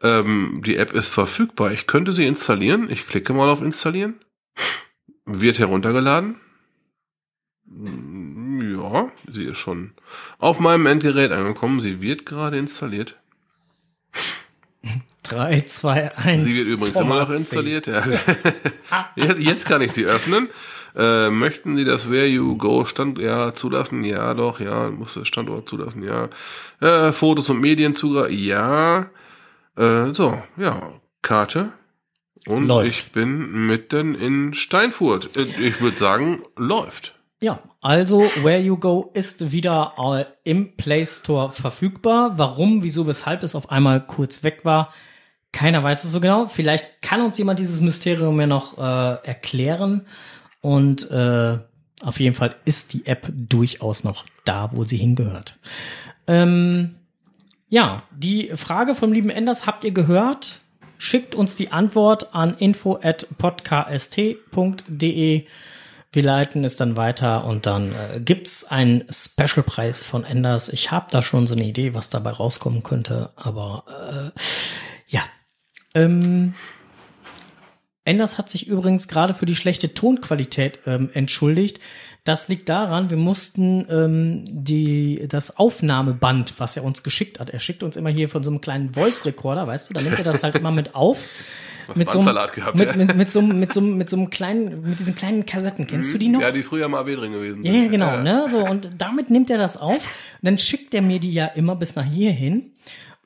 Ähm, 0.00 0.62
die 0.64 0.76
App 0.76 0.92
ist 0.92 1.08
verfügbar. 1.08 1.72
Ich 1.72 1.88
könnte 1.88 2.12
sie 2.12 2.28
installieren. 2.28 2.88
Ich 2.88 3.08
klicke 3.08 3.32
mal 3.32 3.48
auf 3.48 3.62
Installieren. 3.62 4.20
Wird 5.24 5.58
heruntergeladen. 5.58 6.36
Ja, 7.66 9.10
sie 9.28 9.46
ist 9.46 9.58
schon 9.58 9.90
auf 10.38 10.60
meinem 10.60 10.86
Endgerät 10.86 11.32
angekommen. 11.32 11.80
Sie 11.80 12.00
wird 12.00 12.26
gerade 12.26 12.58
installiert. 12.58 13.16
Drei, 15.28 15.60
zwei, 15.62 16.16
eins. 16.16 16.44
Sie 16.44 16.56
wird 16.56 16.68
übrigens 16.68 16.98
immer 16.98 17.20
noch 17.20 17.30
installiert. 17.30 17.86
Ja. 17.86 18.02
jetzt, 19.38 19.66
kann 19.66 19.82
ich 19.82 19.92
sie 19.92 20.04
öffnen. 20.04 20.48
Äh, 20.96 21.30
möchten 21.30 21.76
Sie 21.76 21.84
das 21.84 22.10
Where 22.10 22.26
You 22.26 22.56
Go 22.56 22.84
Stand 22.84 23.18
ja 23.18 23.54
zulassen? 23.54 24.02
Ja, 24.02 24.32
doch, 24.34 24.60
ja, 24.60 24.90
muss 24.90 25.14
das 25.14 25.28
Standort 25.28 25.68
zulassen, 25.68 26.02
ja. 26.02 26.30
Äh, 26.80 27.12
Fotos 27.12 27.50
und 27.50 27.60
Medienzugriff, 27.60 28.30
ja. 28.30 29.10
Äh, 29.76 30.12
so, 30.14 30.42
ja, 30.56 30.92
Karte. 31.20 31.72
Und 32.46 32.68
Läuft. 32.68 32.88
ich 32.88 33.12
bin 33.12 33.66
mitten 33.66 34.14
in 34.14 34.54
Steinfurt. 34.54 35.36
Äh, 35.36 35.68
Ich 35.68 35.80
würde 35.80 35.98
sagen, 35.98 36.42
läuft. 36.56 37.14
Ja, 37.40 37.58
also 37.82 38.20
Where 38.42 38.60
You 38.60 38.78
Go 38.78 39.10
ist 39.12 39.52
wieder 39.52 39.92
äh, 39.98 40.50
im 40.50 40.76
Play 40.76 41.04
Store 41.04 41.52
verfügbar. 41.52 42.38
Warum, 42.38 42.82
wieso, 42.82 43.06
weshalb 43.06 43.42
es 43.42 43.54
auf 43.54 43.70
einmal 43.70 44.06
kurz 44.06 44.42
weg 44.42 44.60
war, 44.64 44.92
keiner 45.52 45.82
weiß 45.82 46.04
es 46.04 46.10
so 46.10 46.20
genau. 46.20 46.46
Vielleicht 46.46 47.02
kann 47.02 47.22
uns 47.22 47.38
jemand 47.38 47.58
dieses 47.58 47.80
Mysterium 47.80 48.38
ja 48.40 48.46
noch 48.46 48.78
äh, 48.78 49.26
erklären. 49.26 50.06
Und 50.60 51.10
äh, 51.10 51.58
auf 52.02 52.20
jeden 52.20 52.34
Fall 52.34 52.54
ist 52.64 52.92
die 52.92 53.06
App 53.06 53.32
durchaus 53.32 54.04
noch 54.04 54.26
da, 54.44 54.70
wo 54.72 54.84
sie 54.84 54.98
hingehört. 54.98 55.56
Ähm, 56.26 56.96
ja, 57.68 58.02
die 58.10 58.50
Frage 58.54 58.94
vom 58.94 59.12
lieben 59.12 59.30
Enders 59.30 59.66
habt 59.66 59.84
ihr 59.84 59.92
gehört. 59.92 60.60
Schickt 60.98 61.34
uns 61.34 61.56
die 61.56 61.72
Antwort 61.72 62.34
an 62.34 62.56
info@podkst.de. 62.56 65.46
Wir 66.12 66.22
leiten 66.22 66.64
es 66.64 66.76
dann 66.76 66.96
weiter 66.96 67.44
und 67.44 67.66
dann 67.66 67.92
äh, 67.92 68.20
gibt's 68.20 68.64
einen 68.64 69.04
Specialpreis 69.10 70.04
von 70.04 70.24
Enders. 70.24 70.70
Ich 70.70 70.90
habe 70.90 71.06
da 71.10 71.20
schon 71.20 71.46
so 71.46 71.54
eine 71.54 71.64
Idee, 71.64 71.92
was 71.94 72.08
dabei 72.08 72.30
rauskommen 72.30 72.82
könnte, 72.82 73.30
aber 73.36 74.32
äh. 74.34 74.40
Ähm, 75.96 76.54
Enders 78.04 78.38
hat 78.38 78.48
sich 78.48 78.68
übrigens 78.68 79.08
gerade 79.08 79.34
für 79.34 79.46
die 79.46 79.56
schlechte 79.56 79.92
Tonqualität 79.92 80.78
ähm, 80.86 81.10
entschuldigt. 81.12 81.80
Das 82.22 82.46
liegt 82.46 82.68
daran, 82.68 83.10
wir 83.10 83.16
mussten 83.16 83.84
ähm, 83.90 84.44
die, 84.48 85.26
das 85.28 85.56
Aufnahmeband, 85.58 86.54
was 86.58 86.76
er 86.76 86.84
uns 86.84 87.02
geschickt 87.02 87.40
hat, 87.40 87.50
er 87.50 87.58
schickt 87.58 87.82
uns 87.82 87.96
immer 87.96 88.10
hier 88.10 88.28
von 88.28 88.44
so 88.44 88.50
einem 88.50 88.60
kleinen 88.60 88.92
Voice-Recorder, 88.94 89.66
weißt 89.66 89.90
du, 89.90 89.94
da 89.94 90.02
nimmt 90.02 90.18
er 90.18 90.24
das 90.24 90.42
halt 90.44 90.54
immer 90.54 90.70
mit 90.70 90.94
auf. 90.94 91.24
mit 91.96 92.08
so, 92.10 92.20
einem, 92.20 92.34
gehabt, 92.52 92.74
mit, 92.76 92.90
ja. 92.90 92.96
mit, 92.96 93.16
mit, 93.16 93.30
so, 93.32 93.38
einem- 93.40 93.58
mit, 93.60 93.72
so, 93.72 93.80
einem- 93.80 93.96
mit 93.96 94.08
so 94.08 94.16
einem 94.16 94.30
kleinen, 94.30 94.82
mit 94.82 94.98
diesen 95.00 95.14
kleinen 95.16 95.44
Kassetten. 95.46 95.86
Kennst 95.88 96.12
du 96.14 96.18
die 96.18 96.28
noch? 96.28 96.40
Ja, 96.40 96.50
die 96.52 96.62
früher 96.64 96.88
mal 96.88 97.00
AB 97.00 97.14
drin 97.16 97.32
gewesen 97.32 97.64
Ja, 97.64 97.72
sind. 97.72 97.82
ja, 97.84 97.88
genau, 97.90 98.16
ne? 98.22 98.48
So, 98.48 98.58
und 98.64 98.90
damit 98.98 99.30
nimmt 99.30 99.50
er 99.50 99.58
das 99.58 99.76
auf. 99.76 99.94
Und 99.96 100.02
dann 100.42 100.58
schickt 100.58 100.94
er 100.94 101.02
mir 101.02 101.18
die 101.20 101.32
ja 101.32 101.46
immer 101.46 101.74
bis 101.76 101.94
nach 101.96 102.04
hier 102.04 102.30
hin. 102.32 102.70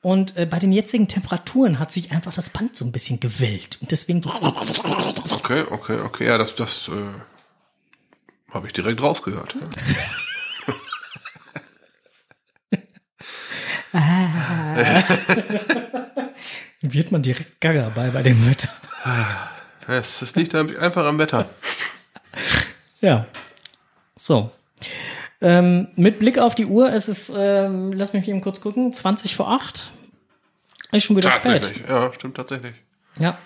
Und 0.01 0.35
äh, 0.35 0.47
bei 0.47 0.57
den 0.57 0.71
jetzigen 0.71 1.07
Temperaturen 1.07 1.77
hat 1.77 1.91
sich 1.91 2.11
einfach 2.11 2.33
das 2.33 2.49
Band 2.49 2.75
so 2.75 2.85
ein 2.85 2.91
bisschen 2.91 3.19
gewellt. 3.19 3.77
Und 3.81 3.91
deswegen. 3.91 4.23
Okay, 4.25 5.65
okay, 5.69 5.99
okay. 6.01 6.25
Ja, 6.25 6.39
das, 6.39 6.55
das 6.55 6.87
äh, 6.87 6.91
Habe 8.51 8.67
ich 8.67 8.73
direkt 8.73 9.01
rausgehört. 9.01 9.55
Wird 16.81 17.11
man 17.11 17.21
direkt 17.21 17.59
gaga 17.59 17.91
bei, 17.93 18.09
bei 18.09 18.23
dem 18.23 18.49
Wetter. 18.49 18.69
Es, 19.87 20.21
es 20.21 20.33
liegt 20.35 20.55
einfach 20.55 21.05
am 21.05 21.19
Wetter. 21.19 21.49
Ja. 23.01 23.27
So. 24.15 24.49
Ähm, 25.41 25.87
mit 25.95 26.19
Blick 26.19 26.37
auf 26.37 26.53
die 26.53 26.67
Uhr, 26.67 26.93
es 26.93 27.09
ist, 27.09 27.33
ähm, 27.35 27.93
lass 27.93 28.13
mich 28.13 28.27
eben 28.27 28.41
kurz 28.41 28.61
gucken, 28.61 28.93
20 28.93 29.35
vor 29.35 29.49
8. 29.51 29.91
Ist 30.91 31.03
schon 31.03 31.15
wieder 31.15 31.31
spät. 31.31 31.63
Tatsächlich, 31.63 31.89
ja, 31.89 32.13
stimmt 32.13 32.35
tatsächlich. 32.35 32.75
Ja. 33.19 33.37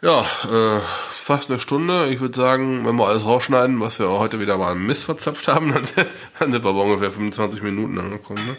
Ja, 0.00 0.20
äh, 0.48 0.80
fast 1.12 1.50
eine 1.50 1.58
Stunde. 1.58 2.08
Ich 2.08 2.20
würde 2.20 2.40
sagen, 2.40 2.86
wenn 2.86 2.96
wir 2.96 3.08
alles 3.08 3.24
rausschneiden, 3.24 3.80
was 3.80 3.98
wir 3.98 4.08
heute 4.08 4.40
wieder 4.40 4.56
mal 4.56 4.74
Mist 4.74 5.04
verzapft 5.04 5.48
haben, 5.48 5.72
dann, 5.96 6.06
dann 6.38 6.52
sind 6.52 6.64
wir 6.64 6.72
bei 6.72 6.80
ungefähr 6.80 7.10
25 7.10 7.62
Minuten 7.62 7.98
angekommen. 7.98 8.56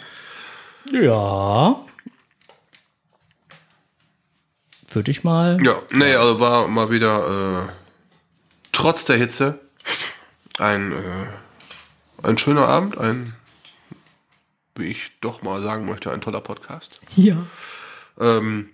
Ne? 0.91 1.01
Ja. 1.01 1.79
Würde 4.91 5.11
ich 5.11 5.23
mal. 5.23 5.57
Ja, 5.63 5.81
nee, 5.91 6.13
also 6.13 6.39
war 6.39 6.67
mal 6.67 6.91
wieder 6.91 7.67
äh, 7.67 7.71
trotz 8.71 9.05
der 9.05 9.17
Hitze 9.17 9.59
ein, 10.59 10.91
äh, 10.91 12.27
ein 12.27 12.37
schöner 12.37 12.67
Abend, 12.67 12.97
ein, 12.97 13.33
wie 14.75 14.85
ich 14.87 15.09
doch 15.21 15.41
mal 15.41 15.61
sagen 15.61 15.85
möchte, 15.85 16.11
ein 16.11 16.21
toller 16.21 16.41
Podcast. 16.41 17.01
Ja. 17.15 17.45
Ähm, 18.19 18.69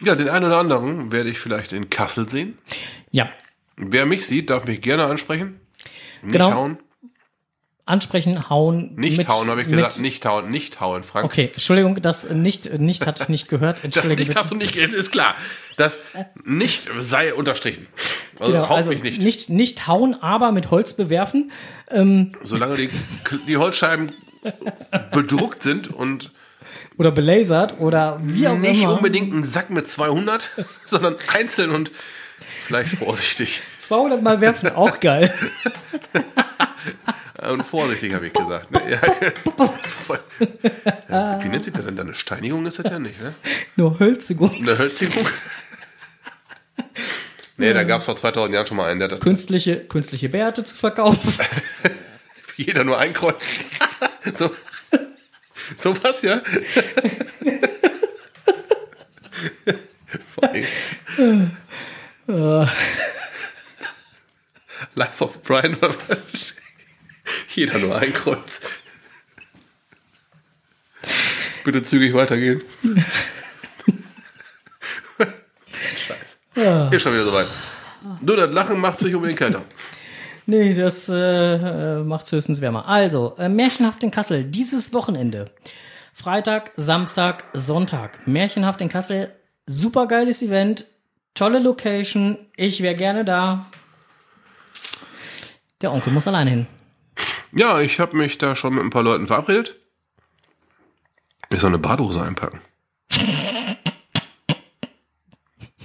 ja, 0.00 0.14
den 0.14 0.28
einen 0.28 0.46
oder 0.46 0.58
anderen 0.58 1.12
werde 1.12 1.30
ich 1.30 1.38
vielleicht 1.38 1.72
in 1.72 1.90
Kassel 1.90 2.28
sehen. 2.28 2.58
Ja. 3.10 3.28
Wer 3.76 4.06
mich 4.06 4.26
sieht, 4.26 4.50
darf 4.50 4.64
mich 4.64 4.80
gerne 4.80 5.06
ansprechen. 5.06 5.60
Nicht 6.22 6.32
Genau. 6.32 6.52
hauen. 6.52 6.78
Ansprechen, 7.84 8.48
hauen. 8.48 8.94
Nicht 8.94 9.16
mit- 9.16 9.28
hauen, 9.28 9.48
habe 9.48 9.62
ich 9.62 9.66
mit- 9.66 9.76
gesagt. 9.76 9.98
Nicht 10.00 10.24
hauen, 10.24 10.50
nicht 10.50 10.80
hauen, 10.80 11.02
Frank. 11.02 11.24
Okay, 11.24 11.50
Entschuldigung, 11.52 12.00
das 12.00 12.30
nicht, 12.30 12.78
nicht 12.78 13.06
hatte 13.06 13.24
ich 13.24 13.28
nicht 13.28 13.48
gehört. 13.48 13.78
Das 13.78 13.84
Entschuldigung. 13.84 14.26
nicht 14.26 14.36
hast 14.38 14.50
du 14.50 14.54
nicht, 14.54 14.76
es 14.76 14.94
ist 14.94 15.10
klar. 15.10 15.34
Das 15.76 15.98
nicht 16.44 16.88
sei 17.00 17.34
unterstrichen. 17.34 17.86
Also, 18.38 18.52
Genau, 18.52 18.64
also 18.66 18.90
mich 18.92 19.02
nicht. 19.02 19.22
nicht. 19.22 19.50
nicht 19.50 19.86
hauen, 19.88 20.14
aber 20.22 20.52
mit 20.52 20.70
Holz 20.70 20.94
bewerfen. 20.94 21.50
Solange 22.42 22.76
die, 22.76 22.90
die 23.48 23.56
Holzscheiben 23.56 24.12
bedruckt 25.12 25.62
sind 25.62 25.88
und 25.92 26.30
Oder 26.98 27.10
belasert 27.10 27.80
oder 27.80 28.20
wie 28.22 28.46
auch 28.48 28.56
nicht 28.58 28.82
immer. 28.82 28.96
unbedingt 28.96 29.32
ein 29.34 29.44
Sack 29.44 29.70
mit 29.70 29.88
200, 29.88 30.50
sondern 30.86 31.16
einzeln 31.34 31.70
und 31.70 31.90
vielleicht 32.66 32.94
vorsichtig. 32.96 33.60
200 33.78 34.22
Mal 34.22 34.40
werfen, 34.40 34.70
auch 34.70 35.00
geil. 35.00 35.32
Und 37.50 37.64
vorsichtig, 37.64 38.14
habe 38.14 38.26
ich 38.28 38.32
gesagt. 38.32 38.70
Ne? 38.70 38.80
Ja. 38.90 39.00
Ja, 41.08 41.42
Wie 41.44 41.48
nennt 41.48 41.64
sich 41.64 41.72
das 41.72 41.84
denn? 41.84 41.98
Eine 41.98 42.14
Steinigung 42.14 42.64
ist 42.66 42.78
das 42.78 42.90
ja 42.90 42.98
nicht, 42.98 43.20
ne? 43.20 43.34
Nur 43.76 43.98
Hölzigung. 43.98 44.54
Eine 44.54 44.78
Hölzigung? 44.78 45.26
Nee, 47.56 47.72
da 47.74 47.82
gab 47.84 48.00
es 48.00 48.06
vor 48.06 48.16
2000 48.16 48.54
Jahren 48.54 48.66
schon 48.66 48.76
mal 48.76 48.90
einen, 48.90 49.00
der 49.00 49.18
Künstliche, 49.18 49.84
künstliche 49.84 50.28
Bärte 50.28 50.64
zu 50.64 50.74
verkaufen. 50.74 51.34
jeder 52.56 52.84
nur 52.84 52.98
ein 52.98 53.12
Kreuz. 53.12 53.44
so, 54.38 54.50
so 55.78 55.96
was, 56.02 56.22
ja? 56.22 56.40
Allem- 60.40 61.50
Life 64.94 65.24
of 65.24 65.42
Brian 65.42 65.74
oder 65.76 65.94
was? 66.08 66.54
Jeder 67.54 67.78
nur 67.78 67.96
ein 67.98 68.12
Kreuz. 68.12 68.60
Bitte 71.64 71.82
zügig 71.82 72.14
weitergehen. 72.14 72.62
Scheiße. 76.56 76.94
Ist 76.94 77.02
schon 77.02 77.12
wieder 77.12 77.24
soweit. 77.24 77.48
Nur 78.20 78.36
das 78.36 78.52
Lachen 78.52 78.78
macht 78.80 78.98
sich 78.98 79.14
unbedingt 79.14 79.38
kälter. 79.38 79.62
Nee, 80.46 80.74
das 80.74 81.08
äh, 81.08 82.02
macht's 82.02 82.32
höchstens 82.32 82.60
wärmer. 82.60 82.88
Also, 82.88 83.36
äh, 83.38 83.48
Märchenhaft 83.48 84.02
in 84.02 84.10
Kassel, 84.10 84.44
dieses 84.44 84.92
Wochenende. 84.92 85.44
Freitag, 86.12 86.72
Samstag, 86.74 87.44
Sonntag. 87.52 88.26
Märchenhaft 88.26 88.80
in 88.80 88.88
Kassel, 88.88 89.32
supergeiles 89.66 90.42
Event, 90.42 90.86
tolle 91.34 91.60
Location. 91.60 92.38
Ich 92.56 92.82
wäre 92.82 92.96
gerne 92.96 93.24
da. 93.24 93.66
Der 95.80 95.92
Onkel 95.92 96.12
muss 96.12 96.26
alleine 96.26 96.50
hin. 96.50 96.66
Ja, 97.54 97.80
ich 97.80 98.00
habe 98.00 98.16
mich 98.16 98.38
da 98.38 98.56
schon 98.56 98.74
mit 98.74 98.82
ein 98.82 98.90
paar 98.90 99.02
Leuten 99.02 99.26
verabredet. 99.26 99.76
Ich 101.50 101.60
soll 101.60 101.68
eine 101.68 101.78
Badehose 101.78 102.22
einpacken. 102.22 102.62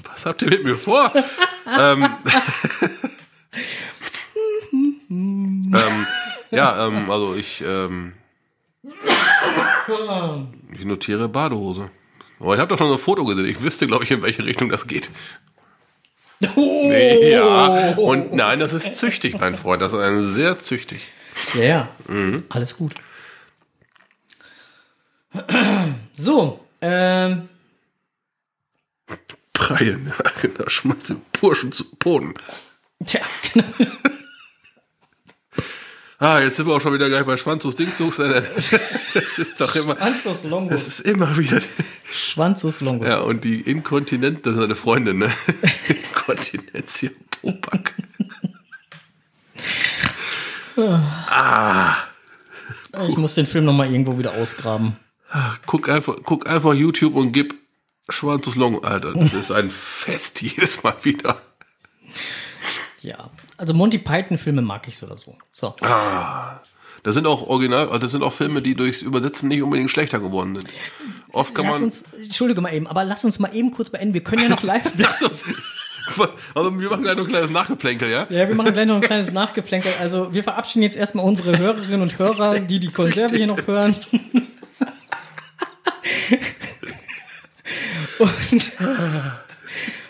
Was 0.03 0.26
habt 0.26 0.41
ihr 0.41 0.49
mit 0.49 0.64
mir 0.64 0.77
vor? 0.77 1.11
ähm, 1.80 2.06
ähm, 5.10 6.07
ja, 6.52 6.88
ähm, 6.88 7.11
also 7.11 7.35
ich, 7.35 7.61
ähm, 7.65 8.14
ich 10.72 10.85
notiere 10.85 11.27
Badehose. 11.27 11.91
Aber 12.39 12.53
ich 12.53 12.61
habe 12.61 12.69
doch 12.69 12.77
schon 12.77 12.88
so 12.88 12.94
ein 12.94 12.99
Foto 12.99 13.26
gesehen. 13.26 13.45
Ich 13.45 13.61
wüsste, 13.61 13.88
glaube 13.88 14.06
ich, 14.06 14.11
in 14.11 14.22
welche 14.22 14.45
Richtung 14.45 14.69
das 14.69 14.88
geht. 14.88 15.10
Nee, 16.56 17.31
ja. 17.31 17.95
Und 17.95 18.34
nein, 18.34 18.60
das 18.60 18.72
ist 18.72 18.98
züchtig, 18.98 19.39
mein 19.39 19.56
Freund. 19.56 19.81
Das 19.81 19.91
ist 19.91 19.99
ein 19.99 20.31
sehr 20.34 20.60
züchtig. 20.60 21.02
Ja, 21.55 21.64
ja. 21.64 21.88
Alles 22.49 22.76
gut. 22.77 22.93
So, 26.19 26.65
ähm, 26.81 27.47
Preien. 29.53 30.07
Ja, 30.43 30.49
da 30.57 30.68
schmeißt 30.69 31.11
du 31.11 31.22
Burschen 31.39 31.72
zu 31.72 31.85
Boden. 31.99 32.34
tja, 33.05 33.22
genau. 33.53 33.65
Ah, 36.19 36.39
jetzt 36.39 36.55
sind 36.55 36.65
wir 36.65 36.73
auch 36.76 36.81
schon 36.81 36.93
wieder 36.95 37.09
gleich 37.09 37.26
bei 37.27 37.38
Schwanzus 37.38 37.76
Dingssus. 37.76 38.18
Das 39.14 39.38
ist 39.38 39.61
doch 39.61 39.76
immer, 39.76 39.95
Schwanzus 39.95 40.23
das 40.23 40.43
Longus. 40.45 40.88
ist 40.88 40.99
immer 41.01 41.38
wieder, 41.38 41.61
Schwanzus 42.11 42.81
Longus. 42.81 43.07
ja, 43.07 43.19
und 43.19 43.43
die 43.43 43.61
Inkontinent, 43.61 44.43
das 44.47 44.55
ist 44.57 44.64
eine 44.64 44.73
Freundin, 44.76 45.19
ne? 45.19 45.31
Inkontinenz 45.88 46.97
hier, 46.97 47.11
Popack. 50.77 52.07
Ich 53.09 53.17
muss 53.17 53.35
den 53.35 53.45
Film 53.45 53.65
nochmal 53.65 53.91
irgendwo 53.91 54.17
wieder 54.17 54.33
ausgraben. 54.33 54.95
Guck 55.65 55.89
einfach, 55.89 56.15
guck 56.23 56.47
einfach 56.47 56.73
YouTube 56.73 57.15
und 57.15 57.31
gib 57.31 57.55
Schwanzus 58.09 58.55
Long, 58.55 58.83
Alter. 58.83 59.13
Das 59.13 59.33
ist 59.33 59.51
ein 59.51 59.69
Fest 59.71 60.41
jedes 60.41 60.83
Mal 60.83 60.95
wieder. 61.03 61.41
Ja, 63.01 63.29
also 63.57 63.73
Monty 63.73 63.97
Python-Filme 63.97 64.61
mag 64.61 64.87
ich 64.87 64.97
so 64.97 65.05
oder 65.05 65.17
so. 65.17 65.37
So. 65.51 65.75
Das 67.03 67.13
sind 67.13 67.27
auch 67.27 67.47
original, 67.47 67.87
also 67.87 67.99
das 67.99 68.11
sind 68.11 68.23
auch 68.23 68.33
Filme, 68.33 68.61
die 68.61 68.75
durchs 68.75 69.01
Übersetzen 69.01 69.49
nicht 69.49 69.61
unbedingt 69.61 69.91
schlechter 69.91 70.19
geworden 70.19 70.59
sind. 70.59 70.69
Oft 71.31 71.53
kann 71.53 71.65
Lass 71.65 71.79
man, 71.79 71.85
uns, 71.85 72.03
entschuldige 72.13 72.61
mal 72.61 72.73
eben, 72.73 72.87
aber 72.87 73.03
lass 73.03 73.23
uns 73.25 73.39
mal 73.39 73.53
eben 73.53 73.71
kurz 73.71 73.89
beenden. 73.89 74.13
Wir 74.13 74.23
können 74.23 74.43
ja 74.43 74.49
noch 74.49 74.63
live 74.63 74.93
bleiben. 74.93 75.31
also 76.55 76.79
wir 76.79 76.89
machen 76.89 77.03
gleich 77.03 77.15
noch 77.15 77.23
ein 77.23 77.29
kleines 77.29 77.51
Nachgeplänkel, 77.51 78.09
ja? 78.09 78.27
Ja, 78.29 78.47
wir 78.47 78.55
machen 78.55 78.73
gleich 78.73 78.85
noch 78.85 78.95
ein 78.95 79.01
kleines 79.01 79.31
Nachgeplänkel. 79.31 79.91
Also 79.99 80.34
wir 80.34 80.43
verabschieden 80.43 80.84
jetzt 80.84 80.97
erstmal 80.97 81.25
unsere 81.25 81.57
Hörerinnen 81.57 82.01
und 82.01 82.19
Hörer, 82.19 82.59
die 82.59 82.79
die 82.79 82.91
Konserve 82.91 83.35
hier 83.35 83.47
noch 83.47 83.65
hören. 83.67 83.95
Und, 88.19 88.71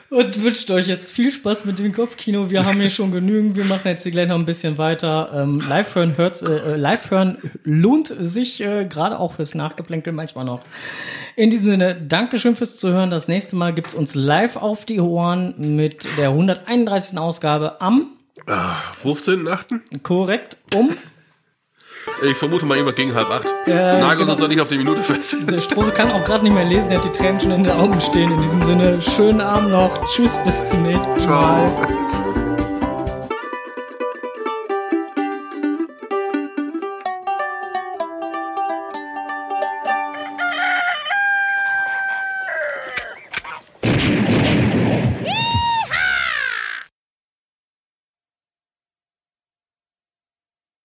und 0.09 0.43
wünscht 0.43 0.69
euch 0.71 0.87
jetzt 0.87 1.11
viel 1.11 1.31
Spaß 1.31 1.65
mit 1.65 1.79
dem 1.79 1.93
Kopfkino. 1.93 2.49
Wir 2.49 2.65
haben 2.65 2.79
hier 2.79 2.89
schon 2.89 3.11
genügend. 3.11 3.55
Wir 3.55 3.65
machen 3.65 3.87
jetzt 3.87 4.03
hier 4.03 4.11
gleich 4.11 4.27
noch 4.27 4.37
ein 4.37 4.45
bisschen 4.45 4.77
weiter. 4.77 5.31
Ähm, 5.33 5.61
live 5.67 5.95
hören 5.95 6.17
hört's, 6.17 6.41
äh, 6.41 6.75
live 6.75 7.11
hören 7.11 7.37
lohnt 7.63 8.07
sich 8.07 8.61
äh, 8.61 8.85
gerade 8.85 9.19
auch 9.19 9.33
fürs 9.33 9.55
Nachgeplänkel 9.55 10.13
manchmal 10.13 10.45
noch. 10.45 10.61
In 11.35 11.49
diesem 11.49 11.69
Sinne, 11.69 11.95
Dankeschön 11.95 12.55
fürs 12.55 12.77
Zuhören. 12.77 13.09
Das 13.09 13.27
nächste 13.27 13.55
Mal 13.55 13.73
gibt's 13.73 13.93
uns 13.93 14.15
live 14.15 14.55
auf 14.55 14.85
die 14.85 14.99
Ohren 14.99 15.75
mit 15.75 16.07
der 16.17 16.29
131. 16.29 17.17
Ausgabe 17.17 17.81
am 17.81 18.07
15.8. 18.47 20.01
korrekt 20.03 20.57
um. 20.73 20.91
Ich 22.23 22.37
vermute 22.37 22.65
mal 22.65 22.75
irgendwas 22.75 22.95
gegen 22.95 23.13
halb 23.13 23.29
acht. 23.29 23.45
Ja, 23.67 23.99
Nagelt 23.99 24.19
genau. 24.19 24.31
uns 24.33 24.41
doch 24.41 24.47
nicht 24.47 24.61
auf 24.61 24.69
die 24.69 24.77
Minute 24.77 25.03
fest. 25.03 25.37
Der 25.51 25.61
Strose 25.61 25.91
kann 25.91 26.11
auch 26.11 26.23
gerade 26.23 26.43
nicht 26.43 26.53
mehr 26.53 26.65
lesen, 26.65 26.89
der 26.89 26.97
hat 26.99 27.05
die 27.05 27.11
Tränen 27.17 27.39
schon 27.39 27.51
in 27.51 27.63
den 27.63 27.73
Augen 27.73 27.99
stehen. 28.01 28.31
In 28.31 28.41
diesem 28.41 28.63
Sinne, 28.63 29.01
schönen 29.01 29.41
Abend 29.41 29.71
noch. 29.71 30.05
Tschüss, 30.07 30.37
bis 30.43 30.65
zum 30.65 30.83
nächsten 30.83 31.25
Mal. 31.25 31.67
Ciao. 31.67 32.16